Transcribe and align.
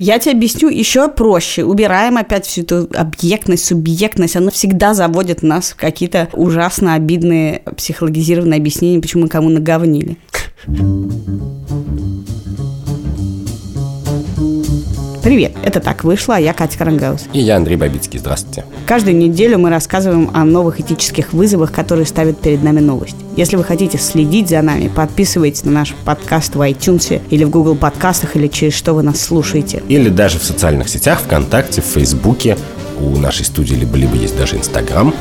Я 0.00 0.20
тебе 0.20 0.36
объясню 0.36 0.68
еще 0.68 1.08
проще. 1.08 1.64
Убираем 1.64 2.18
опять 2.18 2.46
всю 2.46 2.62
эту 2.62 2.88
объектность, 2.94 3.64
субъектность. 3.64 4.36
Оно 4.36 4.52
всегда 4.52 4.94
заводит 4.94 5.42
нас 5.42 5.70
в 5.72 5.76
какие-то 5.76 6.28
ужасно 6.34 6.94
обидные 6.94 7.62
психологизированные 7.76 8.58
объяснения, 8.58 9.00
почему 9.00 9.24
мы 9.24 9.28
кому 9.28 9.48
наговнили. 9.48 10.16
Привет, 15.28 15.52
это 15.62 15.80
«Так 15.80 16.04
вышло», 16.04 16.36
а 16.36 16.40
я 16.40 16.54
Катя 16.54 16.78
Карангаус. 16.78 17.26
И 17.34 17.40
я 17.40 17.56
Андрей 17.56 17.76
Бабицкий, 17.76 18.18
здравствуйте. 18.18 18.64
Каждую 18.86 19.14
неделю 19.14 19.58
мы 19.58 19.68
рассказываем 19.68 20.30
о 20.32 20.42
новых 20.46 20.80
этических 20.80 21.34
вызовах, 21.34 21.70
которые 21.70 22.06
ставят 22.06 22.40
перед 22.40 22.62
нами 22.62 22.80
новость. 22.80 23.14
Если 23.36 23.56
вы 23.56 23.62
хотите 23.62 23.98
следить 23.98 24.48
за 24.48 24.62
нами, 24.62 24.88
подписывайтесь 24.88 25.66
на 25.66 25.70
наш 25.70 25.92
подкаст 26.06 26.54
в 26.54 26.62
iTunes 26.62 27.20
или 27.28 27.44
в 27.44 27.50
Google 27.50 27.76
подкастах, 27.76 28.36
или 28.36 28.46
через 28.46 28.72
что 28.72 28.94
вы 28.94 29.02
нас 29.02 29.20
слушаете. 29.20 29.82
Или 29.88 30.08
даже 30.08 30.38
в 30.38 30.44
социальных 30.44 30.88
сетях, 30.88 31.20
ВКонтакте, 31.20 31.82
в 31.82 31.84
Фейсбуке. 31.84 32.56
У 32.98 33.18
нашей 33.18 33.44
студии 33.44 33.74
либо-либо 33.74 34.16
есть 34.16 34.34
даже 34.38 34.56
Инстаграм. 34.56 35.14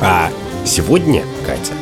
А 0.00 0.30
сегодня, 0.64 1.24
Катя, 1.44 1.72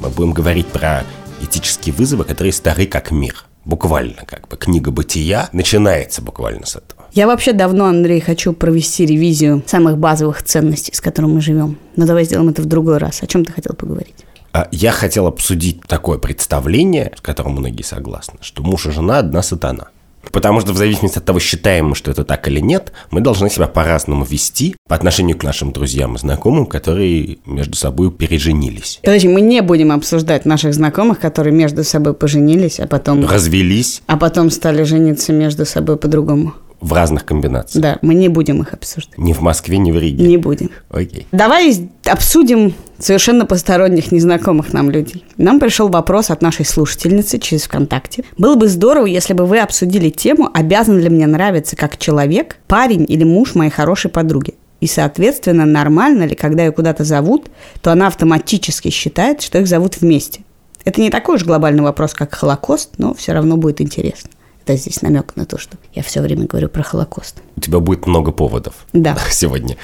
мы 0.00 0.08
будем 0.08 0.32
говорить 0.32 0.68
про 0.68 1.04
этические 1.42 1.94
вызовы, 1.94 2.24
которые 2.24 2.54
стары 2.54 2.86
как 2.86 3.10
мир– 3.10 3.44
буквально 3.64 4.24
как 4.26 4.48
бы 4.48 4.56
книга 4.56 4.90
бытия 4.90 5.48
начинается 5.52 6.22
буквально 6.22 6.66
с 6.66 6.76
этого. 6.76 7.01
Я 7.14 7.26
вообще 7.26 7.52
давно, 7.52 7.84
Андрей, 7.84 8.20
хочу 8.20 8.54
провести 8.54 9.04
ревизию 9.04 9.62
самых 9.66 9.98
базовых 9.98 10.42
ценностей, 10.42 10.94
с 10.94 11.00
которыми 11.02 11.34
мы 11.34 11.40
живем. 11.42 11.76
Но 11.94 12.06
давай 12.06 12.24
сделаем 12.24 12.48
это 12.48 12.62
в 12.62 12.64
другой 12.64 12.96
раз. 12.96 13.22
О 13.22 13.26
чем 13.26 13.44
ты 13.44 13.52
хотел 13.52 13.74
поговорить? 13.74 14.24
А 14.54 14.68
я 14.72 14.92
хотел 14.92 15.26
обсудить 15.26 15.82
такое 15.86 16.16
представление, 16.16 17.12
с 17.14 17.20
которым 17.20 17.52
многие 17.52 17.82
согласны, 17.82 18.38
что 18.40 18.62
муж 18.62 18.86
и 18.86 18.90
жена 18.90 19.18
одна 19.18 19.42
сатана. 19.42 19.88
Потому 20.30 20.60
что 20.60 20.72
в 20.72 20.76
зависимости 20.78 21.18
от 21.18 21.24
того, 21.26 21.38
считаем 21.38 21.88
мы, 21.88 21.94
что 21.94 22.10
это 22.10 22.24
так 22.24 22.48
или 22.48 22.60
нет, 22.60 22.92
мы 23.10 23.20
должны 23.20 23.50
себя 23.50 23.66
по-разному 23.66 24.24
вести 24.24 24.76
по 24.88 24.94
отношению 24.94 25.36
к 25.36 25.42
нашим 25.42 25.72
друзьям 25.72 26.14
и 26.14 26.18
знакомым, 26.18 26.64
которые 26.64 27.38
между 27.44 27.76
собой 27.76 28.10
переженились. 28.10 29.00
Подожди, 29.02 29.28
мы 29.28 29.42
не 29.42 29.60
будем 29.60 29.92
обсуждать 29.92 30.46
наших 30.46 30.72
знакомых, 30.72 31.18
которые 31.18 31.52
между 31.52 31.84
собой 31.84 32.14
поженились, 32.14 32.80
а 32.80 32.86
потом... 32.86 33.26
Развелись. 33.26 34.02
А 34.06 34.16
потом 34.16 34.50
стали 34.50 34.84
жениться 34.84 35.32
между 35.34 35.66
собой 35.66 35.98
по-другому 35.98 36.54
в 36.82 36.92
разных 36.92 37.24
комбинациях. 37.24 37.80
Да, 37.80 37.98
мы 38.02 38.14
не 38.14 38.28
будем 38.28 38.60
их 38.60 38.74
обсуждать. 38.74 39.16
Ни 39.16 39.32
в 39.32 39.40
Москве, 39.40 39.78
ни 39.78 39.92
в 39.92 39.98
Риге. 39.98 40.26
Не 40.26 40.36
будем. 40.36 40.70
Окей. 40.90 41.26
Давай 41.30 41.88
обсудим 42.04 42.74
совершенно 42.98 43.46
посторонних, 43.46 44.10
незнакомых 44.10 44.72
нам 44.72 44.90
людей. 44.90 45.24
Нам 45.36 45.60
пришел 45.60 45.88
вопрос 45.88 46.30
от 46.30 46.42
нашей 46.42 46.66
слушательницы 46.66 47.38
через 47.38 47.62
ВКонтакте. 47.62 48.24
Было 48.36 48.56
бы 48.56 48.68
здорово, 48.68 49.06
если 49.06 49.32
бы 49.32 49.46
вы 49.46 49.60
обсудили 49.60 50.10
тему, 50.10 50.50
обязан 50.52 50.98
ли 50.98 51.08
мне 51.08 51.26
нравиться 51.26 51.76
как 51.76 51.96
человек, 51.98 52.58
парень 52.66 53.06
или 53.08 53.22
муж 53.24 53.54
моей 53.54 53.70
хорошей 53.70 54.10
подруги. 54.10 54.54
И, 54.80 54.88
соответственно, 54.88 55.64
нормально 55.64 56.24
ли, 56.24 56.34
когда 56.34 56.64
ее 56.64 56.72
куда-то 56.72 57.04
зовут, 57.04 57.46
то 57.80 57.92
она 57.92 58.08
автоматически 58.08 58.90
считает, 58.90 59.40
что 59.40 59.58
их 59.58 59.68
зовут 59.68 60.00
вместе. 60.00 60.40
Это 60.84 61.00
не 61.00 61.10
такой 61.10 61.36
уж 61.36 61.44
глобальный 61.44 61.84
вопрос, 61.84 62.12
как 62.12 62.34
Холокост, 62.34 62.94
но 62.98 63.14
все 63.14 63.32
равно 63.32 63.56
будет 63.56 63.80
интересно. 63.80 64.30
Это 64.64 64.76
здесь 64.76 65.02
намек 65.02 65.34
на 65.34 65.44
то, 65.44 65.58
что 65.58 65.76
я 65.92 66.02
все 66.02 66.20
время 66.20 66.46
говорю 66.46 66.68
про 66.68 66.82
Холокост. 66.84 67.42
У 67.56 67.60
тебя 67.60 67.80
будет 67.80 68.06
много 68.06 68.30
поводов. 68.30 68.86
Да. 68.92 69.18
Сегодня. 69.30 69.76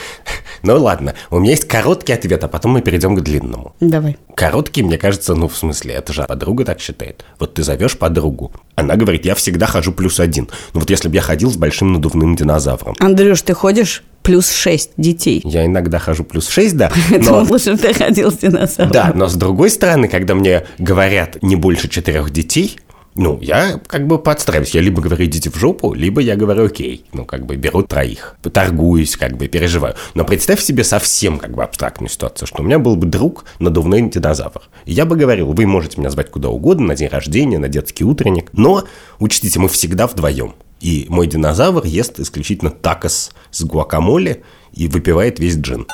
Ну 0.62 0.80
ладно, 0.80 1.14
у 1.30 1.40
меня 1.40 1.50
есть 1.50 1.66
короткий 1.66 2.12
ответ, 2.12 2.44
а 2.44 2.48
потом 2.48 2.72
мы 2.72 2.80
перейдем 2.80 3.16
к 3.16 3.20
длинному. 3.20 3.74
Давай. 3.80 4.18
Короткий, 4.36 4.84
мне 4.84 4.96
кажется, 4.96 5.34
ну 5.34 5.48
в 5.48 5.56
смысле, 5.56 5.94
это 5.94 6.12
же 6.12 6.24
подруга 6.24 6.64
так 6.64 6.80
считает. 6.80 7.24
Вот 7.40 7.54
ты 7.54 7.64
зовешь 7.64 7.98
подругу, 7.98 8.52
она 8.76 8.94
говорит, 8.94 9.24
я 9.24 9.34
всегда 9.34 9.66
хожу 9.66 9.92
плюс 9.92 10.20
один. 10.20 10.48
Ну 10.74 10.80
вот 10.80 10.90
если 10.90 11.08
бы 11.08 11.16
я 11.16 11.22
ходил 11.22 11.50
с 11.50 11.56
большим 11.56 11.92
надувным 11.92 12.36
динозавром. 12.36 12.94
Андрюш, 13.00 13.42
ты 13.42 13.54
ходишь 13.54 14.04
плюс 14.22 14.50
шесть 14.50 14.92
детей. 14.96 15.40
Я 15.44 15.66
иногда 15.66 15.98
хожу 15.98 16.22
плюс 16.22 16.48
шесть, 16.48 16.76
да. 16.76 16.92
Поэтому 17.10 17.40
но... 17.40 17.50
лучше 17.50 17.72
бы 17.72 17.78
ты 17.78 17.92
ходил 17.94 18.30
с 18.30 18.36
динозавром. 18.36 18.92
Да, 18.92 19.12
но 19.14 19.26
с 19.26 19.34
другой 19.34 19.70
стороны, 19.70 20.06
когда 20.06 20.34
мне 20.34 20.64
говорят 20.78 21.42
не 21.42 21.56
больше 21.56 21.88
четырех 21.88 22.30
детей, 22.30 22.78
ну, 23.18 23.36
я 23.42 23.80
как 23.88 24.06
бы 24.06 24.18
подстраиваюсь. 24.18 24.70
Я 24.76 24.80
либо 24.80 25.02
говорю, 25.02 25.24
идите 25.24 25.50
в 25.50 25.56
жопу, 25.56 25.92
либо 25.92 26.20
я 26.20 26.36
говорю, 26.36 26.66
окей. 26.66 27.04
Ну, 27.12 27.24
как 27.24 27.46
бы 27.46 27.56
беру 27.56 27.82
троих. 27.82 28.36
Торгуюсь, 28.52 29.16
как 29.16 29.36
бы, 29.36 29.48
переживаю. 29.48 29.96
Но 30.14 30.24
представь 30.24 30.60
себе 30.62 30.84
совсем 30.84 31.40
как 31.40 31.50
бы 31.50 31.64
абстрактную 31.64 32.08
ситуацию, 32.08 32.46
что 32.46 32.62
у 32.62 32.64
меня 32.64 32.78
был 32.78 32.94
бы 32.94 33.06
друг 33.06 33.44
надувной 33.58 34.02
динозавр. 34.02 34.62
И 34.84 34.92
я 34.92 35.04
бы 35.04 35.16
говорил, 35.16 35.52
вы 35.52 35.66
можете 35.66 35.98
меня 35.98 36.10
звать 36.10 36.30
куда 36.30 36.48
угодно, 36.48 36.86
на 36.86 36.94
день 36.94 37.08
рождения, 37.08 37.58
на 37.58 37.68
детский 37.68 38.04
утренник. 38.04 38.50
Но, 38.52 38.84
учтите, 39.18 39.58
мы 39.58 39.68
всегда 39.68 40.06
вдвоем. 40.06 40.54
И 40.80 41.06
мой 41.08 41.26
динозавр 41.26 41.84
ест 41.84 42.20
исключительно 42.20 42.70
такос 42.70 43.32
с 43.50 43.64
гуакамоле 43.64 44.44
и 44.72 44.86
выпивает 44.86 45.40
весь 45.40 45.56
джин. 45.56 45.88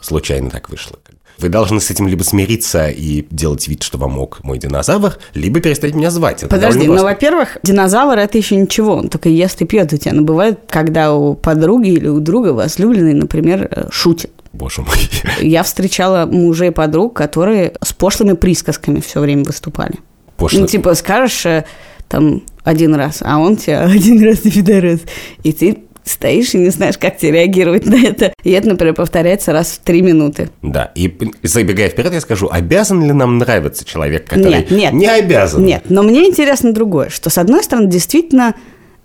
Случайно 0.00 0.50
так 0.50 0.70
вышло. 0.70 1.00
Вы 1.42 1.48
должны 1.48 1.80
с 1.80 1.90
этим 1.90 2.06
либо 2.08 2.22
смириться 2.22 2.88
и 2.88 3.26
делать 3.30 3.66
вид, 3.66 3.82
что 3.82 3.98
вам 3.98 4.12
мог 4.12 4.42
мой 4.44 4.58
динозавр, 4.58 5.18
либо 5.34 5.60
перестать 5.60 5.94
меня 5.94 6.10
звать. 6.10 6.44
Это 6.44 6.48
Подожди, 6.48 6.86
ну, 6.86 7.02
во-первых, 7.02 7.58
динозавр 7.62 8.16
это 8.18 8.38
еще 8.38 8.56
ничего, 8.56 8.94
он 8.94 9.08
только 9.08 9.28
ест 9.28 9.60
и 9.60 9.64
пьет 9.64 9.92
у 9.92 9.96
тебя. 9.96 10.12
Но 10.12 10.22
бывает, 10.22 10.60
когда 10.68 11.12
у 11.12 11.34
подруги 11.34 11.90
или 11.90 12.08
у 12.08 12.20
друга 12.20 12.48
возлюбленный, 12.48 13.14
например, 13.14 13.68
э, 13.70 13.88
шутит. 13.90 14.30
Боже 14.52 14.82
мой. 14.82 14.96
Я 15.40 15.62
встречала 15.62 16.26
мужей 16.26 16.70
подруг, 16.70 17.14
которые 17.14 17.74
с 17.82 17.92
пошлыми 17.92 18.34
присказками 18.34 19.00
все 19.00 19.20
время 19.20 19.44
выступали. 19.44 19.94
Пошлый. 20.36 20.62
Ну, 20.62 20.68
типа, 20.68 20.94
скажешь 20.94 21.44
э, 21.46 21.64
там 22.08 22.42
один 22.62 22.94
раз, 22.94 23.18
а 23.20 23.38
он 23.38 23.56
тебя 23.56 23.82
один 23.84 24.24
раз 24.24 24.44
и 24.44 24.50
пидорас. 24.50 25.00
И 25.42 25.52
ты 25.52 25.84
стоишь 26.04 26.54
и 26.54 26.58
не 26.58 26.70
знаешь, 26.70 26.98
как 26.98 27.16
тебе 27.16 27.32
реагировать 27.32 27.86
на 27.86 27.96
это. 27.96 28.32
И 28.42 28.50
это, 28.50 28.68
например, 28.68 28.94
повторяется 28.94 29.52
раз 29.52 29.72
в 29.72 29.78
три 29.78 30.02
минуты. 30.02 30.50
Да, 30.62 30.90
и 30.94 31.14
забегая 31.42 31.88
вперед, 31.88 32.12
я 32.12 32.20
скажу, 32.20 32.48
обязан 32.50 33.04
ли 33.04 33.12
нам 33.12 33.38
нравиться 33.38 33.84
человек, 33.84 34.26
который 34.28 34.58
нет, 34.58 34.70
нет, 34.70 34.92
не 34.92 35.06
обязан? 35.06 35.64
Нет, 35.64 35.84
но 35.88 36.02
мне 36.02 36.26
интересно 36.26 36.72
другое, 36.72 37.08
что, 37.08 37.30
с 37.30 37.38
одной 37.38 37.62
стороны, 37.62 37.88
действительно, 37.88 38.54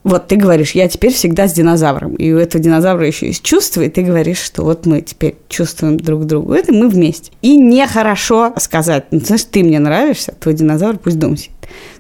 вот 0.04 0.28
ты 0.28 0.38
говоришь, 0.38 0.72
я 0.72 0.88
теперь 0.88 1.14
всегда 1.14 1.48
с 1.48 1.54
динозавром, 1.54 2.16
и 2.16 2.32
у 2.32 2.38
этого 2.38 2.64
динозавра 2.64 3.06
еще 3.06 3.28
есть 3.28 3.44
чувства, 3.44 3.82
и 3.82 3.90
ты 3.90 4.04
говоришь, 4.04 4.40
что 4.40 4.64
вот 4.64 4.86
мы 4.86 5.02
теперь 5.02 5.36
чувствуем 5.50 5.98
друг 5.98 6.26
друга, 6.26 6.56
это 6.56 6.74
мы 6.74 6.88
вместе. 6.88 7.32
И 7.42 7.60
нехорошо 7.60 8.54
сказать, 8.58 9.06
ну, 9.12 9.20
знаешь, 9.20 9.44
ты 9.44 9.64
мне 9.64 9.80
нравишься, 9.80 10.34
твой 10.40 10.56
динозавр 10.56 10.98
пусть 10.98 11.18
сидит. 11.18 11.52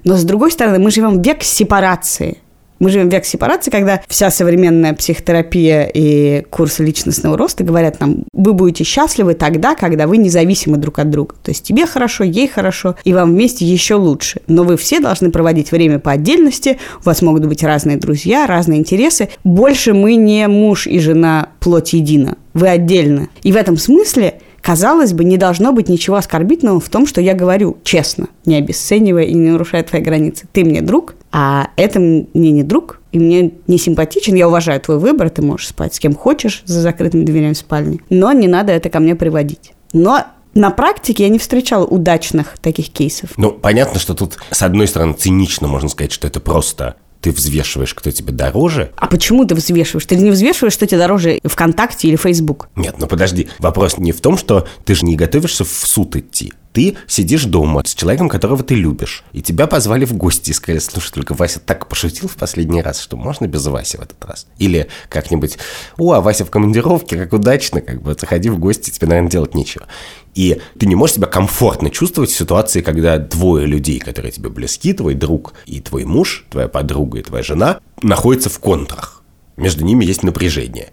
Но 0.04 0.16
с 0.16 0.24
другой 0.24 0.52
стороны, 0.52 0.80
мы 0.80 0.92
живем 0.92 1.22
век 1.22 1.44
сепарации– 1.44 2.38
мы 2.80 2.90
живем 2.90 3.10
в 3.10 3.14
век 3.14 3.26
сепарации, 3.26 3.72
когда 3.72 4.02
вся 4.08 4.30
современная 4.30 4.94
психотерапия 4.94 5.90
и 5.94 6.44
курсы 6.50 6.84
личностного 6.84 7.38
роста 7.38 7.64
говорят 7.64 8.00
нам, 8.00 8.26
вы 8.34 8.54
будете 8.54 8.84
счастливы 8.84 9.34
тогда, 9.34 9.76
когда 9.76 10.08
вы 10.08 10.18
независимы 10.18 10.78
друг 10.78 11.00
от 11.00 11.10
друга. 11.10 11.36
То 11.44 11.52
есть 11.52 11.64
тебе 11.64 11.86
хорошо, 11.86 12.24
ей 12.24 12.48
хорошо, 12.48 12.96
и 13.04 13.14
вам 13.14 13.32
вместе 13.32 13.66
еще 13.66 13.96
лучше. 13.96 14.42
Но 14.48 14.64
вы 14.64 14.78
все 14.78 15.00
должны 15.00 15.32
проводить 15.32 15.72
время 15.72 16.00
по 16.00 16.12
отдельности, 16.12 16.78
у 17.02 17.06
вас 17.06 17.22
могут 17.22 17.46
быть 17.46 17.64
разные 17.64 17.98
друзья, 17.98 18.48
разные 18.48 18.80
интересы. 18.80 19.30
Больше 19.44 19.94
мы 19.94 20.16
не 20.16 20.48
муж 20.48 20.88
и 20.88 21.00
жена 21.00 21.50
плоть 21.60 21.94
едина, 21.94 22.38
вы 22.54 22.70
отдельно. 22.70 23.30
И 23.44 23.52
в 23.52 23.56
этом 23.56 23.78
смысле 23.78 24.40
казалось 24.62 25.14
бы, 25.14 25.24
не 25.24 25.38
должно 25.38 25.72
быть 25.72 25.88
ничего 25.88 26.18
оскорбительного 26.18 26.82
в 26.82 26.90
том, 26.90 27.08
что 27.08 27.22
я 27.22 27.34
говорю 27.34 27.78
честно, 27.84 28.28
не 28.46 28.56
обесценивая 28.56 29.24
и 29.24 29.34
не 29.34 29.52
нарушая 29.52 29.82
твои 29.84 30.02
границы. 30.02 30.46
Ты 30.52 30.66
мне 30.66 30.82
друг, 30.82 31.16
а 31.32 31.70
это 31.76 32.00
мне 32.00 32.52
не 32.52 32.64
друг, 32.64 33.02
и 33.12 33.20
мне 33.20 33.52
не 33.68 33.78
симпатичен. 33.78 34.36
Я 34.36 34.48
уважаю 34.48 34.80
твой 34.82 35.00
выбор, 35.00 35.30
ты 35.30 35.42
можешь 35.42 35.68
спать 35.68 35.96
с 35.96 36.00
кем 36.00 36.16
хочешь 36.16 36.64
за 36.66 36.82
закрытыми 36.82 37.26
дверями 37.26 37.54
в 37.54 37.58
спальне, 37.58 38.00
но 38.10 38.32
не 38.32 38.48
надо 38.48 38.72
это 38.72 38.90
ко 38.90 39.00
мне 39.00 39.16
приводить. 39.16 39.74
Но 39.94 40.26
на 40.54 40.72
практике 40.72 41.24
я 41.24 41.30
не 41.30 41.40
встречала 41.40 41.86
удачных 41.86 42.58
таких 42.60 42.90
кейсов. 42.90 43.32
Ну, 43.38 43.52
понятно, 43.52 44.00
что 44.00 44.14
тут, 44.14 44.38
с 44.52 44.62
одной 44.62 44.88
стороны, 44.88 45.14
цинично 45.14 45.68
можно 45.68 45.90
сказать, 45.90 46.12
что 46.12 46.28
это 46.28 46.40
просто 46.40 46.96
ты 47.22 47.32
взвешиваешь, 47.32 47.94
кто 47.94 48.12
тебе 48.12 48.32
дороже. 48.32 48.92
А 48.96 49.08
почему 49.08 49.46
ты 49.46 49.56
взвешиваешь? 49.56 50.06
Ты 50.06 50.16
не 50.16 50.30
взвешиваешь, 50.30 50.74
что 50.74 50.86
тебе 50.86 51.00
дороже 51.00 51.40
ВКонтакте 51.44 52.08
или 52.08 52.16
Фейсбук? 52.16 52.70
Нет, 52.76 52.96
ну 53.00 53.08
подожди. 53.08 53.50
Вопрос 53.60 53.98
не 53.98 54.12
в 54.12 54.22
том, 54.22 54.38
что 54.38 54.68
ты 54.86 54.96
же 54.96 55.06
не 55.06 55.16
готовишься 55.16 55.64
в 55.64 55.70
суд 55.70 56.16
идти 56.16 56.54
ты 56.78 56.96
сидишь 57.08 57.46
дома 57.46 57.82
с 57.84 57.96
человеком, 57.96 58.30
которого 58.30 58.62
ты 58.62 58.76
любишь, 58.76 59.24
и 59.34 59.42
тебя 59.42 59.66
позвали 59.66 60.06
в 60.06 60.14
гости 60.14 60.52
и 60.52 60.54
сказали, 60.54 60.78
слушай, 60.78 61.12
только 61.12 61.34
Вася 61.34 61.60
так 61.60 61.88
пошутил 61.88 62.28
в 62.30 62.36
последний 62.36 62.84
раз, 62.84 63.02
что 63.02 63.18
можно 63.18 63.48
без 63.48 63.66
Васи 63.66 63.98
в 63.98 64.02
этот 64.02 64.24
раз. 64.24 64.46
Или 64.60 64.88
как-нибудь, 65.10 65.58
о, 65.98 66.12
а 66.14 66.22
Вася 66.22 66.46
в 66.46 66.52
командировке, 66.52 67.18
как 67.18 67.34
удачно, 67.34 67.82
как 67.82 68.04
бы, 68.04 68.14
заходи 68.14 68.52
в 68.52 68.60
гости, 68.60 68.92
тебе, 68.92 69.08
наверное, 69.08 69.32
делать 69.32 69.56
нечего. 69.56 69.88
И 70.36 70.62
ты 70.78 70.86
не 70.86 70.94
можешь 70.94 71.16
себя 71.16 71.26
комфортно 71.26 71.90
чувствовать 71.90 72.30
в 72.30 72.38
ситуации, 72.38 72.82
когда 72.82 73.18
двое 73.18 73.66
людей, 73.66 73.98
которые 73.98 74.32
тебе 74.32 74.50
близки, 74.50 74.94
твой 74.94 75.16
друг 75.16 75.56
и 75.66 75.82
твой 75.82 76.06
муж, 76.06 76.46
твоя 76.52 76.68
подруга 76.68 77.18
и 77.18 77.24
твоя 77.24 77.44
жена, 77.44 77.80
находятся 78.04 78.52
в 78.52 78.60
контрах. 78.60 79.24
Между 79.56 79.84
ними 79.84 80.06
есть 80.06 80.22
напряжение 80.22 80.92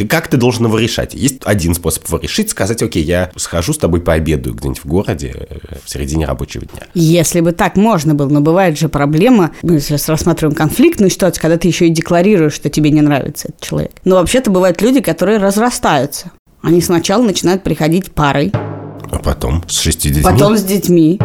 Ты 0.00 0.06
как 0.06 0.28
ты 0.28 0.38
должен 0.38 0.64
его 0.64 0.78
решать? 0.78 1.12
Есть 1.12 1.40
один 1.44 1.74
способ 1.74 2.08
его 2.08 2.16
решить, 2.16 2.48
сказать, 2.48 2.82
окей, 2.82 3.02
я 3.02 3.30
схожу 3.36 3.74
с 3.74 3.76
тобой 3.76 4.00
пообедаю 4.00 4.54
где-нибудь 4.54 4.82
в 4.82 4.86
городе 4.86 5.34
э, 5.50 5.56
в 5.84 5.90
середине 5.90 6.24
рабочего 6.24 6.64
дня. 6.64 6.84
Если 6.94 7.40
бы 7.40 7.52
так 7.52 7.76
можно 7.76 8.14
было, 8.14 8.30
но 8.30 8.40
бывает 8.40 8.78
же 8.78 8.88
проблема, 8.88 9.50
мы 9.60 9.78
сейчас 9.78 10.08
рассматриваем 10.08 10.56
конфликтную 10.56 11.10
ситуацию, 11.10 11.42
когда 11.42 11.58
ты 11.58 11.68
еще 11.68 11.86
и 11.86 11.90
декларируешь, 11.90 12.54
что 12.54 12.70
тебе 12.70 12.88
не 12.90 13.02
нравится 13.02 13.48
этот 13.48 13.60
человек. 13.60 13.90
Но 14.06 14.14
вообще-то 14.16 14.50
бывают 14.50 14.80
люди, 14.80 15.02
которые 15.02 15.36
разрастаются. 15.36 16.30
Они 16.62 16.80
сначала 16.80 17.22
начинают 17.22 17.62
приходить 17.62 18.10
парой, 18.12 18.52
А 18.54 19.18
потом 19.18 19.62
с 19.68 19.78
шести 19.80 20.08
детьми. 20.08 20.22
потом 20.24 20.56
с 20.56 20.62
детьми, 20.64 21.20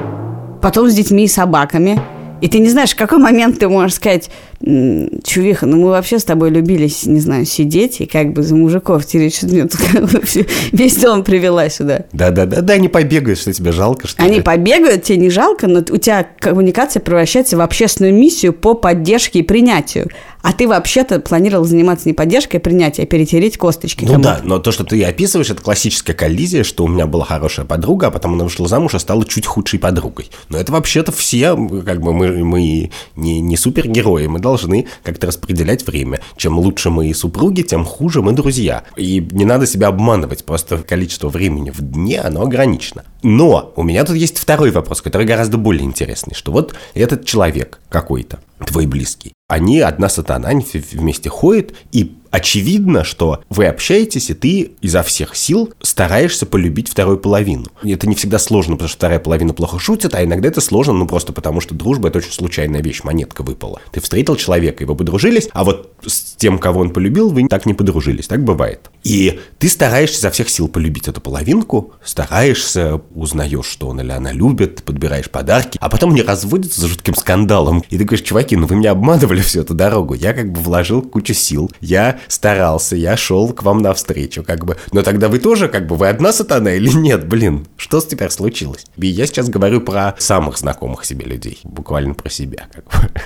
потом 0.62 0.90
с 0.90 0.94
детьми 0.94 1.24
и 1.24 1.28
собаками. 1.30 1.98
И 2.42 2.50
ты 2.50 2.60
не 2.60 2.70
знаешь, 2.70 2.92
в 2.92 2.98
какой 2.98 3.20
момент 3.20 3.60
ты 3.60 3.70
можешь 3.70 3.96
сказать, 3.96 4.26
«М, 4.26 4.32
чувиха, 4.62 5.66
ну 5.66 5.78
мы 5.78 5.90
вообще 5.90 6.20
с 6.20 6.24
тобой 6.24 6.50
любили, 6.50 6.90
не 7.06 7.20
знаю, 7.20 7.46
сидеть 7.46 8.02
и 8.02 8.06
как 8.06 8.34
бы 8.34 8.42
за 8.42 8.56
мужиков 8.56 9.06
тереть, 9.06 9.36
что 9.36 9.48
мне 9.48 9.64
тут 9.68 9.80
весь 10.72 10.96
дом 10.98 11.24
привела 11.24 11.70
сюда. 11.70 12.06
Да-да-да, 12.12 12.78
не 12.78 12.88
побегают, 12.90 13.40
что 13.40 13.54
тебе 13.54 13.72
жалко, 13.72 14.08
что 14.08 14.24
Они 14.24 14.38
ли? 14.38 14.42
побегают, 14.42 15.04
тебе 15.04 15.18
не 15.18 15.30
жалко, 15.30 15.68
но 15.68 15.80
у 15.80 15.98
тебя 15.98 16.28
коммуникация 16.40 17.00
превращается 17.02 17.58
в 17.58 17.62
общественную 17.62 18.14
миссию 18.14 18.54
по 18.54 18.74
поддержке 18.74 19.40
и 19.40 19.44
принятию. 19.44 20.10
А 20.42 20.54
ты 20.54 20.68
вообще-то 20.68 21.20
планировал 21.22 21.66
заниматься 21.66 22.08
не 22.08 22.14
поддержкой, 22.14 22.58
а 22.58 22.60
принятием, 22.60 23.06
а 23.06 23.08
перетереть 23.08 23.58
косточки 23.58 24.06
Ну 24.06 24.20
да, 24.20 24.42
но 24.44 24.60
то, 24.60 24.72
что 24.72 24.84
ты 24.84 25.04
описываешь, 25.04 25.50
это 25.50 25.64
классическая 25.64 26.14
коллизия, 26.14 26.64
что 26.64 26.84
у 26.84 26.88
меня 26.88 27.08
была 27.08 27.26
хорошая 27.26 27.66
подруга, 27.66 28.08
а 28.08 28.12
потом 28.12 28.36
она 28.36 28.44
вышла 28.44 28.68
замуж 28.68 28.94
и 28.94 29.00
стала 29.00 29.26
чуть 29.26 29.48
худшей 29.48 29.80
подругой. 29.80 30.30
Но 30.50 30.60
это 30.60 30.72
вообще-то 30.72 31.12
все, 31.12 31.56
как 31.84 32.00
бы 32.00 32.14
мы, 32.14 32.44
мы 32.44 32.92
не, 33.16 33.40
не 33.40 33.58
супергерои, 33.58 34.28
мы 34.28 34.38
должны 34.46 34.88
как-то 35.04 35.28
распределять 35.28 35.86
время. 35.88 36.20
Чем 36.38 36.60
лучше 36.60 36.90
мы 36.92 37.14
супруги, 37.14 37.64
тем 37.64 37.84
хуже 37.84 38.22
мы 38.22 38.32
друзья. 38.32 38.84
И 38.96 39.28
не 39.32 39.44
надо 39.44 39.66
себя 39.66 39.88
обманывать, 39.88 40.46
просто 40.46 40.78
количество 40.78 41.30
времени 41.30 41.72
в 41.72 41.82
дне, 41.82 42.22
оно 42.22 42.44
ограничено. 42.44 43.04
Но 43.24 43.74
у 43.76 43.84
меня 43.84 44.06
тут 44.06 44.16
есть 44.16 44.38
второй 44.38 44.70
вопрос, 44.70 45.02
который 45.02 45.26
гораздо 45.26 45.58
более 45.58 45.84
интересный, 45.84 46.36
что 46.36 46.52
вот 46.52 46.76
этот 46.94 47.26
человек 47.26 47.80
какой-то, 47.90 48.40
твой 48.66 48.86
близкий, 48.86 49.34
они 49.48 49.80
одна 49.80 50.10
сатана, 50.10 50.50
они 50.50 50.64
вместе 50.92 51.30
ходят, 51.30 51.74
и 51.92 52.16
очевидно, 52.36 53.06
что 53.06 53.42
вы 53.50 53.66
общаетесь, 53.66 54.30
и 54.30 54.34
ты 54.34 54.72
изо 54.82 55.04
всех 55.04 55.36
сил 55.36 55.74
стараешься 55.82 56.46
полюбить 56.46 56.90
вторую 56.90 57.18
половину. 57.18 57.68
И 57.82 57.92
это 57.92 58.08
не 58.08 58.16
всегда 58.16 58.40
сложно, 58.40 58.76
потому 58.76 58.90
что 58.90 58.98
вторая 58.98 59.20
половина 59.20 59.54
плохо 59.54 59.80
шутит, 59.80 60.14
а 60.16 60.24
иногда 60.24 60.50
это 60.50 60.60
сложно, 60.60 60.94
ну 60.94 61.08
просто 61.08 61.32
потому 61.32 61.62
что 61.62 61.74
дружба– 61.74 62.08
это 62.10 62.18
очень 62.18 62.34
случайная 62.34 62.82
вещь, 62.82 63.04
монетка 63.04 63.42
выпала. 63.42 63.80
Ты 63.92 64.02
встретил 64.02 64.36
человека, 64.36 64.84
и 64.84 64.86
вы 64.86 64.96
подружились, 64.96 65.48
а 65.54 65.64
вот 65.64 65.94
с 66.06 66.36
тем, 66.36 66.60
кого 66.60 66.82
он 66.82 66.90
полюбил, 66.90 67.30
вы 67.30 67.48
так 67.48 67.66
не 67.66 67.74
подружились, 67.74 68.28
так 68.28 68.44
бывает. 68.44 68.92
И 69.04 69.40
ты 69.58 69.70
стараешься 69.70 70.20
изо 70.20 70.32
всех 70.32 70.50
сил 70.50 70.68
полюбить 70.68 71.08
эту 71.08 71.22
половинку, 71.22 71.94
стараешься, 72.04 73.02
узнаешь, 73.14 73.66
что 73.66 73.88
он 73.88 74.02
или 74.02 74.12
она 74.12 74.34
любит, 74.34 74.84
подбираешь 74.84 75.30
подарки, 75.30 75.78
а 75.82 75.90
потом 75.90 76.12
они 76.12 76.22
разводятся 76.22 76.82
за 76.82 76.88
жутким 76.90 77.16
скандалом. 77.16 77.84
И 77.90 77.98
ты 77.98 78.04
говоришь, 78.04 78.26
чуваки, 78.26 78.58
ну 78.58 78.68
вы 78.68 78.76
меня 78.76 78.92
обманывали 78.92 79.40
всю 79.40 79.62
эту 79.62 79.74
дорогу. 79.74 80.16
Я 80.16 80.34
как 80.34 80.52
бы 80.52 80.60
вложил 80.60 81.02
кучу 81.02 81.34
сил, 81.34 81.72
я 81.80 82.20
старался, 82.28 82.96
я 82.96 83.18
шел 83.18 83.54
к 83.54 83.64
вам 83.64 83.80
навстречу, 83.80 84.44
как 84.44 84.66
бы. 84.66 84.78
Но 84.92 85.02
тогда 85.02 85.30
вы 85.30 85.40
тоже, 85.40 85.68
как 85.68 85.88
бы, 85.88 85.96
вы 85.96 86.10
одна 86.10 86.34
сатана 86.34 86.74
или 86.74 86.90
нет, 86.90 87.28
блин? 87.28 87.68
Что 87.78 88.00
с 88.00 88.06
теперь 88.06 88.30
случилось? 88.30 88.86
И 88.98 89.08
я 89.08 89.26
сейчас 89.26 89.50
говорю 89.50 89.82
про 89.82 90.16
самых 90.18 90.58
знакомых 90.58 91.06
себе 91.06 91.26
людей, 91.26 91.60
буквально 91.64 92.14
про 92.14 92.30
себя, 92.30 92.68
как 92.74 92.86
бы. 92.86 93.22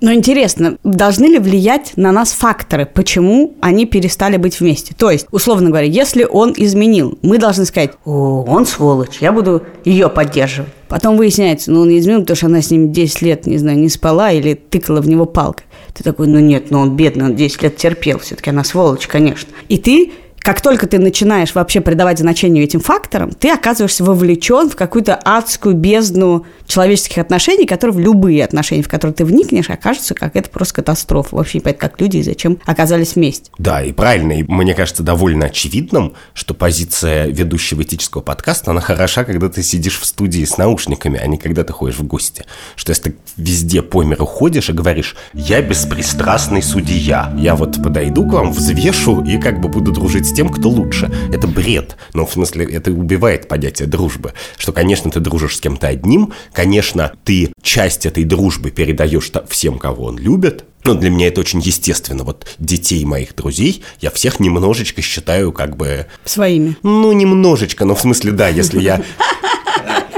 Но 0.00 0.12
интересно, 0.12 0.78
должны 0.82 1.26
ли 1.26 1.38
влиять 1.38 1.92
на 1.96 2.10
нас 2.10 2.32
факторы, 2.32 2.86
почему 2.86 3.54
они 3.60 3.84
перестали 3.84 4.38
быть 4.38 4.58
вместе? 4.58 4.94
То 4.96 5.10
есть, 5.10 5.26
условно 5.30 5.68
говоря, 5.68 5.86
если 5.86 6.24
он 6.24 6.54
изменил, 6.56 7.18
мы 7.22 7.38
должны 7.38 7.66
сказать, 7.66 7.92
о, 8.04 8.44
он 8.46 8.64
сволочь, 8.64 9.18
я 9.20 9.32
буду 9.32 9.62
ее 9.84 10.08
поддерживать. 10.08 10.70
Потом 10.88 11.16
выясняется, 11.16 11.70
ну 11.70 11.82
он 11.82 11.96
изменил, 11.96 12.22
потому 12.22 12.36
что 12.36 12.46
она 12.46 12.62
с 12.62 12.70
ним 12.70 12.92
10 12.92 13.22
лет, 13.22 13.46
не 13.46 13.58
знаю, 13.58 13.78
не 13.78 13.88
спала 13.88 14.32
или 14.32 14.54
тыкала 14.54 15.00
в 15.00 15.08
него 15.08 15.24
палкой. 15.24 15.66
Ты 15.94 16.04
такой, 16.04 16.26
ну 16.28 16.38
нет, 16.38 16.70
ну 16.70 16.80
он 16.80 16.96
бедный, 16.96 17.26
он 17.26 17.36
10 17.36 17.62
лет 17.62 17.76
терпел, 17.76 18.18
все-таки 18.18 18.50
она 18.50 18.64
сволочь, 18.64 19.06
конечно. 19.06 19.50
И 19.68 19.78
ты 19.78 20.12
как 20.40 20.60
только 20.60 20.86
ты 20.86 20.98
начинаешь 20.98 21.54
вообще 21.54 21.80
придавать 21.80 22.18
значение 22.18 22.64
этим 22.64 22.80
факторам, 22.80 23.30
ты 23.30 23.50
оказываешься 23.50 24.04
вовлечен 24.04 24.70
в 24.70 24.76
какую-то 24.76 25.14
адскую 25.14 25.74
бездну 25.74 26.46
человеческих 26.66 27.18
отношений, 27.18 27.66
которые 27.66 27.96
в 27.96 28.00
любые 28.00 28.44
отношения, 28.44 28.82
в 28.82 28.88
которые 28.88 29.14
ты 29.14 29.24
вникнешь, 29.24 29.70
окажутся 29.70 30.14
как 30.14 30.36
это 30.36 30.48
просто 30.48 30.74
катастрофа. 30.76 31.36
Вообще 31.36 31.58
не 31.58 31.62
понятно, 31.62 31.88
как 31.88 32.00
люди 32.00 32.18
и 32.18 32.22
зачем 32.22 32.58
оказались 32.64 33.16
вместе. 33.16 33.50
Да, 33.58 33.82
и 33.82 33.92
правильно, 33.92 34.32
и 34.32 34.42
мне 34.42 34.74
кажется 34.74 35.02
довольно 35.02 35.46
очевидным, 35.46 36.14
что 36.32 36.54
позиция 36.54 37.26
ведущего 37.26 37.82
этического 37.82 38.22
подкаста, 38.22 38.70
она 38.70 38.80
хороша, 38.80 39.24
когда 39.24 39.48
ты 39.48 39.62
сидишь 39.62 39.98
в 39.98 40.06
студии 40.06 40.44
с 40.44 40.56
наушниками, 40.56 41.18
а 41.18 41.26
не 41.26 41.36
когда 41.36 41.64
ты 41.64 41.72
ходишь 41.72 41.98
в 41.98 42.04
гости. 42.04 42.44
Что 42.76 42.90
если 42.90 43.10
ты 43.10 43.14
везде 43.36 43.82
по 43.82 44.02
миру 44.02 44.24
ходишь 44.24 44.70
и 44.70 44.72
говоришь, 44.72 45.16
я 45.34 45.60
беспристрастный 45.60 46.62
судья, 46.62 47.32
я 47.36 47.56
вот 47.56 47.82
подойду 47.82 48.26
к 48.26 48.32
вам, 48.32 48.52
взвешу 48.52 49.22
и 49.22 49.38
как 49.38 49.60
бы 49.60 49.68
буду 49.68 49.92
дружить 49.92 50.29
с 50.30 50.32
тем, 50.32 50.48
кто 50.48 50.68
лучше. 50.68 51.10
Это 51.32 51.46
бред. 51.46 51.96
Ну, 52.14 52.24
в 52.24 52.32
смысле, 52.32 52.64
это 52.64 52.90
убивает 52.92 53.48
понятие 53.48 53.88
дружбы. 53.88 54.32
Что, 54.56 54.72
конечно, 54.72 55.10
ты 55.10 55.20
дружишь 55.20 55.56
с 55.56 55.60
кем-то 55.60 55.88
одним, 55.88 56.32
конечно, 56.52 57.12
ты 57.24 57.52
часть 57.62 58.06
этой 58.06 58.24
дружбы 58.24 58.70
передаешь 58.70 59.30
всем, 59.48 59.78
кого 59.78 60.06
он 60.06 60.18
любит, 60.18 60.64
ну, 60.84 60.94
для 60.94 61.10
меня 61.10 61.28
это 61.28 61.40
очень 61.40 61.60
естественно. 61.60 62.24
Вот 62.24 62.46
детей 62.58 63.04
моих 63.04 63.34
друзей 63.34 63.82
я 64.00 64.10
всех 64.10 64.40
немножечко 64.40 65.02
считаю 65.02 65.52
как 65.52 65.76
бы... 65.76 66.06
Своими. 66.24 66.76
Ну, 66.82 67.12
немножечко, 67.12 67.84
но 67.84 67.94
в 67.94 68.00
смысле, 68.00 68.32
да, 68.32 68.48
если 68.48 68.80
я... 68.80 69.02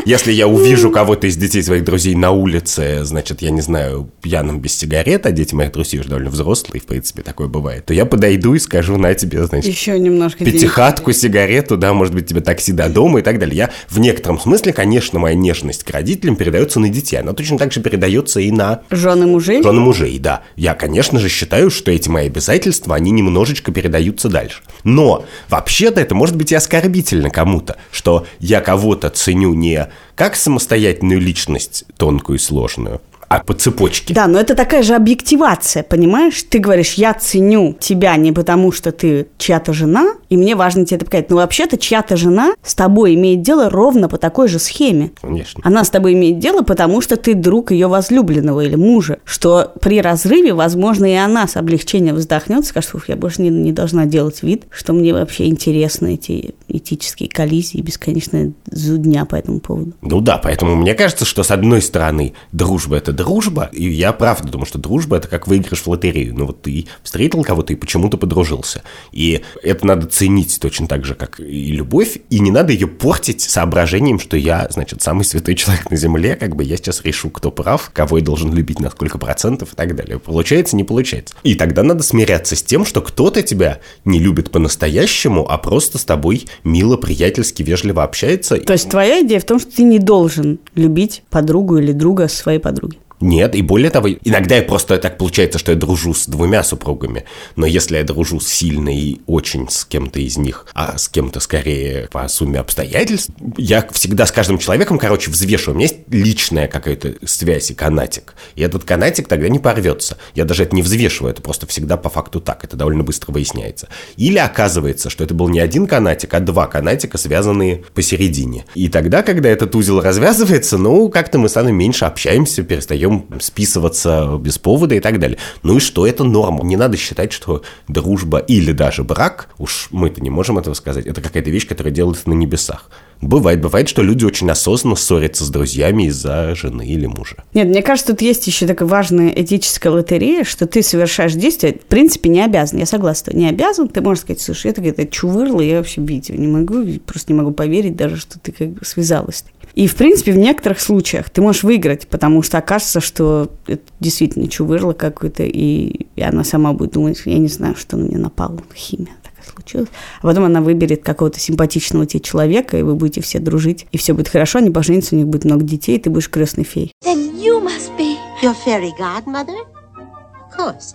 Если 0.04 0.32
я 0.32 0.48
увижу 0.48 0.90
кого-то 0.90 1.26
из 1.28 1.36
детей 1.36 1.62
своих 1.62 1.84
друзей 1.84 2.14
на 2.14 2.32
улице, 2.32 3.04
значит, 3.04 3.40
я 3.40 3.50
не 3.50 3.60
знаю, 3.60 4.10
пьяным 4.20 4.60
без 4.60 4.76
сигарет, 4.76 5.26
а 5.26 5.30
дети 5.30 5.54
моих 5.54 5.72
друзей 5.72 6.00
уже 6.00 6.08
довольно 6.08 6.30
взрослые, 6.30 6.80
в 6.80 6.86
принципе, 6.86 7.22
такое 7.22 7.46
бывает, 7.46 7.86
то 7.86 7.94
я 7.94 8.04
подойду 8.04 8.54
и 8.54 8.58
скажу, 8.58 8.96
на 8.96 9.14
тебе, 9.14 9.44
значит, 9.44 9.72
Еще 9.72 9.98
немножко 9.98 10.44
денег. 10.44 10.54
пятихатку, 10.60 11.12
сигарету, 11.12 11.76
да, 11.76 11.92
может 11.92 12.14
быть, 12.14 12.26
тебе 12.26 12.40
такси 12.40 12.72
до 12.72 12.88
дома 12.88 13.20
и 13.20 13.22
так 13.22 13.38
далее. 13.38 13.56
Я 13.56 13.70
в 13.88 14.00
некотором 14.00 14.40
смысле, 14.40 14.72
конечно, 14.72 15.18
моя 15.20 15.36
нежность 15.36 15.84
к 15.84 15.90
родителям 15.90 16.34
передается 16.36 16.80
на 16.80 16.88
детей. 16.88 17.18
Она 17.18 17.32
точно 17.32 17.58
так 17.58 17.72
же 17.72 17.80
передается 17.80 18.40
и 18.40 18.50
на 18.50 18.82
Жены 18.90 19.26
мужей. 19.26 19.62
жены 19.62 19.80
мужей, 19.80 20.18
да. 20.18 20.42
Я, 20.56 20.74
конечно 20.74 21.20
же, 21.20 21.28
считаю, 21.28 21.70
что 21.70 21.90
эти 21.92 22.08
мои 22.08 22.26
обязательства, 22.26 22.96
они 22.96 23.12
немножечко 23.12 23.70
передаются 23.70 24.28
дальше. 24.28 24.62
Но, 24.82 25.24
вообще-то, 25.48 26.00
это 26.00 26.14
может 26.14 26.36
быть 26.36 26.50
и 26.50 26.54
оскорбительно 26.56 27.30
кому-то, 27.30 27.76
что 27.92 28.26
я 28.40 28.60
кого-то 28.60 29.08
ценю 29.10 29.54
не 29.54 29.88
как 30.14 30.36
самостоятельную 30.36 31.20
личность 31.20 31.84
тонкую 31.96 32.38
и 32.38 32.40
сложную, 32.40 33.00
а 33.32 33.42
по 33.42 33.54
цепочке. 33.54 34.12
Да, 34.12 34.26
но 34.26 34.38
это 34.38 34.54
такая 34.54 34.82
же 34.82 34.94
объективация, 34.94 35.82
понимаешь? 35.82 36.42
Ты 36.42 36.58
говоришь, 36.58 36.94
я 36.94 37.14
ценю 37.14 37.74
тебя 37.80 38.16
не 38.16 38.30
потому, 38.30 38.72
что 38.72 38.92
ты 38.92 39.26
чья-то 39.38 39.72
жена, 39.72 40.14
и 40.28 40.36
мне 40.36 40.54
важно 40.54 40.84
тебе 40.84 40.96
это 40.96 41.06
показать. 41.06 41.30
Но 41.30 41.36
вообще-то 41.36 41.78
чья-то 41.78 42.16
жена 42.16 42.54
с 42.62 42.74
тобой 42.74 43.14
имеет 43.14 43.40
дело 43.40 43.70
ровно 43.70 44.10
по 44.10 44.18
такой 44.18 44.48
же 44.48 44.58
схеме. 44.58 45.12
Конечно. 45.20 45.62
Она 45.64 45.82
с 45.84 45.88
тобой 45.88 46.12
имеет 46.12 46.40
дело, 46.40 46.60
потому 46.60 47.00
что 47.00 47.16
ты 47.16 47.34
друг 47.34 47.70
ее 47.70 47.86
возлюбленного 47.86 48.60
или 48.60 48.74
мужа. 48.74 49.18
Что 49.24 49.72
при 49.80 50.02
разрыве, 50.02 50.52
возможно, 50.52 51.10
и 51.10 51.14
она 51.14 51.48
с 51.48 51.56
облегчением 51.56 52.16
вздохнет, 52.16 52.66
скажет, 52.66 52.94
ух, 52.94 53.08
я 53.08 53.16
больше 53.16 53.40
не, 53.40 53.48
не 53.48 53.72
должна 53.72 54.04
делать 54.04 54.42
вид, 54.42 54.64
что 54.70 54.92
мне 54.92 55.14
вообще 55.14 55.46
интересны 55.46 56.14
эти 56.14 56.54
этические 56.72 57.28
коллизии 57.28 57.78
и 57.78 57.82
бесконечная 57.82 58.52
зудня 58.70 59.24
по 59.24 59.36
этому 59.36 59.60
поводу. 59.60 59.92
Ну 60.00 60.20
да, 60.20 60.38
поэтому 60.38 60.74
мне 60.74 60.94
кажется, 60.94 61.24
что 61.24 61.42
с 61.42 61.50
одной 61.50 61.82
стороны 61.82 62.32
дружба 62.50 62.96
это 62.96 63.12
дружба, 63.12 63.68
и 63.72 63.88
я 63.88 64.12
правда 64.12 64.48
думаю, 64.48 64.66
что 64.66 64.78
дружба 64.78 65.16
это 65.18 65.28
как 65.28 65.46
выигрыш 65.46 65.82
в 65.82 65.88
лотерею. 65.88 66.34
Ну 66.34 66.46
вот 66.46 66.62
ты 66.62 66.86
встретил 67.02 67.42
кого-то 67.42 67.72
и 67.72 67.76
почему-то 67.76 68.16
подружился. 68.16 68.82
И 69.12 69.42
это 69.62 69.86
надо 69.86 70.06
ценить 70.06 70.58
точно 70.60 70.88
так 70.88 71.04
же, 71.04 71.14
как 71.14 71.40
и 71.40 71.72
любовь, 71.72 72.18
и 72.30 72.40
не 72.40 72.50
надо 72.50 72.72
ее 72.72 72.86
портить 72.86 73.42
соображением, 73.42 74.18
что 74.18 74.36
я, 74.36 74.66
значит, 74.70 75.02
самый 75.02 75.24
святой 75.24 75.54
человек 75.54 75.90
на 75.90 75.96
земле, 75.96 76.36
как 76.36 76.56
бы 76.56 76.64
я 76.64 76.76
сейчас 76.76 77.02
решу, 77.02 77.30
кто 77.30 77.50
прав, 77.50 77.90
кого 77.92 78.18
я 78.18 78.24
должен 78.24 78.52
любить 78.52 78.80
на 78.80 78.90
сколько 78.90 79.18
процентов 79.18 79.74
и 79.74 79.76
так 79.76 79.94
далее. 79.94 80.18
Получается, 80.18 80.76
не 80.76 80.84
получается. 80.84 81.34
И 81.42 81.54
тогда 81.54 81.82
надо 81.82 82.02
смиряться 82.02 82.56
с 82.56 82.62
тем, 82.62 82.86
что 82.86 83.02
кто-то 83.02 83.42
тебя 83.42 83.80
не 84.04 84.18
любит 84.18 84.50
по-настоящему, 84.50 85.46
а 85.48 85.58
просто 85.58 85.98
с 85.98 86.04
тобой 86.04 86.46
мило, 86.64 86.96
приятельски, 86.96 87.62
вежливо 87.62 88.04
общается. 88.04 88.58
То 88.58 88.72
есть 88.72 88.88
твоя 88.88 89.22
идея 89.22 89.40
в 89.40 89.44
том, 89.44 89.58
что 89.58 89.76
ты 89.76 89.82
не 89.82 89.98
должен 89.98 90.58
любить 90.74 91.22
подругу 91.30 91.78
или 91.78 91.92
друга 91.92 92.28
своей 92.28 92.58
подруги. 92.58 92.98
Нет, 93.22 93.54
и 93.54 93.62
более 93.62 93.90
того, 93.90 94.08
иногда 94.08 94.56
я 94.56 94.62
просто 94.62 94.98
так 94.98 95.16
получается, 95.16 95.60
что 95.60 95.70
я 95.70 95.78
дружу 95.78 96.12
с 96.12 96.26
двумя 96.26 96.64
супругами, 96.64 97.24
но 97.54 97.66
если 97.66 97.96
я 97.96 98.02
дружу 98.02 98.40
сильно 98.40 98.94
и 98.94 99.20
очень 99.26 99.68
с 99.70 99.84
кем-то 99.84 100.18
из 100.18 100.36
них, 100.36 100.66
а 100.74 100.98
с 100.98 101.08
кем-то 101.08 101.38
скорее 101.38 102.08
по 102.10 102.26
сумме 102.26 102.58
обстоятельств, 102.58 103.30
я 103.56 103.86
всегда 103.92 104.26
с 104.26 104.32
каждым 104.32 104.58
человеком, 104.58 104.98
короче, 104.98 105.30
взвешиваю. 105.30 105.76
У 105.76 105.78
меня 105.78 105.88
есть 105.88 106.00
личная 106.08 106.66
какая-то 106.66 107.14
связь 107.24 107.70
и 107.70 107.74
канатик, 107.74 108.34
и 108.56 108.62
этот 108.62 108.82
канатик 108.82 109.28
тогда 109.28 109.48
не 109.48 109.60
порвется. 109.60 110.18
Я 110.34 110.44
даже 110.44 110.64
это 110.64 110.74
не 110.74 110.82
взвешиваю, 110.82 111.32
это 111.32 111.42
просто 111.42 111.68
всегда 111.68 111.96
по 111.96 112.10
факту 112.10 112.40
так, 112.40 112.64
это 112.64 112.76
довольно 112.76 113.04
быстро 113.04 113.30
выясняется. 113.30 113.88
Или 114.16 114.38
оказывается, 114.38 115.10
что 115.10 115.22
это 115.22 115.32
был 115.32 115.48
не 115.48 115.60
один 115.60 115.86
канатик, 115.86 116.34
а 116.34 116.40
два 116.40 116.66
канатика, 116.66 117.18
связанные 117.18 117.84
посередине. 117.94 118.64
И 118.74 118.88
тогда, 118.88 119.22
когда 119.22 119.48
этот 119.48 119.76
узел 119.76 120.00
развязывается, 120.00 120.76
ну, 120.76 121.08
как-то 121.08 121.38
мы 121.38 121.48
с 121.48 121.54
вами 121.54 121.70
меньше 121.70 122.04
общаемся, 122.04 122.64
перестаем 122.64 123.11
списываться 123.40 124.38
без 124.40 124.58
повода 124.58 124.94
и 124.94 125.00
так 125.00 125.18
далее. 125.18 125.38
Ну 125.62 125.76
и 125.76 125.80
что, 125.80 126.06
это 126.06 126.24
норма. 126.24 126.64
Не 126.64 126.76
надо 126.76 126.96
считать, 126.96 127.32
что 127.32 127.62
дружба 127.88 128.38
или 128.38 128.72
даже 128.72 129.04
брак, 129.04 129.48
уж 129.58 129.88
мы-то 129.90 130.20
не 130.20 130.30
можем 130.30 130.58
этого 130.58 130.74
сказать, 130.74 131.06
это 131.06 131.20
какая-то 131.20 131.50
вещь, 131.50 131.66
которая 131.66 131.92
делается 131.92 132.28
на 132.28 132.34
небесах. 132.34 132.88
Бывает, 133.22 133.60
бывает, 133.60 133.88
что 133.88 134.02
люди 134.02 134.24
очень 134.24 134.50
осознанно 134.50 134.96
ссорятся 134.96 135.44
с 135.44 135.48
друзьями 135.48 136.08
из-за 136.08 136.56
жены 136.56 136.84
или 136.84 137.06
мужа. 137.06 137.36
Нет, 137.54 137.68
мне 137.68 137.80
кажется, 137.80 138.12
тут 138.12 138.20
есть 138.20 138.44
еще 138.48 138.66
такая 138.66 138.88
важная 138.88 139.28
этическая 139.28 139.92
лотерея, 139.92 140.42
что 140.42 140.66
ты 140.66 140.82
совершаешь 140.82 141.34
действие, 141.34 141.74
в 141.74 141.86
принципе, 141.86 142.28
не 142.28 142.44
обязан. 142.44 142.80
Я 142.80 142.86
согласна, 142.86 143.30
не 143.32 143.48
обязан. 143.48 143.88
Ты 143.88 144.00
можешь 144.00 144.24
сказать, 144.24 144.42
слушай, 144.42 144.72
это 144.72 144.82
какая-то 144.82 145.06
чувырла, 145.06 145.60
я 145.60 145.76
вообще 145.76 146.00
видеть 146.00 146.36
не 146.36 146.48
могу, 146.48 146.84
просто 147.06 147.32
не 147.32 147.38
могу 147.38 147.52
поверить 147.52 147.94
даже, 147.94 148.16
что 148.16 148.40
ты 148.40 148.50
как 148.50 148.70
бы 148.70 148.84
связалась. 148.84 149.44
И, 149.74 149.86
в 149.86 149.96
принципе, 149.96 150.32
в 150.32 150.38
некоторых 150.38 150.80
случаях 150.80 151.30
ты 151.30 151.40
можешь 151.40 151.62
выиграть, 151.62 152.06
потому 152.06 152.42
что 152.42 152.58
окажется, 152.58 153.00
что 153.00 153.50
это 153.66 153.82
действительно 154.00 154.48
чувырло 154.48 154.92
какое-то, 154.92 155.44
и, 155.44 156.06
и 156.14 156.22
она 156.22 156.44
сама 156.44 156.72
будет 156.72 156.92
думать, 156.92 157.22
я 157.24 157.38
не 157.38 157.48
знаю, 157.48 157.76
что 157.76 157.96
на 157.96 158.04
меня 158.04 158.18
напало, 158.18 158.60
химия 158.74 159.14
случилось. 159.52 159.88
А 160.20 160.26
потом 160.26 160.44
она 160.44 160.60
выберет 160.60 161.02
какого-то 161.02 161.38
симпатичного 161.40 162.06
тебе 162.06 162.20
человека, 162.20 162.78
и 162.78 162.82
вы 162.82 162.94
будете 162.94 163.20
все 163.20 163.38
дружить, 163.38 163.86
и 163.92 163.98
все 163.98 164.14
будет 164.14 164.28
хорошо, 164.28 164.58
они 164.58 164.70
поженятся, 164.70 165.14
у 165.14 165.18
них 165.18 165.26
будет 165.26 165.44
много 165.44 165.64
детей, 165.64 165.96
и 165.96 166.00
ты 166.00 166.10
будешь 166.10 166.30
крестной 166.30 166.64
феей. 166.64 166.92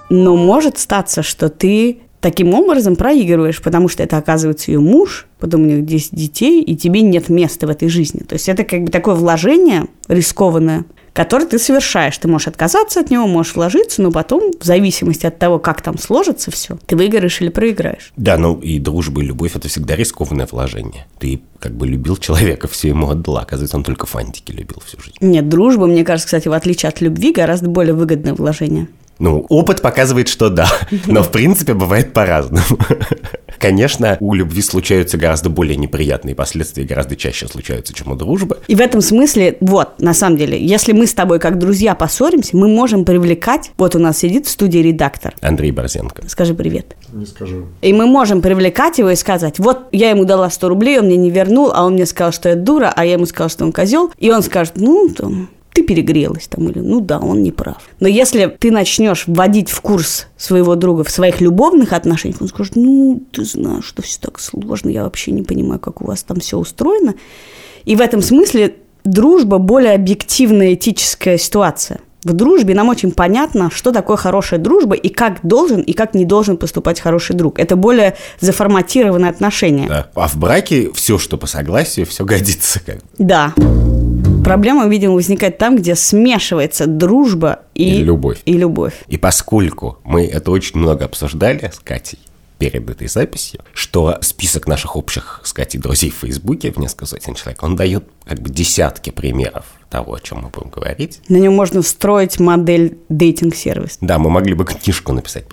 Но 0.09 0.35
может 0.35 0.77
статься, 0.77 1.23
что 1.23 1.49
ты 1.49 1.99
таким 2.27 2.53
образом 2.53 2.97
проигрываешь, 2.97 3.61
потому 3.61 3.87
что 3.87 4.03
это 4.03 4.17
оказывается 4.17 4.69
ее 4.69 4.81
муж, 4.81 5.27
потом 5.39 5.61
у 5.61 5.65
них 5.65 5.85
10 5.85 6.13
детей, 6.13 6.61
и 6.61 6.75
тебе 6.75 7.01
нет 7.01 7.29
места 7.29 7.67
в 7.67 7.69
этой 7.69 7.87
жизни. 7.87 8.19
То 8.19 8.33
есть 8.33 8.49
это 8.49 8.65
как 8.65 8.83
бы 8.83 8.91
такое 8.91 9.15
вложение 9.15 9.85
рискованное, 10.09 10.83
который 11.13 11.47
ты 11.47 11.57
совершаешь. 11.57 12.17
Ты 12.17 12.27
можешь 12.27 12.49
отказаться 12.49 12.99
от 12.99 13.11
него, 13.11 13.27
можешь 13.27 13.55
вложиться, 13.55 14.01
но 14.01 14.11
потом, 14.11 14.51
в 14.59 14.65
зависимости 14.65 15.25
от 15.25 15.39
того, 15.39 15.57
как 15.57 15.81
там 15.81 15.97
сложится 15.97 16.51
все, 16.51 16.77
ты 16.85 16.97
выиграешь 16.97 17.39
или 17.39 17.47
проиграешь. 17.47 18.11
Да, 18.17 18.37
ну 18.37 18.59
и 18.59 18.77
дружба 18.77 19.21
и 19.21 19.25
любовь– 19.25 19.53
это 19.55 19.69
всегда 19.69 19.95
рискованное 19.95 20.49
вложение. 20.51 21.07
Ты 21.19 21.39
как 21.59 21.77
бы 21.77 21.87
любил 21.87 22.17
человека, 22.17 22.67
все 22.71 22.89
ему 22.89 23.09
отдала. 23.09 23.43
Оказывается, 23.43 23.77
он 23.77 23.85
только 23.85 24.05
фантики 24.05 24.51
любил 24.51 24.81
всю 24.85 24.99
жизнь. 24.99 25.15
Нет, 25.21 25.47
дружба, 25.47 25.85
мне 25.85 26.03
кажется, 26.03 26.27
кстати, 26.27 26.49
в 26.49 26.53
отличие 26.53 26.89
от 26.89 26.99
любви, 26.99 27.31
гораздо 27.31 27.69
более 27.69 27.93
выгодное 27.93 28.33
вложение. 28.33 28.89
Ну, 29.19 29.45
опыт 29.49 29.81
показывает, 29.81 30.27
что 30.27 30.49
да, 30.49 30.67
но 31.07 31.23
в 31.23 31.31
принципе 31.31 31.73
бывает 31.73 32.13
по-разному. 32.13 32.77
Конечно, 33.59 34.17
у 34.19 34.33
любви 34.33 34.61
случаются 34.61 35.17
гораздо 35.17 35.49
более 35.49 35.75
неприятные 35.75 36.35
последствия, 36.35 36.83
гораздо 36.83 37.15
чаще 37.15 37.47
случаются, 37.47 37.93
чем 37.93 38.11
у 38.11 38.15
дружбы. 38.15 38.59
И 38.67 38.75
в 38.75 38.81
этом 38.81 39.01
смысле, 39.01 39.57
вот, 39.61 39.99
на 39.99 40.13
самом 40.13 40.37
деле, 40.37 40.63
если 40.63 40.91
мы 40.91 41.07
с 41.07 41.13
тобой 41.13 41.39
как 41.39 41.57
друзья 41.57 41.95
поссоримся, 41.95 42.55
мы 42.55 42.67
можем 42.67 43.05
привлекать, 43.05 43.71
вот 43.77 43.95
у 43.95 43.99
нас 43.99 44.19
сидит 44.19 44.45
в 44.45 44.49
студии 44.49 44.79
редактор. 44.79 45.33
Андрей 45.41 45.71
Борзенко. 45.71 46.29
Скажи 46.29 46.53
привет. 46.53 46.95
Не 47.11 47.25
скажу. 47.25 47.65
И 47.81 47.93
мы 47.93 48.05
можем 48.05 48.41
привлекать 48.41 48.99
его 48.99 49.09
и 49.09 49.15
сказать, 49.15 49.57
вот 49.57 49.87
я 49.91 50.11
ему 50.11 50.25
дала 50.25 50.49
100 50.49 50.69
рублей, 50.69 50.99
он 50.99 51.05
мне 51.05 51.17
не 51.17 51.31
вернул, 51.31 51.71
а 51.73 51.85
он 51.85 51.93
мне 51.93 52.05
сказал, 52.05 52.31
что 52.31 52.49
я 52.49 52.55
дура, 52.55 52.93
а 52.95 53.05
я 53.05 53.13
ему 53.13 53.25
сказал, 53.25 53.49
что 53.49 53.65
он 53.65 53.71
козел, 53.71 54.11
и 54.17 54.29
он 54.29 54.43
скажет, 54.43 54.73
ну, 54.75 55.09
там, 55.09 55.49
ты 55.77 55.83
перегрелась 55.83 56.47
там, 56.47 56.67
или 56.69 56.79
ну 56.79 57.01
да, 57.01 57.19
он 57.19 57.43
не 57.43 57.51
прав. 57.51 57.77
Но 57.99 58.07
если 58.07 58.47
ты 58.47 58.71
начнешь 58.71 59.25
вводить 59.27 59.69
в 59.69 59.79
курс 59.81 60.25
своего 60.35 60.73
друга 60.73 61.03
в 61.03 61.11
своих 61.11 61.39
любовных 61.39 61.93
отношениях, 61.93 62.41
он 62.41 62.47
скажет, 62.47 62.75
ну, 62.75 63.21
ты 63.31 63.45
знаешь, 63.45 63.85
что 63.85 64.01
все 64.01 64.19
так 64.19 64.39
сложно, 64.39 64.89
я 64.89 65.03
вообще 65.03 65.31
не 65.31 65.43
понимаю, 65.43 65.79
как 65.79 66.01
у 66.01 66.07
вас 66.07 66.23
там 66.23 66.39
все 66.39 66.57
устроено. 66.57 67.13
И 67.85 67.95
в 67.95 68.01
этом 68.01 68.23
смысле 68.23 68.77
дружба 69.03 69.59
более 69.59 69.93
объективная 69.93 70.73
этическая 70.73 71.37
ситуация. 71.37 71.99
В 72.23 72.33
дружбе 72.33 72.73
нам 72.73 72.89
очень 72.89 73.11
понятно, 73.11 73.69
что 73.71 73.91
такое 73.91 74.17
хорошая 74.17 74.59
дружба 74.59 74.95
и 74.95 75.09
как 75.09 75.41
должен 75.43 75.81
и 75.81 75.93
как 75.93 76.15
не 76.15 76.25
должен 76.25 76.57
поступать 76.57 76.99
хороший 76.99 77.35
друг. 77.35 77.59
Это 77.59 77.75
более 77.75 78.15
заформатированное 78.39 79.29
отношение. 79.29 79.87
Да. 79.87 80.09
А 80.15 80.27
в 80.27 80.37
браке 80.37 80.89
все, 80.95 81.19
что 81.19 81.37
по 81.37 81.45
согласию, 81.45 82.07
все 82.07 82.25
годится. 82.25 82.81
Да. 83.19 83.53
Проблема, 84.47 84.87
видимо, 84.87 85.15
возникает 85.15 85.57
там, 85.57 85.75
где 85.75 85.93
смешивается 85.93 86.87
дружба 86.87 87.63
и, 87.73 87.99
и 87.99 88.01
любовь. 88.01 88.39
И 88.45 88.53
любовь. 88.53 88.93
И 89.09 89.17
поскольку 89.17 89.97
мы 90.05 90.25
это 90.25 90.51
очень 90.51 90.79
много 90.79 91.03
обсуждали 91.03 91.69
с 91.73 91.79
Катей, 91.79 92.19
перед 92.57 92.89
этой 92.89 93.09
записью, 93.09 93.59
что 93.73 94.17
список 94.21 94.67
наших 94.67 94.95
общих, 94.95 95.41
с 95.43 95.51
Катей, 95.51 95.81
друзей 95.81 96.11
в 96.11 96.15
Фейсбуке 96.21 96.71
в 96.71 96.77
несколько 96.77 97.05
сотен 97.07 97.35
человек, 97.35 97.61
он 97.61 97.75
дает 97.75 98.05
как 98.25 98.39
бы 98.39 98.49
десятки 98.49 99.09
примеров 99.09 99.65
того, 99.89 100.15
о 100.15 100.19
чем 100.19 100.39
мы 100.39 100.49
будем 100.49 100.69
говорить. 100.69 101.21
На 101.29 101.37
нем 101.37 101.53
можно 101.53 101.81
встроить 101.81 102.39
модель 102.39 102.97
дейтинг-сервис. 103.09 103.97
Да, 104.01 104.19
мы 104.19 104.29
могли 104.29 104.53
бы 104.53 104.65
книжку 104.65 105.13
написать. 105.13 105.45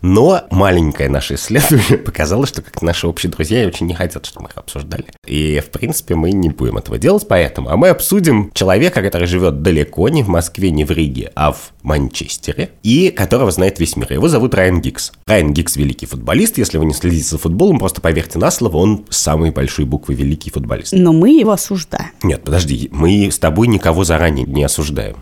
Но 0.00 0.42
маленькое 0.50 1.08
наше 1.08 1.34
исследование 1.34 1.98
показало, 2.04 2.46
что 2.46 2.62
как 2.62 2.80
наши 2.82 3.06
общие 3.06 3.30
друзья 3.30 3.66
очень 3.66 3.86
не 3.86 3.94
хотят, 3.94 4.26
чтобы 4.26 4.44
мы 4.44 4.50
их 4.50 4.56
обсуждали. 4.56 5.04
И, 5.26 5.60
в 5.60 5.70
принципе, 5.70 6.14
мы 6.14 6.32
не 6.32 6.48
будем 6.48 6.78
этого 6.78 6.98
делать, 6.98 7.26
поэтому. 7.28 7.70
А 7.70 7.76
мы 7.76 7.88
обсудим 7.88 8.50
человека, 8.54 9.02
который 9.02 9.26
живет 9.26 9.62
далеко, 9.62 10.08
не 10.08 10.22
в 10.22 10.28
Москве, 10.28 10.70
не 10.70 10.84
в 10.84 10.90
Риге, 10.90 11.30
а 11.34 11.52
в 11.52 11.72
Манчестере, 11.82 12.70
и 12.82 13.10
которого 13.10 13.50
знает 13.50 13.78
весь 13.78 13.96
мир. 13.96 14.12
Его 14.12 14.28
зовут 14.28 14.54
Райан 14.54 14.80
Гикс. 14.80 15.12
Райан 15.26 15.52
Гикс– 15.52 15.76
великий 15.76 16.06
футболист. 16.06 16.58
Если 16.58 16.78
вы 16.78 16.86
не 16.86 16.94
следите 16.94 17.24
за 17.24 17.38
футболом, 17.38 17.78
просто 17.78 18.00
поверьте 18.00 18.38
на 18.38 18.50
слово, 18.50 18.78
он 18.78 19.04
самый 19.10 19.50
большой 19.50 19.84
буквы 19.84 20.14
великий 20.14 20.50
футболист. 20.50 20.92
Но 20.92 21.12
мы 21.12 21.30
его 21.30 21.52
осуждаем. 21.52 22.10
Нет, 22.22 22.42
подожди, 22.44 22.88
мы 22.92 23.30
с 23.30 23.38
тобой 23.38 23.66
никого 23.82 24.04
заранее 24.04 24.46
не 24.46 24.62
осуждаем. 24.62 25.16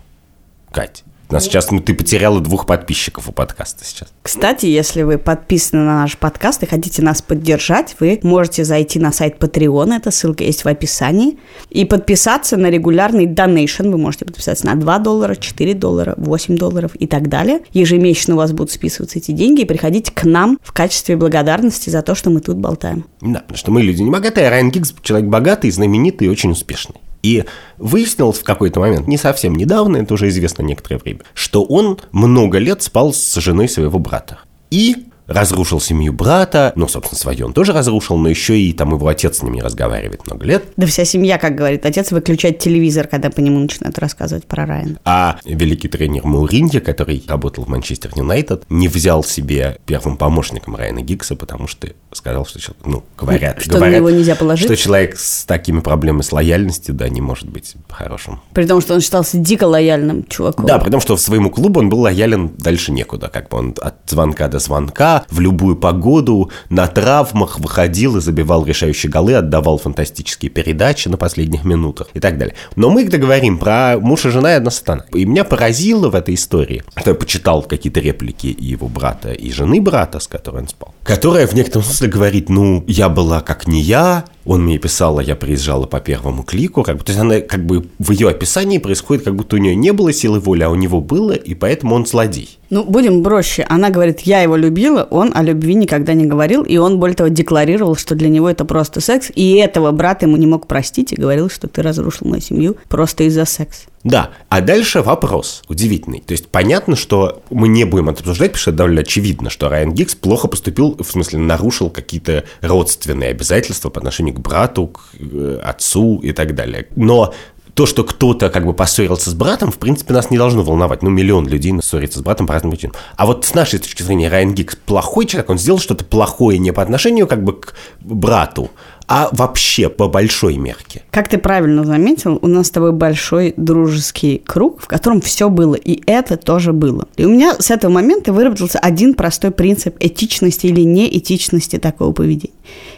Кать, 0.71 1.03
нас 1.31 1.45
сейчас 1.45 1.65
ты 1.65 1.93
потеряла 1.95 2.41
двух 2.41 2.67
подписчиков 2.67 3.27
у 3.27 3.31
подкаста 3.31 3.83
сейчас. 3.83 4.09
Кстати, 4.21 4.67
если 4.67 5.01
вы 5.01 5.17
подписаны 5.17 5.81
на 5.81 6.01
наш 6.01 6.15
подкаст 6.15 6.61
и 6.61 6.67
хотите 6.67 7.01
нас 7.01 7.23
поддержать, 7.23 7.95
вы 7.99 8.19
можете 8.21 8.63
зайти 8.63 8.99
на 8.99 9.11
сайт 9.11 9.37
Patreon, 9.39 9.95
эта 9.95 10.11
ссылка 10.11 10.43
есть 10.43 10.63
в 10.63 10.67
описании, 10.67 11.39
и 11.71 11.85
подписаться 11.85 12.55
на 12.55 12.69
регулярный 12.69 13.25
донейшн. 13.25 13.89
Вы 13.89 13.97
можете 13.97 14.25
подписаться 14.25 14.67
на 14.67 14.75
2 14.75 14.99
доллара, 14.99 15.35
4 15.35 15.73
доллара, 15.73 16.13
8 16.17 16.55
долларов 16.55 16.91
и 16.93 17.07
так 17.07 17.29
далее. 17.29 17.61
Ежемесячно 17.73 18.35
у 18.35 18.37
вас 18.37 18.51
будут 18.51 18.71
списываться 18.71 19.17
эти 19.17 19.31
деньги 19.31 19.61
и 19.61 19.65
приходить 19.65 20.11
к 20.11 20.23
нам 20.23 20.59
в 20.61 20.71
качестве 20.71 21.17
благодарности 21.17 21.89
за 21.89 22.03
то, 22.03 22.13
что 22.13 22.29
мы 22.29 22.41
тут 22.41 22.57
болтаем. 22.57 23.05
Да, 23.21 23.39
потому 23.39 23.57
что 23.57 23.71
мы 23.71 23.81
люди 23.81 24.03
не 24.03 24.11
богатые, 24.11 24.47
а 24.47 24.49
Райан 24.51 24.69
Гиггс 24.69 24.93
человек 25.01 25.29
богатый, 25.29 25.71
знаменитый 25.71 26.27
и 26.27 26.29
очень 26.29 26.51
успешный. 26.51 26.97
И 27.23 27.45
выяснилось 27.77 28.39
в 28.39 28.43
какой-то 28.43 28.79
момент, 28.79 29.07
не 29.07 29.17
совсем 29.17 29.55
недавно, 29.55 29.97
это 29.97 30.13
уже 30.13 30.29
известно 30.29 30.63
некоторое 30.63 30.97
время, 30.97 31.21
что 31.33 31.63
он 31.63 31.99
много 32.11 32.57
лет 32.57 32.81
спал 32.81 33.13
с 33.13 33.35
женой 33.35 33.69
своего 33.69 33.99
брата. 33.99 34.39
И 34.69 35.07
разрушил 35.33 35.79
семью 35.79 36.13
брата, 36.13 36.73
ну, 36.75 36.87
собственно, 36.87 37.19
свою 37.19 37.47
он 37.47 37.53
тоже 37.53 37.73
разрушил, 37.73 38.17
но 38.17 38.29
еще 38.29 38.59
и 38.59 38.73
там 38.73 38.93
его 38.93 39.07
отец 39.07 39.39
с 39.39 39.43
ним 39.43 39.53
не 39.53 39.61
разговаривает 39.61 40.25
много 40.25 40.45
лет. 40.45 40.63
Да 40.77 40.87
вся 40.87 41.05
семья, 41.05 41.37
как 41.37 41.55
говорит 41.55 41.85
отец, 41.85 42.11
выключает 42.11 42.59
телевизор, 42.59 43.07
когда 43.07 43.29
по 43.29 43.39
нему 43.39 43.59
начинают 43.59 43.97
рассказывать 43.99 44.45
про 44.45 44.65
Райана. 44.65 44.99
А 45.05 45.37
великий 45.45 45.87
тренер 45.87 46.25
Мауринья, 46.25 46.79
который 46.79 47.23
работал 47.27 47.65
в 47.65 47.67
Манчестер 47.67 48.11
Юнайтед, 48.15 48.63
не 48.69 48.87
взял 48.87 49.23
себе 49.23 49.77
первым 49.85 50.17
помощником 50.17 50.75
Райана 50.75 51.01
Гиггса, 51.01 51.35
потому 51.35 51.67
что 51.67 51.87
сказал, 52.11 52.45
что, 52.45 52.59
ну, 52.85 53.03
говорят, 53.17 53.61
что 53.61 53.75
говорят, 53.75 53.93
на 53.93 53.97
него 53.97 54.09
нельзя 54.09 54.35
положить. 54.35 54.65
что 54.65 54.75
человек 54.75 55.17
с 55.17 55.45
такими 55.45 55.79
проблемами 55.79 56.21
с 56.21 56.31
лояльностью, 56.31 56.93
да, 56.93 57.09
не 57.09 57.21
может 57.21 57.49
быть 57.49 57.75
хорошим. 57.89 58.41
При 58.53 58.65
том, 58.65 58.81
что 58.81 58.93
он 58.93 59.01
считался 59.01 59.37
дико 59.37 59.65
лояльным 59.65 60.25
чуваком. 60.25 60.65
Да, 60.65 60.79
при 60.79 60.89
том, 60.89 61.01
что 61.01 61.17
своему 61.17 61.49
клубу 61.49 61.79
он 61.79 61.89
был 61.89 62.01
лоялен 62.01 62.51
дальше 62.57 62.91
некуда, 62.91 63.29
как 63.29 63.49
бы 63.49 63.57
он 63.57 63.75
от 63.81 63.95
звонка 64.07 64.47
до 64.47 64.59
звонка, 64.59 65.20
в 65.29 65.39
любую 65.39 65.75
погоду, 65.75 66.51
на 66.69 66.87
травмах 66.87 67.59
выходил 67.59 68.17
и 68.17 68.21
забивал 68.21 68.65
решающие 68.65 69.11
голы, 69.11 69.35
отдавал 69.35 69.77
фантастические 69.77 70.49
передачи 70.51 71.07
на 71.07 71.17
последних 71.17 71.63
минутах 71.63 72.09
и 72.13 72.19
так 72.19 72.37
далее. 72.37 72.55
Но 72.75 72.89
мы, 72.89 73.03
говорим 73.03 73.57
про 73.57 73.97
муж 73.99 74.25
и 74.25 74.29
жена 74.29 74.53
и 74.53 74.55
одна 74.57 74.71
сатана, 74.71 75.05
и 75.13 75.25
меня 75.25 75.43
поразило 75.43 76.09
в 76.09 76.15
этой 76.15 76.35
истории, 76.35 76.83
что 76.95 77.11
я 77.11 77.15
почитал 77.15 77.63
какие-то 77.63 77.99
реплики 77.99 78.55
его 78.57 78.87
брата 78.87 79.31
и 79.31 79.51
жены 79.51 79.81
брата, 79.81 80.19
с 80.19 80.27
которой 80.27 80.61
он 80.61 80.67
спал, 80.67 80.93
которая 81.03 81.47
в 81.47 81.53
некотором 81.53 81.83
смысле 81.83 82.07
говорит, 82.07 82.49
ну, 82.49 82.83
я 82.87 83.09
была 83.09 83.41
как 83.41 83.67
не 83.67 83.81
я, 83.81 84.25
он 84.45 84.63
мне 84.63 84.77
писал, 84.77 85.19
а 85.19 85.23
я 85.23 85.35
приезжала 85.35 85.85
по 85.85 85.99
первому 85.99 86.43
клику. 86.43 86.83
Как 86.83 86.97
бы, 86.97 87.03
то 87.03 87.11
есть 87.11 87.21
она 87.21 87.39
как 87.41 87.65
бы 87.65 87.85
в 87.99 88.11
ее 88.11 88.29
описании 88.29 88.77
происходит, 88.77 89.23
как 89.23 89.35
будто 89.35 89.55
у 89.55 89.59
нее 89.59 89.75
не 89.75 89.93
было 89.93 90.11
силы 90.13 90.39
воли, 90.39 90.63
а 90.63 90.69
у 90.69 90.75
него 90.75 91.01
было, 91.01 91.33
и 91.33 91.53
поэтому 91.53 91.95
он 91.95 92.05
злодей. 92.05 92.57
Ну, 92.69 92.83
будем 92.83 93.21
проще. 93.23 93.65
Она 93.67 93.89
говорит, 93.89 94.21
я 94.21 94.41
его 94.41 94.55
любила, 94.55 95.07
он 95.11 95.31
о 95.35 95.43
любви 95.43 95.75
никогда 95.75 96.13
не 96.13 96.25
говорил, 96.25 96.63
и 96.63 96.77
он, 96.77 96.99
более 96.99 97.15
того, 97.15 97.29
декларировал, 97.29 97.95
что 97.95 98.15
для 98.15 98.29
него 98.29 98.49
это 98.49 98.65
просто 98.65 99.01
секс, 99.01 99.31
и 99.35 99.55
этого 99.55 99.91
брат 99.91 100.23
ему 100.23 100.37
не 100.37 100.47
мог 100.47 100.67
простить, 100.67 101.11
и 101.11 101.15
говорил, 101.15 101.49
что 101.49 101.67
ты 101.67 101.81
разрушил 101.81 102.27
мою 102.27 102.41
семью 102.41 102.77
просто 102.87 103.25
из-за 103.25 103.45
секса. 103.45 103.90
Да, 104.03 104.31
а 104.49 104.61
дальше 104.61 105.01
вопрос 105.01 105.63
удивительный. 105.67 106.21
То 106.21 106.31
есть 106.31 106.47
понятно, 106.47 106.95
что 106.95 107.43
мы 107.49 107.67
не 107.67 107.83
будем 107.83 108.09
это 108.09 108.21
обсуждать, 108.21 108.51
потому 108.51 108.61
что 108.61 108.71
это 108.71 108.77
довольно 108.77 109.01
очевидно, 109.01 109.49
что 109.49 109.69
Райан 109.69 109.93
Гикс 109.93 110.15
плохо 110.15 110.47
поступил, 110.47 110.95
в 110.97 111.03
смысле 111.03 111.39
нарушил 111.39 111.89
какие-то 111.89 112.45
родственные 112.61 113.29
обязательства 113.29 113.89
по 113.89 113.99
отношению 113.99 114.35
к 114.35 114.39
брату, 114.39 114.87
к 114.87 115.01
э, 115.19 115.59
отцу 115.63 116.19
и 116.23 116.31
так 116.31 116.55
далее. 116.55 116.87
Но 116.95 117.33
то, 117.73 117.85
что 117.85 118.03
кто-то 118.03 118.49
как 118.49 118.65
бы 118.65 118.73
поссорился 118.73 119.29
с 119.29 119.33
братом, 119.33 119.71
в 119.71 119.77
принципе, 119.77 120.13
нас 120.13 120.29
не 120.29 120.37
должно 120.37 120.63
волновать. 120.63 121.03
Ну, 121.03 121.09
миллион 121.09 121.47
людей 121.47 121.73
ссорится 121.81 122.19
с 122.19 122.21
братом 122.21 122.47
по 122.47 122.53
разным 122.53 122.71
причинам. 122.71 122.95
А 123.15 123.25
вот 123.25 123.45
с 123.45 123.53
нашей 123.53 123.79
точки 123.79 124.03
зрения 124.03 124.29
Райан 124.29 124.53
Гикс 124.53 124.75
плохой 124.75 125.25
человек, 125.25 125.49
он 125.49 125.57
сделал 125.57 125.79
что-то 125.79 126.03
плохое 126.03 126.57
не 126.59 126.73
по 126.73 126.81
отношению 126.81 127.27
как 127.27 127.43
бы 127.43 127.53
к 127.53 127.73
брату, 128.01 128.71
а 129.07 129.29
вообще 129.31 129.89
по 129.89 130.07
большой 130.07 130.57
мерке. 130.57 131.03
Как 131.11 131.27
ты 131.27 131.37
правильно 131.37 131.83
заметил, 131.83 132.39
у 132.41 132.47
нас 132.47 132.67
с 132.67 132.71
тобой 132.71 132.91
большой 132.91 133.53
дружеский 133.57 134.41
круг, 134.45 134.81
в 134.81 134.87
котором 134.87 135.21
все 135.21 135.49
было, 135.49 135.75
и 135.75 136.01
это 136.05 136.37
тоже 136.37 136.71
было. 136.71 137.07
И 137.17 137.25
у 137.25 137.29
меня 137.29 137.55
с 137.59 137.71
этого 137.71 137.91
момента 137.91 138.31
выработался 138.31 138.79
один 138.79 139.13
простой 139.13 139.51
принцип 139.51 139.95
этичности 139.99 140.67
или 140.67 140.81
неэтичности 140.81 141.77
такого 141.77 142.13
поведения. 142.13 142.53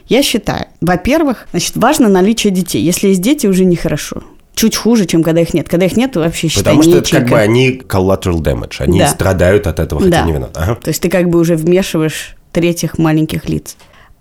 Я 0.08 0.22
считаю, 0.22 0.68
во-первых, 0.82 1.48
значит, 1.52 1.78
важно 1.78 2.10
наличие 2.10 2.52
детей. 2.52 2.84
Если 2.84 3.10
есть 3.10 3.22
дети, 3.22 3.48
уже 3.48 3.66
нехорошо 3.66 4.22
чуть 4.56 4.76
хуже, 4.76 5.06
чем 5.06 5.24
когда 5.24 5.42
их 5.42 5.54
нет. 5.54 5.68
Когда 5.70 5.86
их 5.86 5.96
нет, 5.98 6.16
вообще 6.16 6.48
считай 6.48 6.76
Потому 6.76 6.84
что 6.84 6.98
это 6.98 7.10
как 7.10 7.30
бы 7.30 7.40
они 7.40 7.82
collateral 7.88 8.42
damage, 8.42 8.76
они 8.80 9.00
да. 9.00 9.08
страдают 9.08 9.68
от 9.68 9.80
этого, 9.80 10.02
хотя 10.02 10.22
да. 10.22 10.26
не 10.26 10.32
виноваты. 10.32 10.60
Ага. 10.60 10.76
То 10.76 10.90
есть 10.90 11.02
ты 11.02 11.10
как 11.10 11.30
бы 11.30 11.40
уже 11.40 11.56
вмешиваешь 11.56 12.36
третьих 12.52 12.98
маленьких 12.98 13.50
лиц. 13.50 13.76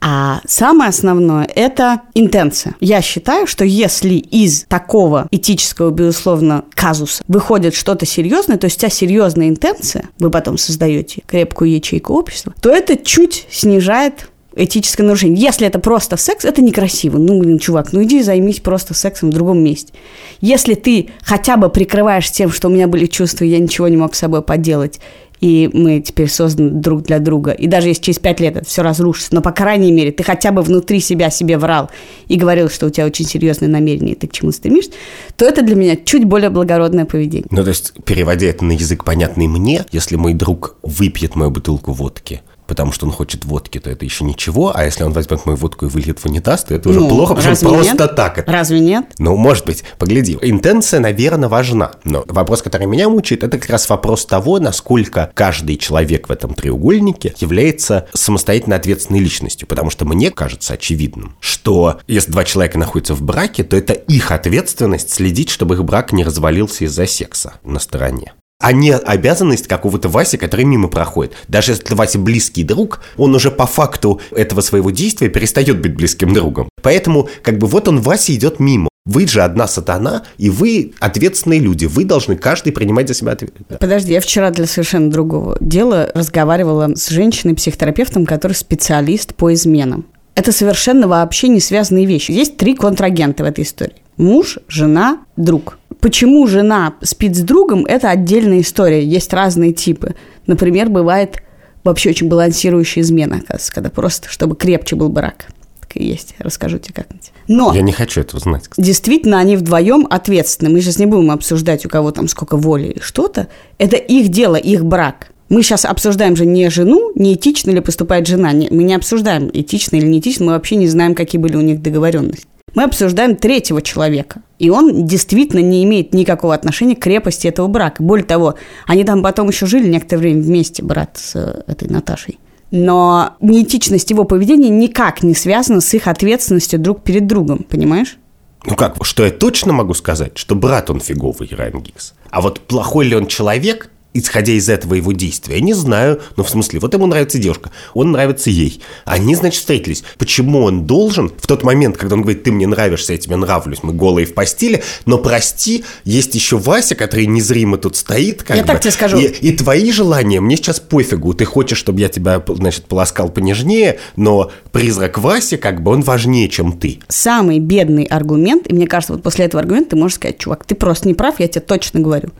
А 0.04 0.40
самое 0.48 0.88
основное– 0.88 1.48
это 1.54 2.00
интенция. 2.14 2.74
Я 2.80 3.00
считаю, 3.02 3.46
что 3.46 3.64
если 3.64 4.14
из 4.14 4.64
такого 4.64 5.28
этического, 5.30 5.92
безусловно, 5.92 6.64
казуса 6.74 7.22
выходит 7.28 7.76
что-то 7.76 8.04
серьезное, 8.04 8.58
то 8.58 8.64
есть 8.64 8.78
у 8.78 8.80
тебя 8.80 8.90
серьезная 8.90 9.48
интенция, 9.48 10.08
вы 10.18 10.30
потом 10.30 10.58
создаете 10.58 11.22
крепкую 11.24 11.70
ячейку 11.70 12.14
общества, 12.14 12.52
то 12.60 12.70
это 12.70 12.96
чуть 12.96 13.46
снижает 13.48 14.28
этическое 14.54 15.06
нарушение. 15.06 15.40
Если 15.40 15.66
это 15.66 15.78
просто 15.78 16.16
секс, 16.16 16.44
это 16.44 16.62
некрасиво. 16.62 17.18
Ну, 17.18 17.38
блин, 17.38 17.58
чувак, 17.58 17.92
ну 17.92 18.02
иди 18.02 18.22
займись 18.22 18.60
просто 18.60 18.94
сексом 18.94 19.30
в 19.30 19.34
другом 19.34 19.62
месте. 19.62 19.92
Если 20.40 20.74
ты 20.74 21.10
хотя 21.22 21.56
бы 21.56 21.68
прикрываешь 21.68 22.30
тем, 22.30 22.50
что 22.50 22.68
у 22.68 22.70
меня 22.70 22.88
были 22.88 23.06
чувства, 23.06 23.44
я 23.44 23.58
ничего 23.58 23.88
не 23.88 23.96
мог 23.96 24.14
с 24.14 24.18
собой 24.18 24.42
поделать, 24.42 25.00
и 25.42 25.68
мы 25.72 26.00
теперь 26.00 26.30
созданы 26.30 26.70
друг 26.70 27.02
для 27.02 27.18
друга. 27.18 27.50
И 27.50 27.66
даже 27.66 27.88
если 27.88 28.02
через 28.02 28.18
пять 28.20 28.38
лет 28.38 28.56
это 28.56 28.64
все 28.64 28.82
разрушится, 28.82 29.34
но, 29.34 29.42
по 29.42 29.50
крайней 29.50 29.90
мере, 29.90 30.12
ты 30.12 30.22
хотя 30.22 30.52
бы 30.52 30.62
внутри 30.62 31.00
себя 31.00 31.30
себе 31.30 31.58
врал 31.58 31.90
и 32.28 32.36
говорил, 32.36 32.70
что 32.70 32.86
у 32.86 32.90
тебя 32.90 33.06
очень 33.06 33.26
серьезные 33.26 33.68
намерения, 33.68 34.12
и 34.12 34.14
ты 34.14 34.28
к 34.28 34.32
чему 34.32 34.52
стремишься, 34.52 34.92
то 35.36 35.44
это 35.44 35.62
для 35.62 35.74
меня 35.74 35.96
чуть 35.96 36.24
более 36.24 36.48
благородное 36.48 37.06
поведение. 37.06 37.48
Ну, 37.50 37.64
то 37.64 37.70
есть, 37.70 37.92
переводя 38.04 38.46
это 38.46 38.64
на 38.64 38.72
язык, 38.72 39.02
понятный 39.04 39.48
мне, 39.48 39.84
если 39.90 40.14
мой 40.14 40.32
друг 40.32 40.76
выпьет 40.82 41.34
мою 41.34 41.50
бутылку 41.50 41.90
водки, 41.90 42.40
потому 42.66 42.92
что 42.92 43.06
он 43.06 43.12
хочет 43.12 43.44
водки, 43.44 43.78
то 43.78 43.90
это 43.90 44.04
еще 44.04 44.24
ничего. 44.24 44.72
А 44.74 44.84
если 44.84 45.04
он 45.04 45.12
возьмет 45.12 45.44
мою 45.46 45.56
водку 45.56 45.86
и 45.86 45.88
выльет 45.88 46.18
в 46.18 46.26
унитаз, 46.26 46.64
то 46.64 46.74
это 46.74 46.88
уже 46.88 47.00
ну, 47.00 47.08
плохо, 47.08 47.34
потому 47.34 47.54
что 47.56 47.68
просто 47.68 48.04
нет? 48.04 48.16
так. 48.16 48.38
Это... 48.38 48.52
Разве 48.52 48.80
нет? 48.80 49.06
Ну, 49.18 49.36
может 49.36 49.66
быть, 49.66 49.84
погляди. 49.98 50.38
Интенция, 50.40 51.00
наверное, 51.00 51.48
важна. 51.48 51.92
Но 52.04 52.24
вопрос, 52.28 52.62
который 52.62 52.86
меня 52.86 53.08
мучает, 53.08 53.44
это 53.44 53.58
как 53.58 53.70
раз 53.70 53.88
вопрос 53.88 54.26
того, 54.26 54.58
насколько 54.58 55.30
каждый 55.34 55.76
человек 55.76 56.28
в 56.28 56.32
этом 56.32 56.54
треугольнике 56.54 57.34
является 57.38 58.08
самостоятельно 58.12 58.76
ответственной 58.76 59.20
личностью. 59.20 59.66
Потому 59.68 59.90
что 59.90 60.04
мне 60.04 60.30
кажется 60.30 60.74
очевидным, 60.74 61.36
что 61.40 62.00
если 62.06 62.32
два 62.32 62.44
человека 62.44 62.78
находятся 62.78 63.14
в 63.14 63.22
браке, 63.22 63.64
то 63.64 63.76
это 63.76 63.92
их 63.92 64.30
ответственность 64.30 65.10
следить, 65.10 65.50
чтобы 65.50 65.74
их 65.74 65.84
брак 65.84 66.12
не 66.12 66.24
развалился 66.24 66.84
из-за 66.84 67.06
секса 67.06 67.54
на 67.64 67.78
стороне 67.78 68.32
а 68.62 68.72
не 68.72 68.94
обязанность 68.94 69.66
какого-то 69.66 70.08
Васи, 70.08 70.38
который 70.38 70.64
мимо 70.64 70.88
проходит. 70.88 71.34
Даже 71.48 71.72
если 71.72 71.94
Вася 71.94 72.18
близкий 72.18 72.62
друг, 72.62 73.00
он 73.16 73.34
уже 73.34 73.50
по 73.50 73.66
факту 73.66 74.20
этого 74.30 74.60
своего 74.60 74.90
действия 74.90 75.28
перестает 75.28 75.80
быть 75.82 75.96
близким 75.96 76.32
другом. 76.32 76.68
Поэтому, 76.80 77.28
как 77.42 77.58
бы 77.58 77.66
вот 77.66 77.88
он, 77.88 78.00
Вася, 78.00 78.32
идет 78.32 78.60
мимо. 78.60 78.88
Вы 79.04 79.26
же 79.26 79.42
одна 79.42 79.66
сатана, 79.66 80.22
и 80.38 80.48
вы 80.48 80.92
ответственные 81.00 81.58
люди. 81.58 81.86
Вы 81.86 82.04
должны 82.04 82.36
каждый 82.36 82.72
принимать 82.72 83.08
за 83.08 83.14
себя 83.14 83.32
ответственность. 83.32 83.80
Подожди, 83.80 84.12
я 84.12 84.20
вчера 84.20 84.50
для 84.50 84.66
совершенно 84.66 85.10
другого 85.10 85.56
дела 85.60 86.10
разговаривала 86.14 86.94
с 86.94 87.08
женщиной-психотерапевтом, 87.08 88.26
который 88.26 88.52
специалист 88.52 89.34
по 89.34 89.52
изменам. 89.52 90.06
Это 90.36 90.52
совершенно 90.52 91.08
вообще 91.08 91.48
не 91.48 91.58
связанные 91.58 92.06
вещи. 92.06 92.30
Есть 92.30 92.56
три 92.56 92.76
контрагента 92.76 93.42
в 93.42 93.46
этой 93.46 93.64
истории. 93.64 93.96
Муж, 94.16 94.58
жена, 94.68 95.18
друг. 95.36 95.78
Почему 96.02 96.48
жена 96.48 96.94
спит 97.00 97.36
с 97.36 97.42
другом, 97.42 97.86
это 97.86 98.10
отдельная 98.10 98.60
история. 98.60 99.04
Есть 99.04 99.32
разные 99.32 99.72
типы. 99.72 100.16
Например, 100.48 100.88
бывает 100.88 101.40
вообще 101.84 102.10
очень 102.10 102.28
балансирующая 102.28 103.04
измена, 103.04 103.36
оказывается, 103.36 103.72
когда 103.72 103.88
просто, 103.88 104.28
чтобы 104.28 104.56
крепче 104.56 104.96
был 104.96 105.10
брак. 105.10 105.46
Так 105.78 105.96
и 105.96 106.04
есть. 106.04 106.34
Расскажу 106.40 106.78
тебе 106.78 106.94
как-нибудь. 106.94 107.30
Но... 107.46 107.72
Я 107.72 107.82
не 107.82 107.92
хочу 107.92 108.20
этого 108.20 108.40
знать. 108.40 108.66
Кстати. 108.68 108.84
Действительно, 108.84 109.38
они 109.38 109.56
вдвоем 109.56 110.08
ответственны. 110.10 110.70
Мы 110.70 110.80
сейчас 110.80 110.98
не 110.98 111.06
будем 111.06 111.30
обсуждать, 111.30 111.86
у 111.86 111.88
кого 111.88 112.10
там 112.10 112.26
сколько 112.26 112.56
воли 112.56 112.88
или 112.88 113.00
что-то. 113.00 113.46
Это 113.78 113.94
их 113.94 114.28
дело, 114.28 114.56
их 114.56 114.84
брак. 114.84 115.28
Мы 115.50 115.62
сейчас 115.62 115.84
обсуждаем 115.84 116.34
же 116.34 116.46
не 116.46 116.68
жену, 116.68 117.12
не 117.14 117.34
этично 117.34 117.70
ли 117.70 117.80
поступает 117.80 118.26
жена. 118.26 118.52
Не, 118.52 118.68
мы 118.70 118.82
не 118.82 118.94
обсуждаем, 118.94 119.50
этично 119.52 119.96
или 119.96 120.06
не 120.06 120.18
этично. 120.18 120.46
Мы 120.46 120.52
вообще 120.52 120.74
не 120.74 120.88
знаем, 120.88 121.14
какие 121.14 121.40
были 121.40 121.56
у 121.56 121.60
них 121.60 121.80
договоренности. 121.80 122.46
Мы 122.74 122.84
обсуждаем 122.84 123.36
третьего 123.36 123.82
человека. 123.82 124.42
И 124.58 124.70
он 124.70 125.04
действительно 125.06 125.60
не 125.60 125.84
имеет 125.84 126.14
никакого 126.14 126.54
отношения 126.54 126.96
к 126.96 127.00
крепости 127.00 127.46
этого 127.46 127.66
брака. 127.66 128.02
Более 128.02 128.24
того, 128.24 128.54
они 128.86 129.04
там 129.04 129.22
потом 129.22 129.48
еще 129.48 129.66
жили 129.66 129.88
некоторое 129.88 130.20
время 130.20 130.42
вместе, 130.42 130.82
брат 130.82 131.18
с 131.18 131.36
э, 131.36 131.62
этой 131.66 131.88
Наташей. 131.88 132.38
Но 132.70 133.36
неэтичность 133.40 134.08
его 134.10 134.24
поведения 134.24 134.70
никак 134.70 135.22
не 135.22 135.34
связана 135.34 135.80
с 135.80 135.92
их 135.92 136.06
ответственностью 136.06 136.78
друг 136.78 137.02
перед 137.02 137.26
другом, 137.26 137.66
понимаешь? 137.68 138.16
Ну 138.64 138.76
как, 138.76 139.04
что 139.04 139.24
я 139.24 139.30
точно 139.30 139.72
могу 139.72 139.92
сказать, 139.92 140.38
что 140.38 140.54
брат 140.54 140.88
он 140.88 141.00
фиговый, 141.00 141.50
Райан 141.50 141.82
Гиггс. 141.82 142.14
А 142.30 142.40
вот 142.40 142.60
плохой 142.60 143.06
ли 143.06 143.16
он 143.16 143.26
человек, 143.26 143.90
исходя 144.14 144.52
из 144.52 144.68
этого 144.68 144.94
его 144.94 145.12
действия? 145.12 145.56
Я 145.56 145.60
не 145.60 145.74
знаю, 145.74 146.20
но 146.36 146.44
в 146.44 146.50
смысле, 146.50 146.80
вот 146.80 146.92
ему 146.94 147.06
нравится 147.06 147.38
девушка, 147.38 147.70
он 147.94 148.12
нравится 148.12 148.50
ей. 148.50 148.80
Они, 149.04 149.34
значит, 149.34 149.60
встретились. 149.60 150.04
Почему 150.18 150.62
он 150.62 150.86
должен 150.86 151.30
в 151.36 151.46
тот 151.46 151.62
момент, 151.62 151.96
когда 151.96 152.14
он 152.14 152.22
говорит, 152.22 152.42
ты 152.42 152.52
мне 152.52 152.66
нравишься, 152.66 153.12
я 153.12 153.18
тебе 153.18 153.36
нравлюсь, 153.36 153.82
мы 153.82 153.92
голые 153.92 154.26
в 154.26 154.34
постели, 154.34 154.82
но 155.06 155.18
прости, 155.18 155.84
есть 156.04 156.34
еще 156.34 156.58
Вася, 156.58 156.94
который 156.94 157.26
незримо 157.26 157.78
тут 157.78 157.96
стоит. 157.96 158.42
Как 158.42 158.56
я 158.56 158.62
бы, 158.62 158.68
так 158.68 158.80
тебе 158.80 158.90
скажу. 158.90 159.18
И, 159.18 159.26
и 159.26 159.56
твои 159.56 159.90
желания 159.92 160.40
мне 160.40 160.56
сейчас 160.56 160.80
пофигу. 160.80 161.34
Ты 161.34 161.44
хочешь, 161.44 161.78
чтобы 161.78 162.00
я 162.00 162.08
тебя, 162.08 162.42
значит, 162.46 162.84
полоскал 162.84 163.28
понежнее, 163.28 163.98
но 164.16 164.50
призрак 164.72 165.18
Васи, 165.18 165.56
как 165.56 165.82
бы, 165.82 165.92
он 165.92 166.02
важнее, 166.02 166.48
чем 166.48 166.72
ты. 166.72 167.00
Самый 167.08 167.58
бедный 167.58 168.04
аргумент, 168.04 168.70
и 168.70 168.74
мне 168.74 168.86
кажется, 168.86 169.14
вот 169.14 169.22
после 169.22 169.46
этого 169.46 169.60
аргумента 169.60 169.90
ты 169.90 169.96
можешь 169.96 170.16
сказать, 170.16 170.38
чувак, 170.38 170.64
ты 170.64 170.74
просто 170.74 171.08
не 171.08 171.14
прав, 171.14 171.40
я 171.40 171.48
тебе 171.48 171.60
точно 171.60 172.00
говорю. 172.00 172.30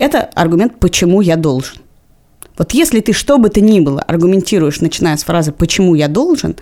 Это 0.00 0.30
аргумент 0.34 0.80
«почему 0.80 1.20
я 1.20 1.36
должен». 1.36 1.76
Вот 2.56 2.72
если 2.72 3.00
ты 3.00 3.12
что 3.12 3.36
бы 3.36 3.50
то 3.50 3.60
ни 3.60 3.80
было 3.80 4.00
аргументируешь, 4.00 4.80
начиная 4.80 5.16
с 5.18 5.24
фразы 5.24 5.52
«почему 5.52 5.94
я 5.94 6.08
должен», 6.08 6.56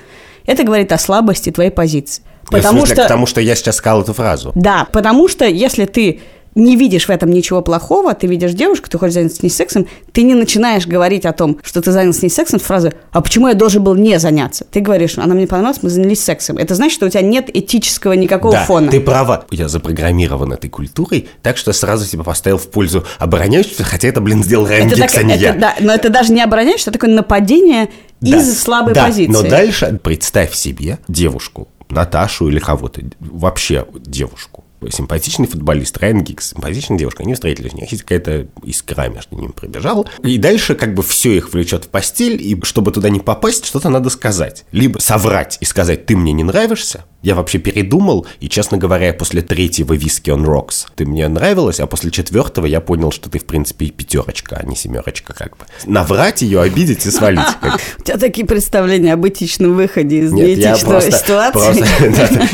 это 0.45 0.65
говорит 0.65 0.91
о 0.91 0.99
слабости 0.99 1.51
твоей 1.51 1.71
позиции. 1.71 2.25
Потому 2.51 2.85
что, 2.85 2.97
потому 2.97 3.27
что 3.27 3.41
я 3.41 3.55
сейчас 3.55 3.77
сказал 3.77 4.03
эту 4.03 4.13
фразу. 4.13 4.51
Да, 4.57 4.89
потому 4.91 5.29
что 5.29 5.47
если 5.47 5.85
ты 5.85 6.21
не 6.55 6.77
видишь 6.77 7.07
в 7.07 7.11
этом 7.11 7.31
ничего 7.31 7.63
плохого, 7.63 8.15
ты 8.15 8.27
видишь 8.27 8.53
девушку, 8.53 8.89
ты 8.89 8.99
хочешь 8.99 9.15
заняться 9.15 9.39
с 9.39 9.43
ней 9.43 9.51
сексом, 9.51 9.87
ты 10.13 10.23
не 10.23 10.35
начинаешь 10.35 10.87
говорить 10.87 11.25
о 11.27 11.33
том, 11.33 11.59
что 11.63 11.81
ты 11.81 11.93
занялся 11.93 12.21
с 12.21 12.23
ней 12.23 12.31
сексом, 12.31 12.59
фразы 12.59 12.93
«А 13.13 13.21
почему 13.21 13.49
я 13.49 13.55
должен 13.55 13.83
был 13.83 13.95
не 13.95 14.19
заняться?» 14.19 14.65
Ты 14.71 14.81
говоришь 14.81 15.19
«Она 15.19 15.35
мне 15.35 15.47
понравилась, 15.47 15.83
мы 15.83 15.91
занялись 15.91 16.23
сексом». 16.23 16.59
Это 16.59 16.75
значит, 16.75 16.95
что 16.95 17.07
у 17.07 17.09
тебя 17.09 17.23
нет 17.23 17.55
этического 17.55 18.13
никакого 18.15 18.55
да, 18.55 18.65
фона. 18.65 18.91
ты 18.91 19.01
права. 19.01 19.47
Я 19.51 19.69
запрограммирован 19.69 20.53
этой 20.53 20.71
культурой, 20.71 21.29
так 21.43 21.57
что 21.57 21.73
сразу 21.73 22.05
себя 22.05 22.25
поставил 22.25 22.59
в 22.59 22.69
пользу 22.69 23.05
обороняющегося, 23.19 23.85
хотя 23.85 24.09
это, 24.09 24.21
блин, 24.21 24.43
сделал 24.43 24.67
Райан 24.67 24.89
Гикс, 24.89 25.17
а 25.17 25.23
не 25.23 25.35
это, 25.35 25.43
я. 25.43 25.53
Да, 25.55 25.75
но 25.81 25.95
это 25.95 26.09
даже 26.09 26.33
не 26.33 26.43
обороняющийся, 26.43 26.91
это 26.91 26.99
такое 26.99 27.15
нападение 27.15 27.89
да, 28.21 28.37
из 28.39 28.61
слабой 28.61 28.95
да, 28.95 29.07
позиции. 29.07 29.33
но 29.33 29.43
дальше 29.43 29.99
представь 30.03 30.55
себе 30.55 30.99
девушку, 31.09 31.69
Наташу 31.89 32.49
или 32.49 32.59
кого-то, 32.59 33.03
вообще 33.21 33.87
девушку, 33.95 34.65
симпатичный 34.91 35.47
футболист 35.47 35.97
Райан 35.99 36.23
Гикс, 36.23 36.51
симпатичная 36.51 36.99
девушка, 36.99 37.23
они 37.23 37.35
встретились, 37.35 37.75
у 37.75 37.77
них 37.77 37.91
есть 37.91 38.03
какая-то 38.03 38.49
искра 38.63 39.09
между 39.09 39.37
ними 39.37 39.53
пробежала. 39.53 40.07
И 40.23 40.39
дальше 40.39 40.75
как 40.75 40.95
бы 40.95 41.03
все 41.03 41.37
их 41.37 41.53
влечет 41.53 41.85
в 41.85 41.89
постель, 41.89 42.41
и 42.41 42.59
чтобы 42.63 42.93
туда 42.93 43.11
не 43.11 43.21
попасть, 43.21 43.65
что-то 43.65 43.89
надо 43.89 44.11
сказать. 44.11 44.65
Либо 44.73 44.99
соврать 44.99 45.59
и 45.61 45.65
сказать, 45.65 46.07
ты 46.07 46.17
мне 46.17 46.33
не 46.33 46.45
нравишься, 46.45 47.05
Я 47.29 47.35
вообще 47.35 47.59
передумал, 47.59 48.27
и, 48.41 48.49
честно 48.49 48.79
говоря, 48.79 49.13
после 49.13 49.43
третьего 49.43 49.93
виски 49.93 50.31
on 50.31 50.47
rocks 50.47 50.87
ты 50.97 51.05
мне 51.05 51.29
нравилась, 51.29 51.79
а 51.79 51.87
после 51.87 52.11
четвертого 52.11 52.65
я 52.65 52.81
понял, 52.81 53.13
что 53.13 53.29
ты, 53.29 53.39
в 53.39 53.45
принципе, 53.45 53.91
пятерочка, 53.91 54.57
а 54.57 54.65
не 54.65 54.75
семерочка, 54.75 55.35
как 55.35 55.59
бы. 55.59 55.67
Наврать 55.85 56.41
ее, 56.41 56.63
обидеть 56.63 57.05
и 57.05 57.11
свалить. 57.11 57.45
У 57.99 58.03
тебя 58.03 58.17
такие 58.17 58.47
представления 58.47 59.13
об 59.13 59.29
этичном 59.29 59.75
выходе 59.75 60.21
из 60.21 60.33
неэтичной 60.33 61.03
ситуации. 61.03 61.85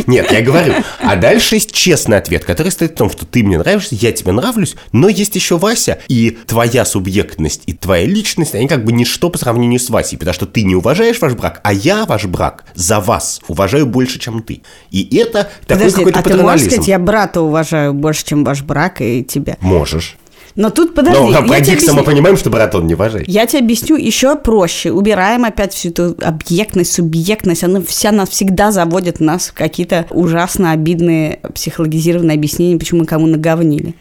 Нет, 0.10 0.32
я 0.32 0.42
говорю. 0.42 0.74
А 1.00 1.14
дальше 1.14 1.54
есть 1.54 1.70
честный 1.70 2.16
ответ, 2.16 2.44
который 2.44 2.72
стоит 2.72 2.94
в 2.94 2.96
том, 2.96 3.10
что 3.10 3.24
ты 3.26 3.44
мне 3.44 3.58
нравишься, 3.58 3.94
я 3.94 4.10
тебе 4.10 4.32
нравлюсь, 4.32 4.74
но 4.90 5.08
есть 5.08 5.36
еще 5.36 5.56
Вася, 5.56 6.00
и 6.08 6.36
твоя 6.48 6.84
субъектность, 6.84 7.62
и 7.66 7.74
твоя 7.74 8.06
личность, 8.06 8.56
они 8.56 8.66
как 8.66 8.84
бы 8.84 8.90
ничто 8.90 9.30
по 9.30 9.38
сравнению 9.38 9.78
с 9.78 9.88
Васей, 9.88 10.18
потому 10.18 10.34
что 10.34 10.46
ты 10.46 10.64
не 10.64 10.74
уважаешь 10.74 11.20
ваш 11.20 11.34
брак, 11.34 11.60
а 11.62 11.72
я 11.72 12.06
ваш 12.06 12.24
брак 12.24 12.64
за 12.74 12.98
вас 12.98 13.40
уважаю 13.46 13.86
больше, 13.86 14.18
чем 14.18 14.42
ты. 14.42 14.63
И 14.90 15.16
это 15.16 15.50
такой 15.66 15.90
какой-то 15.90 16.18
а 16.18 16.22
ты 16.22 16.36
можешь 16.36 16.66
сказать, 16.66 16.88
я 16.88 16.98
брата 16.98 17.40
уважаю 17.40 17.94
больше, 17.94 18.24
чем 18.24 18.44
ваш 18.44 18.62
брак 18.62 19.00
и 19.00 19.24
тебя? 19.24 19.56
Можешь. 19.60 20.16
Но 20.56 20.70
тут 20.70 20.94
подожди. 20.94 21.18
Но 21.20 21.46
по 21.46 21.60
Дикса 21.60 21.94
мы 21.94 22.04
понимаем, 22.04 22.36
что 22.36 22.50
брат 22.50 22.74
он 22.74 22.86
не 22.86 22.94
уважает. 22.94 23.28
Я 23.28 23.46
тебе 23.46 23.60
объясню 23.60 23.96
еще 23.96 24.36
проще. 24.36 24.92
Убираем 24.92 25.44
опять 25.44 25.72
всю 25.72 25.88
эту 25.88 26.16
объектность, 26.22 26.92
субъектность. 26.92 27.64
Она 27.64 27.80
вся 27.84 28.12
нас 28.12 28.28
всегда 28.28 28.70
заводит 28.70 29.18
нас 29.20 29.48
в 29.48 29.54
какие-то 29.54 30.06
ужасно 30.10 30.70
обидные 30.70 31.40
психологизированные 31.54 32.36
объяснения, 32.36 32.78
почему 32.78 33.00
мы 33.00 33.06
кому 33.06 33.26
наговнили. 33.26 33.94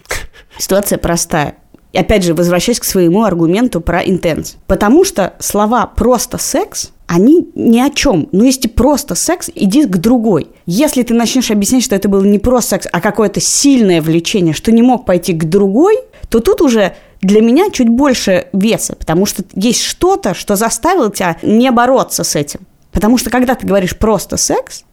Ситуация 0.60 1.00
простая. 1.00 1.56
И 1.94 1.98
опять 1.98 2.24
же, 2.24 2.34
возвращаясь 2.34 2.80
к 2.80 2.84
своему 2.84 3.24
аргументу 3.24 3.80
про 3.80 4.02
интенс. 4.02 4.58
Потому 4.68 5.06
что 5.06 5.34
слова 5.40 5.86
«просто 5.86 6.38
секс» 6.38 6.92
они 7.06 7.48
ни 7.54 7.80
о 7.80 7.92
чем. 7.92 8.28
Ну, 8.32 8.44
если 8.44 8.68
просто 8.68 9.14
секс, 9.14 9.52
иди 9.54 9.86
к 9.86 9.98
другой. 9.98 10.48
Если 10.66 11.04
ты 11.04 11.14
начнешь 11.14 11.52
объяснять, 11.52 11.84
что 11.84 11.96
это 11.96 12.10
был 12.10 12.24
не 12.24 12.40
просто 12.40 12.72
секс, 12.72 12.88
а 12.92 13.02
какое-то 13.02 13.40
сильное 13.40 14.02
влечение, 14.02 14.54
что 14.54 14.72
не 14.72 14.82
мог 14.82 15.06
пойти 15.06 15.34
к 15.34 15.44
другой, 15.44 16.00
то 16.30 16.40
тут 16.40 16.62
уже 16.62 16.96
для 17.22 17.42
меня 17.42 17.70
чуть 17.72 17.90
больше 17.90 18.48
веса, 18.54 18.96
потому 18.96 19.26
что 19.28 19.44
есть 19.54 19.82
что-то, 19.82 20.34
что 20.34 20.56
заставило 20.56 21.12
тебя 21.12 21.38
не 21.44 21.70
бороться 21.72 22.24
с 22.24 22.36
этим. 22.36 22.62
Потому 22.92 23.18
что 23.18 23.30
когда 23.30 23.54
ты 23.54 23.68
говоришь 23.68 23.98
просто 23.98 24.38
секс, 24.38 24.84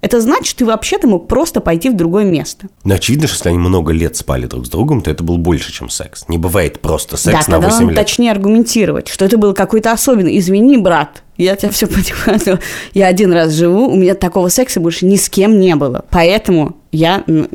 это 0.00 0.20
значит, 0.20 0.56
ты 0.56 0.64
вообще-то 0.64 1.06
мог 1.06 1.28
просто 1.28 1.60
пойти 1.60 1.90
в 1.90 1.96
другое 1.96 2.24
место. 2.24 2.68
Но 2.84 2.94
очевидно, 2.94 3.26
что 3.26 3.36
если 3.36 3.48
они 3.50 3.58
много 3.58 3.92
лет 3.92 4.16
спали 4.16 4.46
друг 4.46 4.66
с 4.66 4.70
другом, 4.70 5.02
то 5.02 5.10
это 5.10 5.22
был 5.22 5.36
больше, 5.36 5.72
чем 5.72 5.90
секс. 5.90 6.24
Не 6.28 6.38
бывает 6.38 6.80
просто 6.80 7.16
секс 7.16 7.46
да, 7.46 7.58
на 7.58 7.60
8 7.60 7.88
лет. 7.88 7.96
точнее 7.96 8.30
аргументировать, 8.30 9.08
что 9.08 9.24
это 9.24 9.36
был 9.36 9.52
какой-то 9.52 9.92
особенный. 9.92 10.38
Извини, 10.38 10.78
брат, 10.78 11.22
я 11.44 11.56
тебя 11.56 11.70
все 11.70 11.86
понимаю. 11.88 12.60
Я 12.94 13.06
один 13.06 13.32
раз 13.32 13.52
живу, 13.52 13.88
у 13.88 13.96
меня 13.96 14.14
такого 14.14 14.48
секса 14.48 14.80
больше 14.80 15.06
ни 15.06 15.16
с 15.16 15.28
кем 15.28 15.58
не 15.58 15.74
было. 15.74 16.04
Поэтому 16.10 16.76
я 16.92 17.22
э, 17.26 17.46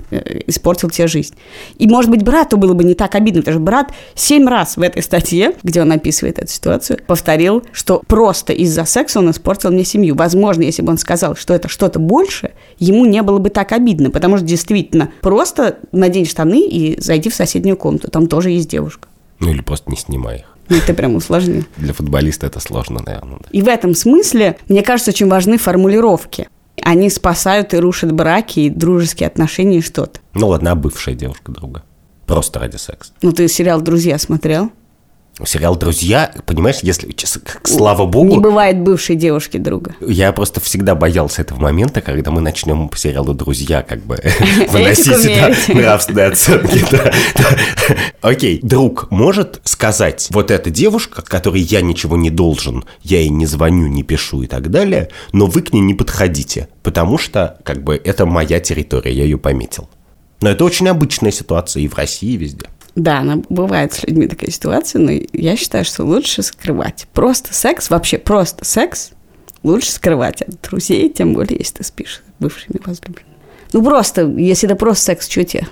испортил 0.48 0.90
тебе 0.90 1.08
жизнь. 1.08 1.36
И, 1.78 1.88
может 1.88 2.10
быть, 2.10 2.24
брату 2.24 2.58
было 2.58 2.74
бы 2.74 2.84
не 2.84 2.94
так 2.94 3.16
обидно, 3.16 3.42
потому 3.42 3.56
что 3.56 3.64
брат 3.64 3.92
семь 4.14 4.48
раз 4.48 4.78
в 4.78 4.82
этой 4.82 5.04
статье, 5.04 5.54
где 5.64 5.82
он 5.82 5.92
описывает 5.92 6.40
эту 6.40 6.52
ситуацию, 6.52 7.00
повторил, 7.06 7.64
что 7.72 8.02
просто 8.08 8.54
из-за 8.54 8.86
секса 8.86 9.20
он 9.20 9.32
испортил 9.32 9.72
мне 9.72 9.84
семью. 9.84 10.16
Возможно, 10.16 10.64
если 10.64 10.82
бы 10.82 10.92
он 10.92 10.98
сказал, 10.98 11.36
что 11.36 11.54
это 11.54 11.68
что-то 11.68 12.00
больше, 12.00 12.52
ему 12.80 13.06
не 13.06 13.22
было 13.22 13.40
бы 13.40 13.50
так 13.50 13.72
обидно, 13.72 14.10
потому 14.10 14.38
что 14.38 14.46
действительно 14.46 15.12
просто 15.22 15.80
надень 15.92 16.26
штаны 16.26 16.62
и 16.62 17.00
зайди 17.00 17.30
в 17.30 17.36
соседнюю 17.36 17.78
комнату, 17.78 18.10
там 18.10 18.28
тоже 18.28 18.52
есть 18.52 18.70
девушка. 18.70 19.10
Ну 19.40 19.50
или 19.50 19.62
просто 19.62 19.92
не 19.92 19.98
снимай 19.98 20.38
их. 20.38 20.55
Ну, 20.70 20.78
ты 20.86 20.94
прям 20.94 21.16
усложнил. 21.16 21.64
Для 21.78 21.94
футболиста 21.94 22.48
это 22.48 22.60
сложно, 22.60 23.02
наверное. 23.06 23.38
Да. 23.40 23.48
И 23.52 23.62
в 23.62 23.68
этом 23.68 23.94
смысле, 23.96 24.58
мне 24.68 24.82
кажется, 24.82 25.12
очень 25.12 25.28
важны 25.28 25.58
формулировки. 25.58 26.48
Они 26.82 27.10
спасают 27.10 27.74
и 27.74 27.78
рушат 27.78 28.12
браки, 28.12 28.62
и 28.62 28.70
дружеские 28.70 29.28
отношения, 29.28 29.78
и 29.78 29.82
что-то. 29.82 30.20
Ну 30.34 30.48
ладно, 30.48 30.72
а 30.72 30.76
бывшая 30.76 31.16
девушка 31.16 31.52
друга? 31.52 31.84
Просто 32.26 32.60
ради 32.60 32.78
секса. 32.78 33.14
Ну, 33.22 33.32
ты 33.32 33.48
сериал 33.48 33.82
«Друзья» 33.82 34.18
смотрел? 34.18 34.72
Сериал 35.44 35.76
«Друзья», 35.76 36.32
понимаешь, 36.46 36.78
если, 36.82 37.14
слава 37.64 38.06
богу... 38.06 38.30
Не 38.30 38.40
бывает 38.40 38.80
бывшей 38.80 39.16
девушки 39.16 39.58
друга. 39.58 39.96
Я 40.00 40.32
просто 40.32 40.62
всегда 40.62 40.96
боялся 40.96 41.42
этого 41.42 41.60
момента, 41.60 42.02
когда 42.02 42.32
мы 42.32 42.40
начнем 42.40 42.88
по 42.88 42.98
сериалу 42.98 43.34
«Друзья» 43.34 43.84
как 43.84 44.00
бы 44.00 44.18
выносить 44.70 45.68
нравственные 45.68 46.28
оценки. 46.28 46.82
Окей, 48.22 48.60
друг 48.64 49.12
может 49.12 49.60
сказать, 49.66 50.30
вот 50.32 50.52
эта 50.52 50.70
девушка, 50.70 51.22
которой 51.22 51.62
я 51.62 51.82
ничего 51.82 52.16
не 52.16 52.30
должен, 52.30 52.86
я 53.04 53.20
ей 53.20 53.30
не 53.30 53.46
звоню, 53.46 53.88
не 53.88 54.04
пишу 54.04 54.44
и 54.44 54.48
так 54.48 54.72
далее, 54.72 55.10
но 55.34 55.48
вы 55.48 55.62
к 55.62 55.74
ней 55.74 55.82
не 55.82 55.94
подходите, 55.94 56.70
потому 56.82 57.18
что 57.18 57.58
как 57.64 57.84
бы 57.84 58.00
это 58.02 58.26
моя 58.26 58.62
территория, 58.62 59.12
я 59.12 59.24
ее 59.24 59.38
пометил. 59.38 59.90
Но 60.42 60.50
это 60.50 60.64
очень 60.64 60.88
обычная 60.88 61.32
ситуация 61.32 61.82
и 61.82 61.88
в 61.88 61.96
России, 61.96 62.34
и 62.34 62.38
везде. 62.38 62.68
Да, 62.96 63.20
она 63.20 63.42
бывает 63.50 63.94
с 63.94 64.04
людьми 64.04 64.28
такая 64.28 64.50
ситуация, 64.50 65.02
но 65.02 65.12
я 65.34 65.58
считаю, 65.58 65.84
что 65.84 66.06
лучше 66.06 66.42
скрывать. 66.42 67.08
Просто 67.14 67.54
секс, 67.54 67.90
вообще 67.90 68.18
просто 68.18 68.64
секс 68.64 69.12
лучше 69.64 69.92
скрывать 69.92 70.42
от 70.42 70.62
друзей, 70.62 71.10
тем 71.10 71.34
более, 71.34 71.58
если 71.60 71.76
ты 71.76 71.84
спишь 71.84 72.24
с 72.26 72.42
бывшими 72.42 72.80
возлюбленными. 72.86 73.36
Ну, 73.74 73.84
просто, 73.84 74.26
если 74.26 74.70
это 74.70 74.78
просто 74.78 75.06
секс, 75.06 75.30
что 75.30 75.44
тебе? 75.44 75.68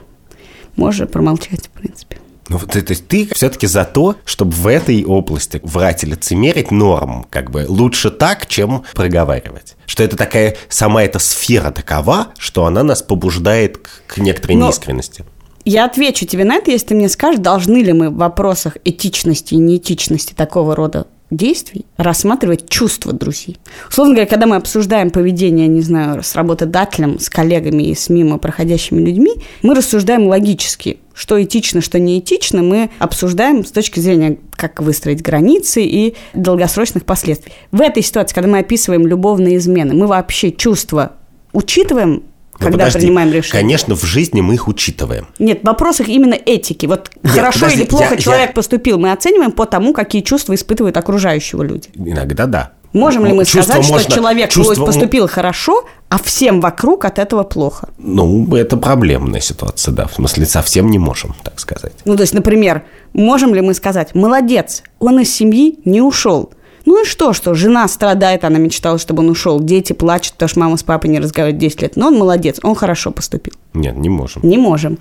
Можешь 0.76 1.08
промолчать, 1.08 1.68
в 1.68 1.70
принципе. 1.70 2.18
Ну, 2.50 2.60
то, 2.60 2.82
то 2.82 2.92
есть 2.92 3.08
ты 3.08 3.30
все-таки 3.34 3.68
за 3.68 3.86
то, 3.86 4.18
чтобы 4.26 4.52
в 4.52 4.68
этой 4.68 5.06
области 5.06 5.62
врать 5.64 6.04
и 6.04 6.08
лицемерить 6.08 6.72
норм, 6.72 7.26
как 7.30 7.52
бы 7.52 7.66
лучше 7.70 8.12
так, 8.12 8.48
чем 8.48 8.84
проговаривать. 8.94 9.76
Что 9.86 10.04
это 10.04 10.18
такая, 10.18 10.58
сама 10.68 11.04
эта 11.04 11.20
сфера 11.20 11.72
такова, 11.72 12.34
что 12.38 12.66
она 12.66 12.84
нас 12.84 13.02
побуждает 13.02 13.78
к, 13.78 13.90
к 14.08 14.18
некоторой 14.18 14.58
Но 14.58 14.68
неискренности. 14.68 15.24
Я 15.66 15.86
отвечу 15.86 16.26
тебе 16.26 16.44
на 16.44 16.56
это, 16.56 16.72
если 16.72 16.88
ты 16.88 16.96
мне 16.96 17.10
скажешь, 17.10 17.40
должны 17.40 17.78
ли 17.78 17.94
мы 17.94 18.10
в 18.10 18.16
вопросах 18.16 18.78
этичности 18.84 19.54
и 19.54 19.58
неэтичности 19.58 20.34
такого 20.34 20.76
рода 20.76 21.08
действий 21.34 21.86
рассматривать 21.98 22.70
чувства 22.70 23.14
друзей. 23.14 23.58
Условно 23.90 24.14
говоря, 24.14 24.30
когда 24.30 24.46
мы 24.46 24.56
обсуждаем 24.56 25.10
поведение, 25.10 25.68
не 25.68 25.82
знаю, 25.82 26.24
с 26.24 26.36
работодателем, 26.36 27.20
с 27.20 27.30
коллегами 27.30 27.84
и 27.84 27.96
с 27.96 28.10
мимо 28.10 28.38
проходящими 28.38 29.02
людьми, 29.02 29.32
мы 29.62 29.74
рассуждаем 29.74 30.28
логически, 30.28 31.00
что 31.14 31.42
этично, 31.42 31.82
что 31.82 32.00
не 32.00 32.20
этично, 32.20 32.62
мы 32.62 32.90
обсуждаем 33.00 33.66
с 33.66 33.72
точки 33.72 34.00
зрения, 34.00 34.38
как 34.52 34.82
выстроить 34.82 35.22
границы 35.22 35.84
и 35.84 36.16
долгосрочных 36.34 37.06
последствий. 37.06 37.54
В 37.72 37.82
этой 37.82 38.04
ситуации, 38.04 38.36
когда 38.36 38.50
мы 38.50 38.60
описываем 38.60 39.08
любовные 39.08 39.58
измены, 39.58 39.94
мы 39.94 40.08
вообще 40.08 40.52
чувства 40.52 41.14
учитываем 41.52 42.24
ну, 42.60 42.66
когда 42.66 42.86
подожди, 42.86 43.00
принимаем 43.00 43.32
решение. 43.32 43.62
Конечно, 43.62 43.96
в 43.96 44.04
жизни 44.04 44.42
мы 44.42 44.56
их 44.56 44.68
учитываем. 44.68 45.28
Нет, 45.40 45.62
в 45.62 45.66
вопросах 45.66 46.08
именно 46.08 46.36
этики. 46.36 46.86
Вот 46.86 47.10
Нет, 47.24 47.34
хорошо 47.34 47.62
подожди, 47.62 47.82
или 47.82 47.90
плохо 47.90 48.16
я, 48.16 48.18
человек 48.18 48.50
я... 48.50 48.54
поступил, 48.54 49.00
мы 49.00 49.12
оцениваем 49.12 49.52
по 49.52 49.66
тому, 49.66 49.94
какие 49.94 50.22
чувства 50.22 50.54
испытывают 50.54 50.98
окружающего 50.98 51.64
люди. 51.64 51.90
Иногда 51.96 52.46
да. 52.46 52.72
Можем 52.94 53.26
ли 53.26 53.34
мы 53.34 53.44
сказать, 53.44 53.78
можно, 53.78 54.00
что 54.00 54.12
человек 54.12 54.52
чувство... 54.52 54.86
поступил 54.86 55.28
хорошо, 55.28 55.86
а 56.10 56.20
всем 56.20 56.62
вокруг 56.62 57.06
от 57.06 57.18
этого 57.18 57.42
плохо? 57.42 57.90
Ну, 57.98 58.56
это 58.56 58.78
проблемная 58.78 59.42
ситуация, 59.42 59.92
да. 59.92 60.06
В 60.06 60.14
смысле, 60.14 60.46
совсем 60.46 60.92
не 60.92 61.00
можем, 61.00 61.34
так 61.44 61.60
сказать. 61.60 61.94
Ну, 62.06 62.16
то 62.16 62.22
есть, 62.22 62.36
например, 62.36 62.84
можем 63.14 63.56
ли 63.56 63.62
мы 63.62 63.74
сказать, 63.74 64.14
молодец, 64.14 64.84
он 65.00 65.20
из 65.20 65.34
семьи 65.34 65.80
не 65.86 66.02
ушел– 66.02 66.54
ну 66.94 67.02
и 67.02 67.06
что, 67.06 67.34
что 67.34 67.56
жена 67.56 67.88
страдает, 67.88 68.44
она 68.44 68.60
мечтала, 68.60 69.00
чтобы 69.00 69.24
он 69.24 69.30
ушел. 69.30 69.60
Дети 69.60 69.94
плачут, 69.94 70.34
потому 70.34 70.50
что 70.50 70.60
мама 70.60 70.78
с 70.78 70.84
папой 70.84 71.10
не 71.10 71.20
разговаривают 71.20 71.60
10 71.60 71.82
лет. 71.82 71.96
Но 71.96 72.08
он 72.08 72.20
молодец, 72.20 72.60
он 72.62 72.76
хорошо 72.76 73.10
поступил. 73.10 73.54
Нет, 73.74 73.98
не 73.98 74.10
можем. 74.10 74.44
Не 74.44 74.60
можем. 74.60 75.00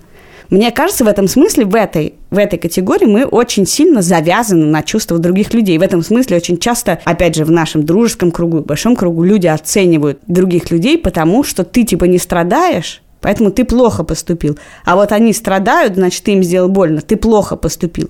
Мне 0.48 0.70
кажется, 0.70 1.05
в 1.05 1.09
этом 1.09 1.28
смысле, 1.28 1.66
в 1.66 1.74
этой, 1.74 2.14
в 2.31 2.38
этой 2.38 2.59
категории 2.59 3.05
мы 3.05 3.26
очень 3.26 3.66
сильно 3.66 4.00
завязаны 4.00 4.64
на 4.64 4.83
чувства 4.83 5.18
других 5.18 5.52
людей. 5.52 5.76
В 5.76 5.83
этом 5.83 6.02
смысле 6.02 6.38
очень 6.38 6.57
часто, 6.57 6.98
опять 7.05 7.35
же, 7.35 7.44
в 7.44 7.50
нашем 7.50 7.85
дружеском 7.85 8.31
кругу, 8.31 8.61
большом 8.61 8.96
кругу 8.96 9.22
люди 9.22 9.46
оценивают 9.46 10.20
других 10.26 10.70
людей, 10.70 10.96
потому 10.96 11.44
что 11.44 11.62
ты 11.62 11.85
типа 11.85 12.07
не 12.07 12.16
страдаешь, 12.16 13.02
поэтому 13.20 13.50
ты 13.50 13.66
плохо 13.66 14.02
поступил. 14.02 14.59
А 14.87 14.96
вот 14.96 15.12
они 15.12 15.35
страдают, 15.35 15.96
значит, 15.96 16.24
ты 16.24 16.33
им 16.33 16.42
сделал 16.42 16.70
больно, 16.70 17.02
ты 17.02 17.16
плохо 17.16 17.57
поступил. 17.57 18.09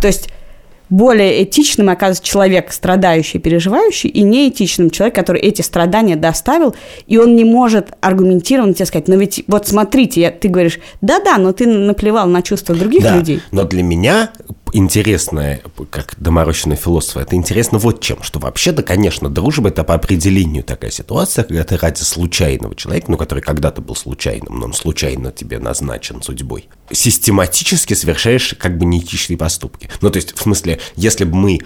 То 0.00 0.06
есть 0.06 0.30
более 0.90 1.42
этичным 1.42 1.88
оказывается 1.88 2.24
человек, 2.24 2.72
страдающий, 2.72 3.38
переживающий, 3.38 4.08
и 4.08 4.22
неэтичным 4.22 4.90
человек, 4.90 5.14
который 5.14 5.40
эти 5.40 5.62
страдания 5.62 6.16
доставил, 6.16 6.74
и 7.06 7.18
он 7.18 7.36
не 7.36 7.44
может 7.44 7.92
аргументированно 8.00 8.74
тебе 8.74 8.86
сказать, 8.86 9.08
но 9.08 9.16
ведь 9.16 9.44
вот 9.46 9.66
смотрите, 9.66 10.20
я, 10.20 10.30
ты 10.30 10.48
говоришь, 10.48 10.78
да-да, 11.00 11.38
но 11.38 11.52
ты 11.52 11.66
наплевал 11.66 12.26
на 12.28 12.42
чувства 12.42 12.74
других 12.74 13.02
да, 13.02 13.16
людей. 13.16 13.40
Но 13.52 13.64
для 13.64 13.82
меня 13.82 14.30
интересное, 14.72 15.62
как 15.90 16.14
доморощенный 16.18 16.76
философ, 16.76 17.16
это 17.18 17.36
интересно 17.36 17.78
вот 17.78 18.00
чем, 18.00 18.22
что 18.22 18.38
вообще-то, 18.38 18.82
конечно, 18.82 19.28
дружба– 19.28 19.68
это 19.70 19.84
по 19.84 19.94
определению 19.94 20.64
такая 20.64 20.90
ситуация, 20.90 21.44
когда 21.44 21.64
ты 21.64 21.76
ради 21.76 22.02
случайного 22.02 22.74
человека, 22.74 23.10
ну, 23.10 23.16
который 23.16 23.40
когда-то 23.40 23.80
был 23.80 23.94
случайным, 23.94 24.58
но 24.58 24.66
он 24.66 24.72
случайно 24.72 25.32
тебе 25.32 25.58
назначен 25.58 26.22
судьбой, 26.22 26.68
систематически 26.90 27.94
совершаешь 27.94 28.54
как 28.58 28.78
бы 28.78 28.84
неэтичные 28.84 29.36
поступки. 29.36 29.90
Ну, 30.00 30.10
то 30.10 30.16
есть, 30.16 30.36
в 30.36 30.42
смысле, 30.42 30.80
если 30.96 31.24
бы 31.24 31.36
мы 31.36 31.58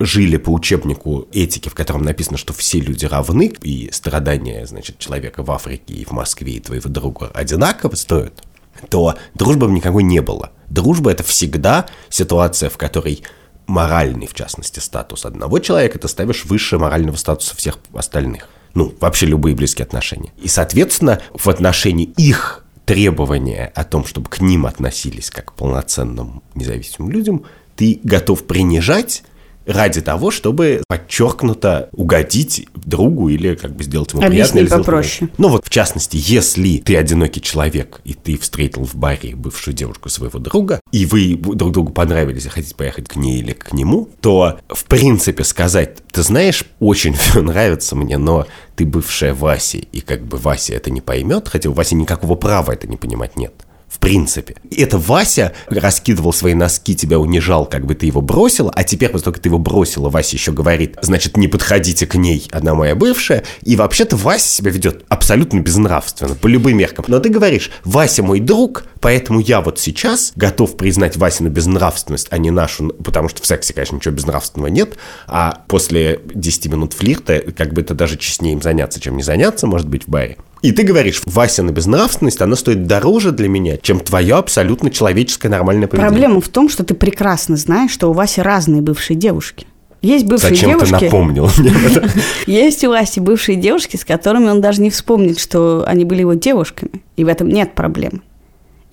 жили 0.00 0.36
по 0.36 0.50
учебнику 0.50 1.28
этики, 1.32 1.68
в 1.68 1.74
котором 1.74 2.02
написано, 2.02 2.36
что 2.36 2.52
все 2.52 2.80
люди 2.80 3.06
равны, 3.06 3.52
и 3.62 3.90
страдания, 3.92 4.66
значит, 4.66 4.98
человека 4.98 5.42
в 5.42 5.50
Африке 5.50 5.94
и 5.94 6.04
в 6.04 6.10
Москве 6.12 6.54
и 6.54 6.60
твоего 6.60 6.88
друга 6.90 7.30
одинаково 7.32 7.94
стоят, 7.94 8.42
то 8.88 9.16
дружбы 9.34 9.66
никакой 9.66 10.02
не 10.02 10.20
было. 10.20 10.50
Дружба– 10.68 11.10
это 11.12 11.22
всегда 11.22 11.86
ситуация, 12.08 12.70
в 12.70 12.76
которой 12.76 13.22
моральный, 13.66 14.26
в 14.26 14.34
частности, 14.34 14.80
статус 14.80 15.24
одного 15.24 15.58
человека 15.58 15.98
ты 15.98 16.08
ставишь 16.08 16.44
выше 16.44 16.78
морального 16.78 17.16
статуса 17.16 17.56
всех 17.56 17.78
остальных. 17.94 18.48
Ну, 18.74 18.92
вообще 19.00 19.26
любые 19.26 19.54
близкие 19.54 19.84
отношения. 19.84 20.32
И, 20.42 20.48
соответственно, 20.48 21.20
в 21.32 21.48
отношении 21.48 22.06
их 22.16 22.64
требования 22.84 23.72
о 23.74 23.84
том, 23.84 24.04
чтобы 24.04 24.28
к 24.28 24.40
ним 24.40 24.66
относились 24.66 25.30
как 25.30 25.46
к 25.46 25.52
полноценным 25.54 26.42
независимым 26.54 27.10
людям, 27.10 27.44
ты 27.76 28.00
готов 28.02 28.44
принижать 28.46 29.22
ради 29.66 30.00
того, 30.00 30.30
чтобы 30.30 30.82
подчеркнуто 30.88 31.88
угодить 31.92 32.68
другу 32.74 33.28
или 33.28 33.54
как 33.54 33.74
бы 33.74 33.84
сделать 33.84 34.12
ему 34.12 34.22
Объясни 34.22 34.60
приятно. 34.60 34.74
или 34.74 34.82
попроще. 34.82 35.30
Ну 35.38 35.48
вот, 35.48 35.66
в 35.66 35.70
частности, 35.70 36.18
если 36.20 36.78
ты 36.78 36.96
одинокий 36.96 37.40
человек, 37.40 38.00
и 38.04 38.14
ты 38.14 38.36
встретил 38.38 38.84
в 38.84 38.94
баре 38.94 39.34
бывшую 39.34 39.74
девушку 39.74 40.08
своего 40.08 40.38
друга, 40.38 40.80
и 40.92 41.06
вы 41.06 41.36
друг 41.36 41.72
другу 41.72 41.92
понравились, 41.92 42.46
и 42.46 42.48
хотите 42.48 42.74
поехать 42.74 43.08
к 43.08 43.16
ней 43.16 43.40
или 43.40 43.52
к 43.52 43.72
нему, 43.72 44.08
то, 44.20 44.58
в 44.68 44.84
принципе, 44.84 45.44
сказать, 45.44 45.98
ты 46.12 46.22
знаешь, 46.22 46.64
очень 46.80 47.16
нравится 47.34 47.96
мне, 47.96 48.18
но 48.18 48.46
ты 48.76 48.84
бывшая 48.84 49.34
Васи, 49.34 49.88
и 49.92 50.00
как 50.00 50.24
бы 50.24 50.36
Вася 50.36 50.74
это 50.74 50.90
не 50.90 51.00
поймет, 51.00 51.48
хотя 51.48 51.70
у 51.70 51.72
Васи 51.72 51.94
никакого 51.94 52.34
права 52.34 52.72
это 52.72 52.86
не 52.86 52.96
понимать 52.96 53.36
нет. 53.36 53.52
В 53.94 54.00
принципе. 54.00 54.56
И 54.70 54.82
это 54.82 54.98
Вася 54.98 55.52
раскидывал 55.68 56.32
свои 56.32 56.54
носки, 56.54 56.96
тебя 56.96 57.20
унижал, 57.20 57.64
как 57.64 57.86
бы 57.86 57.94
ты 57.94 58.06
его 58.06 58.20
бросила, 58.20 58.72
а 58.74 58.82
теперь, 58.82 59.08
после 59.08 59.26
того, 59.26 59.34
как 59.34 59.42
ты 59.42 59.48
его 59.48 59.58
бросила, 59.58 60.10
Вася 60.10 60.34
еще 60.34 60.50
говорит, 60.50 60.96
значит, 61.00 61.36
не 61.36 61.46
подходите 61.46 62.04
к 62.06 62.16
ней, 62.16 62.48
она 62.50 62.74
моя 62.74 62.96
бывшая. 62.96 63.44
И 63.62 63.76
вообще-то 63.76 64.16
Вася 64.16 64.48
себя 64.48 64.72
ведет 64.72 65.04
абсолютно 65.08 65.60
безнравственно, 65.60 66.34
по 66.34 66.48
любым 66.48 66.76
меркам. 66.76 67.04
Но 67.06 67.20
ты 67.20 67.28
говоришь, 67.28 67.70
Вася 67.84 68.24
мой 68.24 68.40
друг, 68.40 68.84
поэтому 69.00 69.38
я 69.38 69.60
вот 69.60 69.78
сейчас 69.78 70.32
готов 70.34 70.76
признать 70.76 71.16
Васину 71.16 71.50
безнравственность, 71.50 72.26
а 72.30 72.38
не 72.38 72.50
нашу, 72.50 72.88
потому 72.88 73.28
что 73.28 73.42
в 73.42 73.46
сексе, 73.46 73.74
конечно, 73.74 73.96
ничего 73.96 74.14
безнравственного 74.14 74.68
нет, 74.68 74.96
а 75.28 75.62
после 75.68 76.20
10 76.34 76.66
минут 76.66 76.94
флирта, 76.94 77.40
как 77.56 77.72
бы 77.72 77.82
это 77.82 77.94
даже 77.94 78.16
честнее 78.16 78.54
им 78.54 78.62
заняться, 78.62 78.98
чем 78.98 79.16
не 79.16 79.22
заняться, 79.22 79.68
может 79.68 79.88
быть, 79.88 80.06
в 80.06 80.08
баре. 80.08 80.36
И 80.64 80.72
ты 80.72 80.82
говоришь, 80.82 81.20
Васина 81.26 81.72
безнравственность, 81.72 82.40
она 82.40 82.56
стоит 82.56 82.86
дороже 82.86 83.32
для 83.32 83.50
меня, 83.50 83.76
чем 83.76 84.00
твое 84.00 84.36
абсолютно 84.36 84.90
человеческое 84.90 85.50
нормальное 85.50 85.88
поведение. 85.88 86.10
Проблема 86.10 86.40
в 86.40 86.48
том, 86.48 86.70
что 86.70 86.84
ты 86.84 86.94
прекрасно 86.94 87.58
знаешь, 87.58 87.90
что 87.90 88.08
у 88.08 88.14
Васи 88.14 88.40
разные 88.40 88.80
бывшие 88.80 89.14
девушки. 89.14 89.66
Есть 90.00 90.24
бывшие 90.24 90.54
Зачем 90.54 90.78
ты 90.78 90.86
девушки, 90.86 91.04
напомнил 91.04 91.50
мне 91.58 91.70
это? 91.86 92.08
есть 92.46 92.82
у 92.82 92.88
Васи 92.88 93.20
бывшие 93.20 93.56
девушки, 93.56 93.98
с 93.98 94.06
которыми 94.06 94.46
он 94.46 94.62
даже 94.62 94.80
не 94.80 94.88
вспомнит, 94.88 95.38
что 95.38 95.84
они 95.86 96.06
были 96.06 96.20
его 96.20 96.32
девушками. 96.32 97.02
И 97.18 97.24
в 97.24 97.28
этом 97.28 97.50
нет 97.50 97.74
проблемы. 97.74 98.22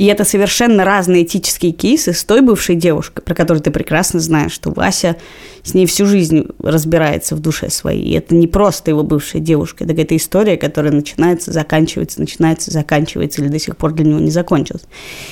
И 0.01 0.05
это 0.05 0.25
совершенно 0.25 0.83
разные 0.83 1.25
этические 1.25 1.73
кейсы 1.73 2.13
с 2.13 2.23
той 2.23 2.41
бывшей 2.41 2.73
девушкой, 2.73 3.21
про 3.21 3.35
которую 3.35 3.61
ты 3.61 3.69
прекрасно 3.69 4.19
знаешь, 4.19 4.51
что 4.51 4.71
Вася 4.71 5.15
с 5.61 5.75
ней 5.75 5.85
всю 5.85 6.07
жизнь 6.07 6.47
разбирается 6.57 7.35
в 7.35 7.39
душе 7.39 7.69
своей. 7.69 8.05
И 8.05 8.13
это 8.13 8.33
не 8.33 8.47
просто 8.47 8.89
его 8.89 9.03
бывшая 9.03 9.41
девушка, 9.41 9.83
это 9.83 9.93
какая-то 9.93 10.17
история, 10.17 10.57
которая 10.57 10.91
начинается, 10.91 11.51
заканчивается, 11.51 12.19
начинается, 12.19 12.71
заканчивается 12.71 13.43
или 13.43 13.49
до 13.49 13.59
сих 13.59 13.77
пор 13.77 13.93
для 13.93 14.05
него 14.05 14.17
не 14.17 14.31
закончилась. 14.31 14.81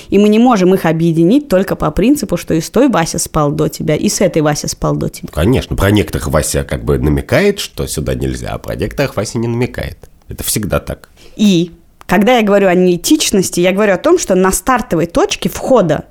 И 0.08 0.18
мы 0.18 0.28
не 0.28 0.38
можем 0.38 0.72
их 0.72 0.86
объединить 0.86 1.48
только 1.48 1.74
по 1.74 1.90
принципу, 1.90 2.36
что 2.36 2.54
и 2.54 2.60
с 2.60 2.70
той 2.70 2.88
Вася 2.88 3.18
спал 3.18 3.50
до 3.50 3.66
тебя, 3.66 3.96
и 3.96 4.08
с 4.08 4.20
этой 4.20 4.40
Вася 4.40 4.68
спал 4.68 4.94
до 4.94 5.08
тебя. 5.08 5.30
Конечно, 5.32 5.74
про 5.74 5.90
некоторых 5.90 6.28
Вася 6.28 6.62
как 6.62 6.84
бы 6.84 6.96
намекает, 6.96 7.58
что 7.58 7.88
сюда 7.88 8.14
нельзя, 8.14 8.50
а 8.50 8.58
про 8.58 8.76
некоторых 8.76 9.16
Вася 9.16 9.38
не 9.38 9.48
намекает. 9.48 9.98
Это 10.28 10.44
всегда 10.44 10.78
так. 10.78 11.08
И 11.34 11.72
когда 12.10 12.38
я 12.38 12.42
говорю 12.42 12.66
о 12.66 12.74
неэтичности, 12.74 13.60
я 13.60 13.70
говорю 13.70 13.94
о 13.94 13.96
том, 13.96 14.18
что 14.18 14.34
на 14.34 14.50
стартовой 14.50 15.06
точке 15.06 15.48
входа 15.48 16.06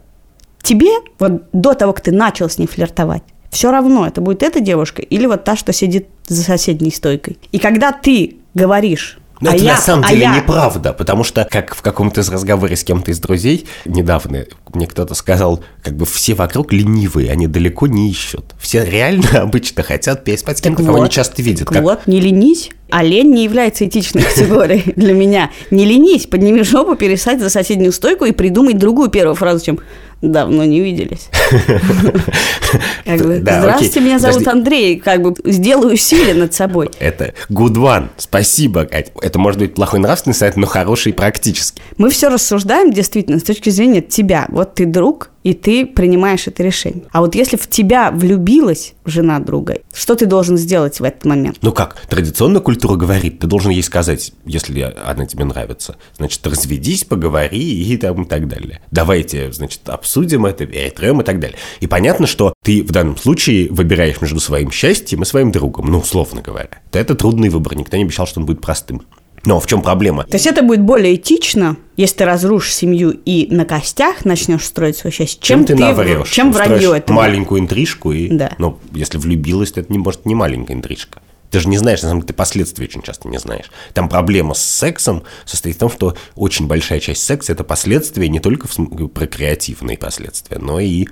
тебе, 0.62 0.92
вот 1.20 1.50
до 1.52 1.74
того, 1.74 1.92
как 1.92 2.06
ты 2.06 2.14
начал 2.14 2.50
с 2.50 2.58
ней 2.58 2.68
флиртовать, 2.68 3.22
все 3.52 3.70
равно, 3.70 4.08
это 4.08 4.22
будет 4.22 4.42
эта 4.42 4.62
девушка 4.62 5.02
или 5.02 5.26
вот 5.26 5.44
та, 5.44 5.58
что 5.58 5.74
сидит 5.74 6.08
за 6.26 6.42
соседней 6.42 6.92
стойкой. 6.92 7.38
И 7.52 7.60
когда 7.60 7.92
ты 7.92 8.38
говоришь, 8.54 9.20
Но 9.42 9.52
а 9.52 9.56
это 9.56 9.64
я, 9.64 9.76
на 9.76 9.82
самом 9.82 10.04
а 10.06 10.10
деле 10.10 10.22
я- 10.22 10.36
неправда, 10.36 10.92
потому 10.94 11.24
что, 11.24 11.48
как 11.50 11.74
в 11.76 11.82
каком-то 11.82 12.22
из 12.22 12.30
разговоре 12.30 12.76
с 12.76 12.84
кем-то 12.84 13.12
из 13.12 13.20
друзей 13.20 13.68
недавно 13.86 14.46
мне 14.74 14.86
кто-то 14.86 15.14
сказал, 15.16 15.64
как 15.82 15.96
бы 15.96 16.06
все 16.06 16.34
вокруг 16.34 16.74
ленивые, 16.74 17.32
они 17.32 17.48
далеко 17.48 17.88
не 17.88 18.10
ищут. 18.10 18.54
Все 18.60 18.84
реально 18.84 19.28
обычно 19.42 19.84
хотят 19.84 20.24
переспать 20.24 20.58
с 20.58 20.62
кем-то, 20.62 20.84
кого 20.84 20.98
вот, 20.98 21.04
они 21.04 21.10
часто 21.10 21.42
видят. 21.42 21.68
так 21.68 21.74
Как- 21.76 21.84
Вот, 21.84 22.08
не 22.08 22.20
ленись. 22.20 22.70
А 22.92 23.04
лень 23.04 23.32
не 23.34 23.44
является 23.44 23.86
этичной 23.86 24.24
категорией 24.34 24.94
для 24.96 25.14
меня. 25.14 25.52
Не 25.70 25.86
ленись, 25.86 26.26
подними 26.26 26.64
жопу, 26.64 26.96
пересадь 26.96 27.40
за 27.40 27.50
соседнюю 27.50 27.92
стойку 27.92 28.26
и 28.26 28.32
придумай 28.32 28.74
другую 28.74 29.10
первую 29.10 29.36
фразу, 29.36 29.64
чем 29.64 29.80
«давно 30.22 30.64
не 30.66 30.80
виделись». 30.80 31.30
Как 33.06 33.22
бы, 33.26 33.40
Да, 33.40 33.60
Здравствуйте, 33.62 34.00
окей. 34.00 34.04
меня 34.04 34.20
зовут 34.20 34.40
Подожди. 34.40 34.60
Андрей. 34.60 35.00
Как 35.00 35.22
бы 35.22 35.34
сделаю 35.46 35.94
усилие 35.94 36.34
над 36.36 36.54
собой. 36.54 36.90
Это 37.00 37.34
good 37.50 37.74
one. 37.76 38.10
Спасибо, 38.18 38.86
Кать. 38.86 39.12
Это 39.22 39.40
может 39.40 39.60
быть 39.60 39.74
плохой 39.74 40.00
нравственный 40.00 40.34
совет, 40.36 40.58
но 40.58 40.68
хороший 40.68 41.14
практически. 41.14 41.82
Мы 41.98 42.10
все 42.10 42.30
рассуждаем 42.30 42.92
действительно 42.94 43.40
с 43.40 43.44
точки 43.44 43.70
зрения 43.70 44.02
тебя. 44.02 44.46
Вот 44.50 44.76
ты 44.76 44.86
друг, 44.86 45.32
и 45.44 45.54
ты 45.54 45.86
принимаешь 45.86 46.48
это 46.48 46.64
решение. 46.64 47.04
А 47.12 47.22
вот 47.22 47.36
если 47.36 47.58
в 47.58 47.70
тебя 47.70 48.12
влюбилась 48.12 48.94
жена 49.06 49.40
друга, 49.40 49.80
что 49.94 50.16
ты 50.16 50.26
должен 50.26 50.58
сделать 50.58 51.00
в 51.00 51.04
этот 51.04 51.26
момент? 51.26 51.58
Ну 51.62 51.72
как, 51.72 52.02
традиционная 52.08 52.62
культура 52.62 52.96
говорит, 52.96 53.40
ты 53.40 53.48
должен 53.48 53.72
ей 53.72 53.84
сказать, 53.84 54.34
если 54.46 54.82
она 54.82 55.26
тебе 55.26 55.46
нравится, 55.46 55.98
значит, 56.18 56.46
разведись, 56.46 57.04
поговори 57.04 57.60
и 57.60 57.98
там 57.98 58.24
и 58.24 58.26
так 58.26 58.48
далее. 58.48 58.82
Давайте, 58.92 59.52
значит, 59.52 59.88
обсудим 59.90 60.46
это, 60.46 60.66
перетрем 60.66 61.22
и 61.22 61.24
так 61.24 61.40
далее. 61.40 61.58
И 61.80 61.88
понятно, 61.88 62.28
что 62.28 62.54
ты 62.64 62.84
в 62.84 62.92
данном 62.92 63.18
случае 63.18 63.70
выбираешь 63.70 64.22
между 64.22 64.40
своим 64.40 64.72
счастьем 64.72 65.24
и 65.24 65.26
своим 65.26 65.52
другом, 65.52 65.88
ну, 65.88 66.00
условно 66.00 66.42
говоря. 66.42 66.70
Это 66.92 67.16
трудный 67.16 67.50
выбор, 67.50 67.76
никто 67.76 67.98
не 67.98 68.04
обещал, 68.04 68.28
что 68.28 68.40
он 68.40 68.46
будет 68.46 68.62
простым. 68.62 69.04
Но 69.46 69.60
в 69.60 69.68
чем 69.68 69.82
проблема? 69.82 70.24
То 70.26 70.36
есть 70.36 70.48
это 70.48 70.62
будет 70.64 70.82
более 70.82 71.16
этично, 71.16 71.78
если 71.98 72.18
ты 72.18 72.26
разрушишь 72.26 72.76
семью 72.76 73.12
и 73.26 73.48
на 73.54 73.66
костях 73.66 74.26
начнешь 74.26 74.64
строить 74.66 74.98
свое 74.98 75.14
счастье, 75.14 75.40
чем, 75.42 75.66
Чем 75.66 75.66
ты 75.68 75.76
наврешь? 75.76 76.30
чем 76.30 76.52
вранье 76.52 76.98
это. 76.98 77.14
маленькую 77.14 77.62
интрижку 77.62 78.12
и... 78.12 78.30
Да. 78.30 78.54
Ну, 78.58 78.80
если 78.94 79.18
влюбилась, 79.18 79.72
то 79.72 79.80
это 79.82 79.92
не 79.92 80.00
может 80.00 80.26
не 80.26 80.36
маленькая 80.36 80.74
интрижка. 80.74 81.22
Ты 81.52 81.60
же 81.62 81.68
не 81.68 81.78
знаешь, 81.78 82.02
на 82.04 82.10
самом 82.10 82.22
деле, 82.22 82.28
ты 82.28 82.34
последствий 82.36 82.86
очень 82.86 83.02
часто 83.02 83.28
не 83.28 83.40
знаешь. 83.40 83.72
Там 83.94 84.08
проблема 84.08 84.54
с 84.54 84.64
сексом 84.64 85.24
состоит 85.46 85.78
в 85.78 85.80
том, 85.80 85.90
что 85.90 86.16
очень 86.36 86.68
большая 86.68 87.00
часть 87.00 87.24
секса– 87.24 87.52
это 87.54 87.64
последствия 87.64 88.30
не 88.30 88.40
только 88.40 88.68
прокреативные 89.08 89.98
последствия, 89.98 90.60
но 90.60 90.80
и 90.80 91.08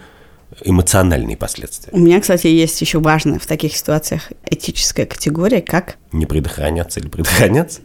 эмоциональные 0.64 1.36
последствия. 1.38 1.92
У 1.94 2.00
меня, 2.00 2.20
кстати, 2.22 2.48
есть 2.48 2.80
еще 2.82 3.00
важная 3.00 3.38
в 3.40 3.46
таких 3.46 3.76
ситуациях 3.76 4.32
этическая 4.50 5.06
категория, 5.06 5.62
как 5.62 5.98
Не 6.12 6.26
предохраняться 6.26 7.00
или 7.00 7.08
предохраняться. 7.08 7.82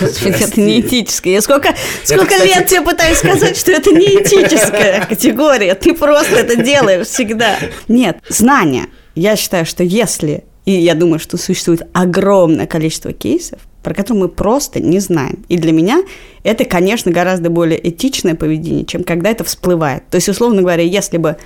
Господи, 0.00 0.42
это 0.42 0.60
не 0.60 0.80
этическое. 0.80 1.34
Я 1.34 1.42
сколько, 1.42 1.74
сколько 2.04 2.26
кстати- 2.26 2.48
лет 2.48 2.66
тебе 2.66 2.80
пытаюсь 2.80 3.18
сказать, 3.18 3.56
что 3.56 3.72
это 3.72 3.90
не 3.92 4.06
этическая 4.06 5.04
категория. 5.08 5.74
Ты 5.74 5.94
просто 5.94 6.36
это 6.36 6.56
делаешь 6.56 7.06
всегда. 7.06 7.58
Нет, 7.88 8.18
знания. 8.28 8.86
Я 9.14 9.36
считаю, 9.36 9.66
что 9.66 9.82
если, 9.84 10.44
и 10.64 10.72
я 10.72 10.94
думаю, 10.94 11.18
что 11.18 11.36
существует 11.36 11.82
огромное 11.92 12.66
количество 12.66 13.12
кейсов, 13.12 13.60
про 13.82 13.94
которые 13.94 14.22
мы 14.24 14.28
просто 14.28 14.80
не 14.80 15.00
знаем. 15.00 15.44
И 15.48 15.56
для 15.58 15.72
меня 15.72 16.02
это, 16.44 16.64
конечно, 16.64 17.10
гораздо 17.12 17.50
более 17.50 17.88
этичное 17.88 18.34
поведение, 18.34 18.84
чем 18.84 19.04
когда 19.04 19.30
это 19.30 19.44
всплывает. 19.44 20.08
То 20.10 20.16
есть, 20.16 20.28
условно 20.28 20.62
говоря, 20.62 20.82
если 20.82 21.16
бы 21.18 21.36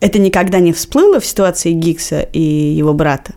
это 0.00 0.18
никогда 0.18 0.58
не 0.60 0.72
всплыло 0.72 1.20
в 1.20 1.26
ситуации 1.26 1.72
Гиггса 1.72 2.20
и 2.20 2.40
его 2.40 2.92
брата, 2.92 3.34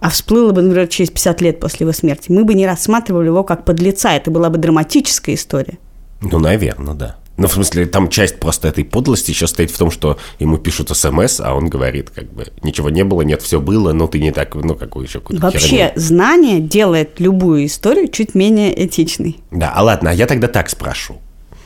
а 0.00 0.10
всплыло 0.10 0.52
бы, 0.52 0.62
например, 0.62 0.88
через 0.88 1.10
50 1.10 1.40
лет 1.42 1.60
после 1.60 1.84
его 1.84 1.92
смерти, 1.92 2.32
мы 2.32 2.44
бы 2.44 2.54
не 2.54 2.66
рассматривали 2.66 3.26
его 3.26 3.44
как 3.44 3.64
подлеца. 3.64 4.12
Это 4.12 4.30
была 4.30 4.50
бы 4.50 4.58
драматическая 4.58 5.36
история. 5.36 5.78
Ну, 6.20 6.38
наверное, 6.38 6.94
да. 6.94 7.16
Ну, 7.36 7.48
в 7.48 7.52
смысле, 7.52 7.86
там 7.86 8.08
часть 8.08 8.38
просто 8.38 8.68
этой 8.68 8.84
подлости 8.84 9.30
еще 9.30 9.46
стоит 9.46 9.70
в 9.70 9.78
том, 9.78 9.90
что 9.90 10.18
ему 10.38 10.58
пишут 10.58 10.94
смс, 10.96 11.40
а 11.40 11.54
он 11.54 11.68
говорит, 11.68 12.10
как 12.10 12.30
бы, 12.30 12.48
ничего 12.62 12.90
не 12.90 13.04
было, 13.04 13.22
нет, 13.22 13.40
все 13.40 13.60
было, 13.60 13.92
но 13.92 14.06
ты 14.06 14.20
не 14.20 14.32
так, 14.32 14.54
ну, 14.54 14.74
какую 14.74 15.06
еще 15.06 15.20
какую-то 15.20 15.42
Вообще, 15.42 15.66
херню. 15.66 15.92
знание 15.96 16.60
делает 16.60 17.20
любую 17.20 17.64
историю 17.66 18.08
чуть 18.08 18.34
менее 18.34 18.86
этичной. 18.86 19.38
Да, 19.50 19.72
а 19.74 19.82
ладно, 19.82 20.10
а 20.10 20.12
я 20.12 20.26
тогда 20.26 20.48
так 20.48 20.68
спрошу. 20.68 21.21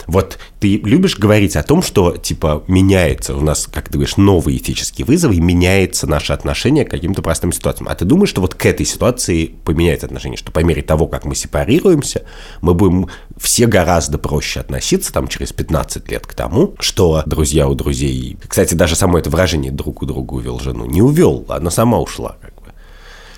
Вот 0.07 0.39
ты 0.61 0.79
любишь 0.79 1.19
говорить 1.19 1.57
о 1.57 1.63
том, 1.63 1.83
что, 1.83 2.17
типа, 2.17 2.63
меняется 2.69 3.37
у 3.37 3.41
нас, 3.41 3.67
как 3.67 3.87
ты 3.87 3.95
говоришь, 3.95 4.17
новые 4.17 4.59
этические 4.59 5.05
вызовы, 5.05 5.37
и 5.37 5.41
меняется 5.41 6.07
наше 6.07 6.33
отношение 6.33 6.85
к 6.85 6.91
каким-то 6.91 7.23
простым 7.23 7.53
ситуациям. 7.53 7.89
А 7.89 7.95
ты 7.95 8.05
думаешь, 8.05 8.31
что 8.31 8.41
вот 8.41 8.55
к 8.55 8.67
этой 8.67 8.87
ситуации 8.87 9.55
поменяется 9.65 10.07
отношение, 10.07 10.37
что 10.37 10.53
по 10.53 10.61
мере 10.61 10.83
того, 10.83 11.07
как 11.07 11.25
мы 11.25 11.35
сепарируемся, 11.35 12.23
мы 12.61 12.75
будем 12.75 13.09
все 13.37 13.67
гораздо 13.67 14.19
проще 14.19 14.61
относиться 14.61 15.13
там 15.13 15.29
через 15.29 15.53
15 15.53 16.11
лет 16.11 16.27
к 16.27 16.35
тому, 16.35 16.75
что 16.79 17.23
друзья 17.27 17.69
у 17.69 17.75
друзей... 17.75 18.37
Кстати, 18.47 18.75
даже 18.75 18.97
само 18.97 19.19
это 19.19 19.31
выражение 19.31 19.73
«друг 19.73 20.03
у 20.03 20.07
друга 20.07 20.35
увел 20.35 20.59
жену» 20.59 20.87
не 20.87 21.03
увел, 21.03 21.45
она 21.49 21.71
сама 21.71 21.99
ушла. 21.99 22.37
Как 22.41 22.55
бы. 22.55 22.73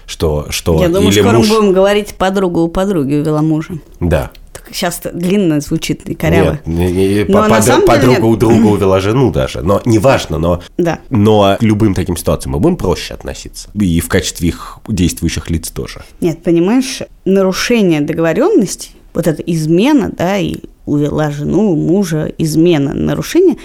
Что, 0.06 0.46
что 0.50 0.80
Я 0.80 0.88
думаю, 0.88 1.08
или 1.08 1.20
скоро 1.20 1.38
муж... 1.38 1.48
будем 1.48 1.72
говорить 1.72 2.14
подругу 2.14 2.60
у 2.60 2.68
подруги 2.68 3.14
увела 3.14 3.42
мужа. 3.42 3.74
Да. 4.00 4.30
Сейчас 4.72 5.00
длинно 5.12 5.60
звучит 5.60 6.08
и 6.08 6.14
коряво. 6.14 6.58
Нет, 6.66 6.66
не- 6.66 6.92
не- 6.92 7.24
Но 7.24 7.42
по- 7.42 7.48
на 7.48 7.56
под- 7.56 7.64
самом 7.64 7.86
деле 7.86 7.86
подруга 7.98 8.14
нет. 8.16 8.22
у 8.24 8.36
друга 8.36 8.66
увела 8.66 9.00
жену 9.00 9.30
даже. 9.32 9.62
Но 9.62 9.80
неважно, 9.84 10.38
но, 10.38 10.62
Да. 10.76 10.98
но 11.10 11.56
к 11.58 11.62
любым 11.62 11.94
таким 11.94 12.16
ситуациям 12.16 12.52
мы 12.54 12.60
будем 12.60 12.76
проще 12.76 13.14
относиться. 13.14 13.70
И 13.74 14.00
в 14.00 14.08
качестве 14.08 14.48
их 14.48 14.78
действующих 14.88 15.50
лиц 15.50 15.70
тоже. 15.70 16.02
Нет, 16.20 16.42
понимаешь, 16.42 17.00
нарушение 17.24 18.00
договоренности, 18.00 18.90
вот 19.14 19.26
эта 19.26 19.42
измена, 19.42 20.10
да, 20.16 20.38
и 20.38 20.56
увела 20.86 21.30
жену, 21.30 21.74
мужа, 21.76 22.32
измена, 22.38 22.94
нарушение, 22.94 23.56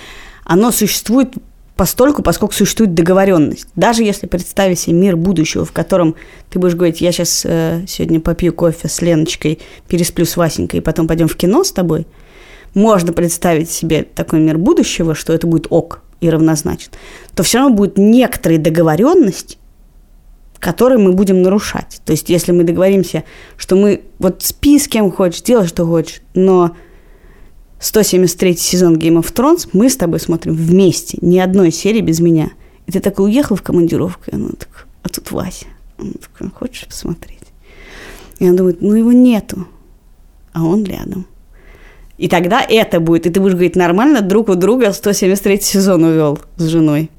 оно 0.45 0.71
существует 0.71 1.33
постольку, 1.75 2.21
поскольку 2.21 2.53
существует 2.53 2.93
договоренность. 2.93 3.67
Даже 3.75 4.03
если 4.03 4.27
представить 4.27 4.79
себе 4.79 4.95
мир 4.95 5.15
будущего, 5.15 5.65
в 5.65 5.71
котором 5.71 6.15
ты 6.49 6.59
будешь 6.59 6.75
говорить, 6.75 7.01
я 7.01 7.11
сейчас 7.11 7.39
сегодня 7.39 8.19
попью 8.19 8.53
кофе 8.53 8.87
с 8.87 9.01
Леночкой, 9.01 9.59
пересплю 9.87 10.25
с 10.25 10.37
Васенькой, 10.37 10.79
и 10.79 10.83
потом 10.83 11.07
пойдем 11.07 11.27
в 11.27 11.35
кино 11.35 11.63
с 11.63 11.71
тобой, 11.71 12.05
можно 12.73 13.13
представить 13.13 13.69
себе 13.69 14.03
такой 14.03 14.39
мир 14.39 14.57
будущего, 14.57 15.15
что 15.15 15.33
это 15.33 15.47
будет 15.47 15.67
ок 15.69 16.01
и 16.21 16.29
равнозначен, 16.29 16.89
то 17.35 17.43
все 17.43 17.59
равно 17.59 17.75
будет 17.75 17.97
некоторые 17.97 18.59
договоренности, 18.59 19.57
которые 20.59 20.97
мы 20.97 21.11
будем 21.11 21.41
нарушать. 21.41 22.01
То 22.05 22.13
есть, 22.13 22.29
если 22.29 22.51
мы 22.51 22.63
договоримся, 22.63 23.23
что 23.57 23.75
мы 23.75 24.03
вот 24.19 24.43
спи 24.43 24.79
с 24.79 24.87
кем 24.87 25.11
хочешь, 25.11 25.41
делай, 25.41 25.67
что 25.67 25.85
хочешь, 25.85 26.21
но 26.33 26.75
173 27.83 28.55
сезон 28.55 28.95
Game 28.95 29.21
of 29.21 29.33
Thrones 29.33 29.67
мы 29.73 29.89
с 29.89 29.97
тобой 29.97 30.21
смотрим 30.21 30.55
вместе, 30.55 31.17
ни 31.19 31.37
одной 31.37 31.69
серии 31.69 31.99
без 31.99 32.21
меня. 32.21 32.51
И 32.87 32.93
ты 32.93 33.01
такой 33.01 33.25
уехал 33.25 33.57
в 33.57 33.61
командировку, 33.61 34.23
и 34.27 34.35
она 34.35 34.51
так, 34.57 34.87
а 35.03 35.09
тут 35.09 35.29
Вася. 35.31 35.65
Он 35.97 36.13
такой, 36.13 36.49
хочешь 36.49 36.87
посмотреть? 36.87 37.41
И 38.39 38.47
она 38.47 38.55
думает, 38.55 38.81
ну 38.81 38.95
его 38.95 39.11
нету, 39.11 39.67
а 40.53 40.63
он 40.63 40.85
рядом. 40.85 41.25
И 42.17 42.29
тогда 42.29 42.61
это 42.61 43.01
будет, 43.01 43.25
и 43.25 43.29
ты 43.29 43.41
будешь 43.41 43.55
говорить, 43.55 43.75
нормально, 43.75 44.21
друг 44.21 44.47
у 44.47 44.55
друга 44.55 44.93
173 44.93 45.59
сезон 45.59 46.05
увел 46.05 46.39
с 46.55 46.63
женой. 46.63 47.09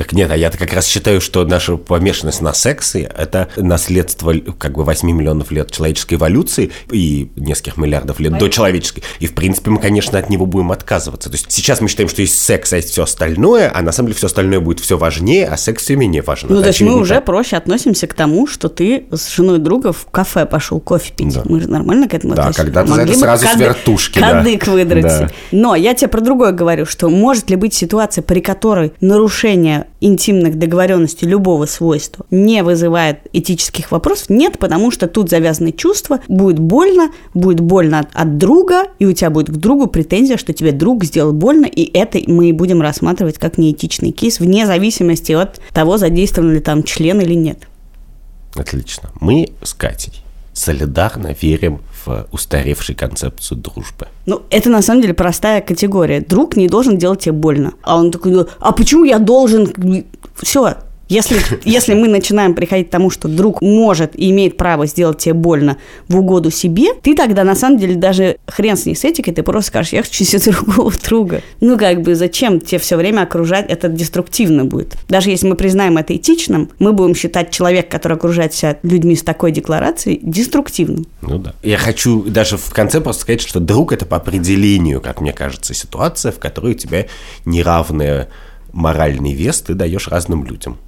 Так 0.00 0.14
нет, 0.14 0.30
а 0.30 0.36
я-то 0.36 0.56
как 0.56 0.72
раз 0.72 0.86
считаю, 0.86 1.20
что 1.20 1.44
наша 1.44 1.76
помешанность 1.76 2.40
на 2.40 2.54
сексе– 2.54 3.00
это 3.18 3.48
наследство 3.56 4.32
как 4.58 4.72
бы 4.72 4.82
8 4.82 5.10
миллионов 5.10 5.50
лет 5.50 5.70
человеческой 5.70 6.14
эволюции 6.14 6.70
и 6.90 7.30
нескольких 7.36 7.76
миллиардов 7.76 8.18
лет 8.18 8.38
до 8.38 8.48
человеческой. 8.48 9.02
И, 9.18 9.26
в 9.26 9.34
принципе, 9.34 9.70
мы, 9.70 9.78
конечно, 9.78 10.18
от 10.18 10.30
него 10.30 10.46
будем 10.46 10.72
отказываться. 10.72 11.28
То 11.28 11.34
есть 11.34 11.52
сейчас 11.52 11.82
мы 11.82 11.88
считаем, 11.88 12.08
что 12.08 12.22
есть 12.22 12.40
секс, 12.40 12.72
а 12.72 12.76
есть 12.76 12.88
все 12.88 13.02
остальное, 13.02 13.70
а 13.74 13.82
на 13.82 13.92
самом 13.92 14.06
деле 14.06 14.16
все 14.16 14.28
остальное 14.28 14.60
будет 14.60 14.80
все 14.80 14.96
важнее, 14.96 15.46
а 15.46 15.58
секс 15.58 15.82
все 15.82 15.96
менее 15.96 16.22
важно. 16.22 16.48
Ну, 16.48 16.62
то 16.62 16.68
есть 16.68 16.80
мы 16.80 16.96
уже 16.96 17.16
так. 17.16 17.26
проще 17.26 17.56
относимся 17.56 18.06
к 18.06 18.14
тому, 18.14 18.46
что 18.46 18.70
ты 18.70 19.04
с 19.10 19.30
женой 19.30 19.58
друга 19.58 19.92
в 19.92 20.06
кафе 20.06 20.46
пошел 20.46 20.80
кофе 20.80 21.12
пить. 21.14 21.34
Да. 21.34 21.42
Мы 21.44 21.60
же 21.60 21.68
нормально 21.68 22.08
к 22.08 22.14
этому 22.14 22.34
Да, 22.34 22.44
относимся. 22.44 22.62
когда-то 22.62 22.88
за 22.88 22.96
Могли 22.96 23.10
это 23.12 23.20
сразу 23.20 23.44
с 23.44 23.50
кады- 23.50 23.64
вертушки, 23.64 24.18
да. 24.18 24.30
Кадык 24.30 24.66
выдрать. 24.66 25.02
Да. 25.02 25.30
Но 25.52 25.74
я 25.74 25.92
тебе 25.92 26.08
про 26.08 26.22
другое 26.22 26.52
говорю, 26.52 26.86
что 26.86 27.10
может 27.10 27.50
ли 27.50 27.56
быть 27.56 27.74
ситуация, 27.74 28.22
при 28.22 28.40
которой 28.40 28.94
нарушение 29.02 29.88
интимных 30.00 30.58
договоренностей 30.58 31.26
любого 31.26 31.66
свойства 31.66 32.26
не 32.30 32.62
вызывает 32.62 33.18
этических 33.32 33.90
вопросов? 33.90 34.30
Нет, 34.30 34.58
потому 34.58 34.90
что 34.90 35.08
тут 35.08 35.30
завязаны 35.30 35.72
чувства, 35.72 36.20
будет 36.28 36.58
больно, 36.58 37.10
будет 37.34 37.60
больно 37.60 38.00
от, 38.00 38.08
от 38.12 38.38
друга, 38.38 38.84
и 38.98 39.06
у 39.06 39.12
тебя 39.12 39.30
будет 39.30 39.50
к 39.50 39.56
другу 39.56 39.86
претензия, 39.86 40.36
что 40.36 40.52
тебе 40.52 40.72
друг 40.72 41.04
сделал 41.04 41.32
больно, 41.32 41.66
и 41.66 41.90
это 41.96 42.20
мы 42.26 42.48
и 42.48 42.52
будем 42.52 42.80
рассматривать 42.80 43.38
как 43.38 43.58
неэтичный 43.58 44.10
кейс, 44.10 44.40
вне 44.40 44.66
зависимости 44.66 45.32
от 45.32 45.60
того, 45.72 45.98
задействован 45.98 46.52
ли 46.52 46.60
там 46.60 46.82
член 46.82 47.20
или 47.20 47.34
нет. 47.34 47.58
Отлично. 48.54 49.10
Мы 49.20 49.50
с 49.62 49.74
Катей 49.74 50.24
солидарно 50.52 51.34
верим 51.40 51.80
в 52.04 52.26
устаревшую 52.32 52.96
концепцию 52.96 53.58
дружбы. 53.58 54.08
Ну, 54.26 54.42
это 54.50 54.70
на 54.70 54.82
самом 54.82 55.02
деле 55.02 55.14
простая 55.14 55.60
категория. 55.60 56.20
Друг 56.20 56.56
не 56.56 56.68
должен 56.68 56.98
делать 56.98 57.20
тебе 57.20 57.32
больно. 57.32 57.72
А 57.82 57.96
он 57.96 58.10
такой, 58.10 58.32
ну, 58.32 58.46
а 58.58 58.72
почему 58.72 59.04
я 59.04 59.18
должен... 59.18 59.72
Все, 60.36 60.74
если, 61.10 61.40
если 61.64 61.94
мы 61.94 62.06
начинаем 62.08 62.54
приходить 62.54 62.86
к 62.86 62.90
тому, 62.90 63.10
что 63.10 63.28
друг 63.28 63.60
может 63.60 64.16
и 64.18 64.30
имеет 64.30 64.56
право 64.56 64.86
сделать 64.86 65.18
тебе 65.18 65.34
больно 65.34 65.76
в 66.08 66.16
угоду 66.16 66.52
себе, 66.52 66.94
ты 66.94 67.16
тогда 67.16 67.42
на 67.42 67.56
самом 67.56 67.78
деле 67.78 67.96
даже 67.96 68.36
хрен 68.46 68.76
с 68.76 68.86
ней 68.86 68.94
с 68.94 69.04
этикой, 69.04 69.34
ты 69.34 69.42
просто 69.42 69.68
скажешь, 69.68 69.92
я 69.92 70.02
хочу 70.02 70.24
себе 70.24 70.40
другого 70.52 70.92
друга. 71.04 71.42
Ну, 71.60 71.76
как 71.76 72.02
бы, 72.02 72.14
зачем 72.14 72.60
тебе 72.60 72.78
все 72.78 72.96
время 72.96 73.22
окружать, 73.22 73.68
это 73.68 73.88
деструктивно 73.88 74.64
будет. 74.64 74.96
Даже 75.08 75.30
если 75.30 75.48
мы 75.48 75.56
признаем 75.56 75.98
это 75.98 76.14
этичным, 76.14 76.70
мы 76.78 76.92
будем 76.92 77.16
считать 77.16 77.50
человека, 77.50 77.90
который 77.90 78.16
окружает 78.16 78.54
себя 78.54 78.78
людьми 78.84 79.16
с 79.16 79.22
такой 79.22 79.50
декларацией, 79.50 80.20
деструктивным. 80.22 81.06
Ну 81.22 81.38
да. 81.38 81.54
Я 81.64 81.76
хочу 81.76 82.22
даже 82.22 82.56
в 82.56 82.72
конце 82.72 83.00
просто 83.00 83.22
сказать, 83.22 83.40
что 83.40 83.58
друг 83.58 83.92
это 83.92 84.06
по 84.06 84.16
определению, 84.16 85.00
как 85.00 85.20
мне 85.20 85.32
кажется, 85.32 85.74
ситуация, 85.74 86.30
в 86.30 86.38
которой 86.38 86.74
у 86.74 86.76
тебя 86.76 87.06
неравный 87.44 88.26
моральный 88.72 89.32
вес 89.32 89.60
ты 89.60 89.74
даешь 89.74 90.06
разным 90.06 90.44
людям. 90.44 90.78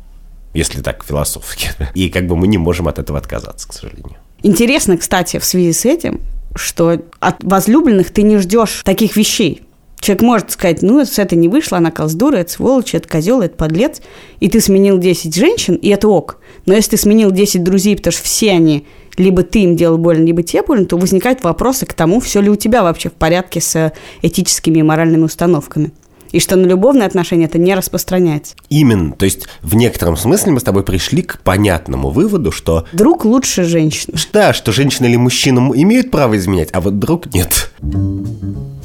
Если 0.55 0.81
так 0.83 1.05
философски. 1.05 1.71
И 1.95 2.09
как 2.09 2.27
бы 2.27 2.37
мы 2.37 2.47
не 2.47 2.59
можем 2.59 2.89
от 2.89 2.99
этого 2.99 3.19
отказаться, 3.19 3.69
к 3.69 3.73
сожалению. 3.73 4.17
Интересно, 4.43 4.97
кстати, 4.97 5.39
в 5.39 5.45
связи 5.45 5.73
с 5.73 5.85
этим, 5.85 6.21
что 6.55 7.01
от 7.21 7.43
возлюбленных 7.43 8.11
ты 8.11 8.23
не 8.23 8.39
ждешь 8.39 8.83
таких 8.85 9.17
вещей. 9.17 9.63
Человек 10.01 10.23
может 10.23 10.51
сказать, 10.51 10.83
ну, 10.83 11.05
с 11.05 11.21
этой 11.21 11.39
не 11.39 11.47
вышло, 11.49 11.79
она 11.79 11.93
колздура, 11.93 12.37
это 12.39 12.51
сволочь, 12.51 12.93
это 12.93 13.09
козел, 13.09 13.41
это 13.41 13.57
подлец. 13.57 14.03
И 14.41 14.49
ты 14.49 14.61
сменил 14.61 14.99
10 14.99 15.33
женщин, 15.33 15.77
и 15.77 15.91
это 15.91 16.09
ок. 16.09 16.41
Но 16.67 16.75
если 16.75 16.91
ты 16.91 16.97
сменил 16.97 17.31
10 17.31 17.63
друзей, 17.63 17.97
потому 17.97 18.13
что 18.13 18.25
все 18.25 18.51
они, 18.51 18.85
либо 19.17 19.45
ты 19.45 19.61
им 19.61 19.77
делал 19.77 19.99
больно, 19.99 20.25
либо 20.25 20.43
тебе 20.43 20.63
больно, 20.63 20.87
то 20.87 20.97
возникают 20.97 21.45
вопросы 21.45 21.87
к 21.87 21.95
тому, 21.95 22.19
все 22.19 22.41
ли 22.41 22.51
у 22.51 22.57
тебя 22.57 22.83
вообще 22.83 23.11
в 23.11 23.13
порядке 23.13 23.61
с 23.61 23.93
этическими 24.23 24.81
и 24.81 24.83
моральными 24.83 25.23
установками. 25.23 25.93
И 26.33 26.41
что 26.41 26.57
на 26.57 26.67
любовные 26.67 27.07
отношения 27.07 27.45
это 27.45 27.59
не 27.59 27.75
распространяется. 27.75 28.55
Именно. 28.69 29.13
То 29.13 29.25
есть 29.25 29.47
в 29.63 29.75
некотором 29.75 30.17
смысле 30.17 30.53
мы 30.53 30.61
с 30.61 30.63
тобой 30.63 30.83
пришли 30.83 31.23
к 31.23 31.39
понятному 31.41 32.11
выводу, 32.11 32.51
что 32.51 32.87
Друг 32.93 33.25
лучше 33.25 33.65
женщины. 33.65 34.17
да, 34.33 34.53
что 34.53 34.73
женщина 34.73 35.07
или 35.07 35.17
мужчина 35.17 35.71
имеют 35.75 36.11
право 36.11 36.37
изменять, 36.37 36.71
а 36.73 36.81
вот 36.81 36.99
друг 36.99 37.33
нет. 37.35 37.71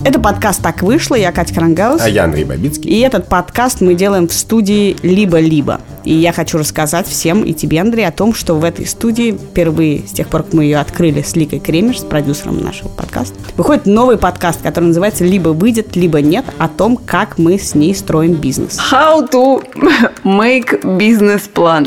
Это 0.08 0.22
подкаст 0.22 0.62
«Так 0.62 0.84
вышло». 0.84 1.15
Я 1.15 1.34
Катя 1.34 1.54
Крангаус. 1.54 2.02
А 2.02 2.08
я 2.08 2.24
Андрей 2.24 2.46
Бабицкий. 2.46 2.89
И 2.89 3.02
этот 3.02 3.28
подкаст 3.28 3.82
мы 3.82 3.93
делаем 3.93 4.30
в 4.30 4.34
студии 4.34 4.96
«Либо-либо». 5.04 5.82
И 6.06 6.13
я 6.13 6.32
хочу 6.32 6.58
рассказать 6.58 7.06
всем 7.08 7.43
и 7.43 7.52
тебе, 7.52 7.82
Андрей, 7.82 8.08
о 8.08 8.13
том, 8.13 8.34
что 8.34 8.56
в 8.56 8.63
этой 8.63 8.86
студии 8.86 9.34
впервые, 9.34 10.08
с 10.08 10.12
тех 10.12 10.30
пор, 10.30 10.43
как 10.43 10.54
мы 10.54 10.63
ее 10.63 10.78
открыли 10.78 11.24
с 11.24 11.36
Ликой 11.36 11.60
Кремер, 11.60 12.00
с 12.00 12.06
продюсером 12.06 12.63
нашего 12.63 12.88
подкаста, 12.88 13.36
выходит 13.58 13.86
новый 13.86 14.17
подкаст, 14.17 14.62
который 14.62 14.86
называется 14.86 15.26
«Либо 15.26 15.50
выйдет, 15.50 15.98
либо 15.98 16.22
нет», 16.22 16.46
о 16.58 16.70
том, 16.70 16.96
как 16.96 17.38
мы 17.38 17.60
с 17.60 17.76
ней 17.76 17.93
строим 17.93 18.36
бизнес. 18.36 18.80
How 18.89 19.30
to 19.30 19.62
make 20.24 20.84
business 20.84 21.50
plan. 21.54 21.86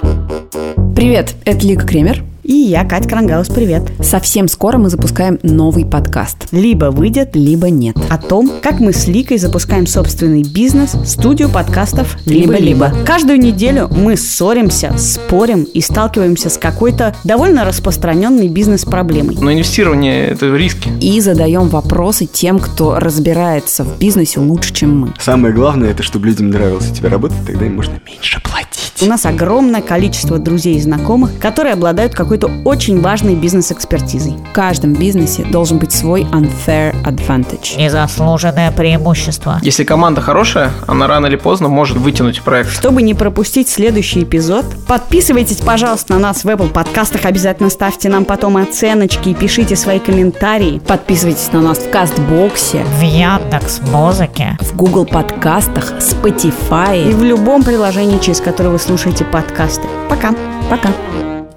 Привет, 0.94 1.36
это 1.46 1.66
Лика 1.66 1.86
Кремер. 1.86 2.22
И 2.50 2.54
я, 2.54 2.84
Катя 2.84 3.08
Крангаус, 3.08 3.48
привет. 3.48 3.84
Совсем 4.02 4.48
скоро 4.48 4.76
мы 4.76 4.90
запускаем 4.90 5.38
новый 5.44 5.86
подкаст. 5.86 6.48
«Либо 6.50 6.86
выйдет, 6.86 7.36
Либо 7.36 7.70
нет. 7.70 7.96
о 8.08 8.18
том, 8.18 8.50
как 8.60 8.80
мы 8.80 8.92
с 8.92 9.06
Ликой 9.06 9.38
запускаем 9.38 9.86
собственный 9.86 10.42
бизнес, 10.42 10.96
студию 11.06 11.48
подкастов 11.48 12.16
«Либо-либо». 12.26 12.92
Каждую 13.06 13.38
неделю 13.38 13.86
мы 13.88 14.16
ссоримся, 14.16 14.98
спорим 14.98 15.62
и 15.62 15.80
сталкиваемся 15.80 16.50
с 16.50 16.58
какой-то 16.58 17.14
довольно 17.22 17.64
распространенной 17.64 18.48
бизнес-проблемой. 18.48 19.36
Но 19.40 19.52
инвестирование– 19.52 20.26
это 20.30 20.52
риски. 20.52 20.90
И 21.00 21.20
задаем 21.20 21.68
вопросы 21.68 22.26
тем, 22.26 22.58
кто 22.58 22.98
разбирается 22.98 23.84
в 23.84 23.96
бизнесе 24.00 24.40
лучше, 24.40 24.74
чем 24.74 24.98
мы. 24.98 25.12
Самое 25.20 25.54
главное, 25.54 25.92
это 25.92 26.02
чтобы 26.02 26.26
людям 26.26 26.50
нравилось 26.50 26.90
у 26.90 26.94
тебя 26.96 27.10
работать, 27.10 27.38
тогда 27.46 27.64
им 27.64 27.76
можно 27.76 27.94
меньше 28.04 28.40
платить. 28.40 28.79
У 29.02 29.06
нас 29.06 29.24
огромное 29.24 29.80
количество 29.80 30.38
друзей 30.38 30.76
и 30.76 30.80
знакомых, 30.80 31.38
которые 31.38 31.72
обладают 31.72 32.14
какой-то 32.14 32.50
очень 32.66 33.00
важной 33.00 33.34
бизнес-экспертизой. 33.34 34.34
В 34.50 34.52
каждом 34.52 34.92
бизнесе 34.92 35.42
должен 35.44 35.78
быть 35.78 35.90
свой 35.92 36.24
unfair 36.24 36.94
advantage. 37.04 37.78
Незаслуженное 37.78 38.70
преимущество. 38.72 39.58
Если 39.62 39.84
команда 39.84 40.20
хорошая, 40.20 40.70
она 40.86 41.06
рано 41.06 41.26
или 41.26 41.36
поздно 41.36 41.68
может 41.68 41.96
вытянуть 41.96 42.42
проект. 42.42 42.70
Чтобы 42.72 43.00
не 43.00 43.14
пропустить 43.14 43.70
следующий 43.70 44.22
эпизод, 44.24 44.66
подписывайтесь, 44.86 45.56
пожалуйста, 45.56 46.12
на 46.12 46.18
нас 46.18 46.44
в 46.44 46.48
Apple 46.48 46.68
подкастах, 46.70 47.24
обязательно 47.24 47.70
ставьте 47.70 48.10
нам 48.10 48.26
потом 48.26 48.58
оценочки 48.58 49.30
и 49.30 49.34
пишите 49.34 49.76
свои 49.76 49.98
комментарии. 49.98 50.78
Подписывайтесь 50.86 51.50
на 51.52 51.62
нас 51.62 51.78
в 51.78 51.88
Кастбоксе, 51.88 52.84
В 52.98 53.02
Яндекс 53.02 53.80
Музыке. 53.90 54.58
в 54.60 54.76
Google 54.76 55.06
подкастах, 55.06 55.90
И 55.92 56.02
Spotify. 56.02 57.14
в 57.14 57.24
любом 57.24 57.62
приложении, 57.62 58.18
через 58.18 58.40
которое 58.40 58.68
вы 58.68 58.78
слушаете 58.78 58.89
подкасты. 59.30 59.86
Пока. 60.08 60.34
Пока. 60.68 60.90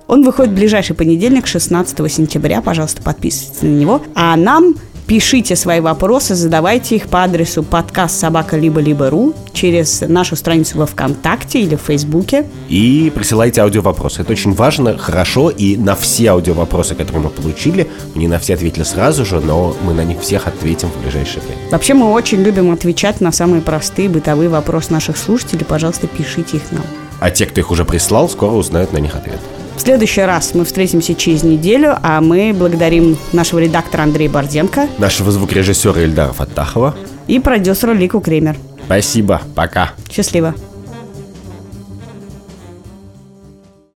Он 0.08 0.24
выходит 0.24 0.52
в 0.52 0.56
ближайший 0.56 0.96
понедельник, 0.96 1.48
16 1.48 2.12
сентября. 2.12 2.62
Пожалуйста, 2.62 3.02
подписывайтесь 3.02 3.64
на 3.64 3.70
него. 3.70 4.04
А 4.14 4.36
нам 4.36 4.76
пишите 5.08 5.56
свои 5.56 5.80
вопросы, 5.80 6.36
задавайте 6.36 6.96
их 6.96 7.08
по 7.08 7.24
адресу 7.24 7.64
подкаст 7.64 8.20
собака 8.20 8.56
либо 8.56 8.80
либо 8.80 9.10
ру 9.10 9.34
через 9.52 10.02
нашу 10.02 10.36
страницу 10.36 10.78
во 10.78 10.86
ВКонтакте 10.86 11.60
или 11.60 11.76
в 11.76 11.82
Фейсбуке. 11.82 12.46
И 12.70 13.12
присылайте 13.16 13.62
аудиовопросы. 13.62 14.22
Это 14.22 14.32
очень 14.32 14.54
важно, 14.54 14.96
хорошо, 15.00 15.50
и 15.50 15.76
на 15.76 15.96
все 15.96 16.30
аудиовопросы, 16.30 16.94
которые 16.94 17.24
мы 17.24 17.30
получили, 17.32 17.90
мы 18.14 18.22
не 18.22 18.28
на 18.28 18.38
все 18.38 18.54
ответили 18.54 18.84
сразу 18.84 19.26
же, 19.26 19.40
но 19.40 19.76
мы 19.82 19.96
на 19.96 20.04
них 20.04 20.20
всех 20.22 20.46
ответим 20.46 20.90
в 20.90 21.02
ближайшее 21.02 21.42
время. 21.42 21.62
Вообще 21.72 21.96
мы 21.96 22.12
очень 22.12 22.44
любим 22.44 22.72
отвечать 22.72 23.22
на 23.22 23.32
самые 23.32 23.64
простые 23.64 24.08
бытовые 24.08 24.50
вопросы 24.50 24.94
наших 24.94 25.18
слушателей. 25.18 25.66
Пожалуйста, 25.66 26.06
пишите 26.06 26.58
их 26.58 26.72
нам. 26.72 26.84
А 27.24 27.32
те, 27.32 27.46
кто 27.46 27.62
их 27.62 27.72
уже 27.72 27.86
прислал, 27.86 28.28
скоро 28.28 28.52
узнают 28.52 28.92
на 28.92 28.98
них 28.98 29.16
ответ. 29.16 29.40
В 29.78 29.80
следующий 29.80 30.20
раз 30.24 30.54
мы 30.54 30.66
встретимся 30.66 31.16
через 31.16 31.44
неделю, 31.44 31.96
а 32.04 32.20
мы 32.20 32.54
благодарим 32.54 33.18
нашего 33.32 33.60
редактора 33.60 34.02
Андрея 34.04 34.30
Борденко 34.30 34.90
Нашего 34.98 35.32
звукорежиссера 35.32 36.02
Ильдара 36.02 36.34
Фаттахова. 36.34 36.94
и 37.28 37.40
продюсера 37.40 37.94
Лику 37.94 38.20
Кремер. 38.20 38.58
Спасибо, 38.86 39.42
пока. 39.56 39.92
Счастливо. 40.12 40.54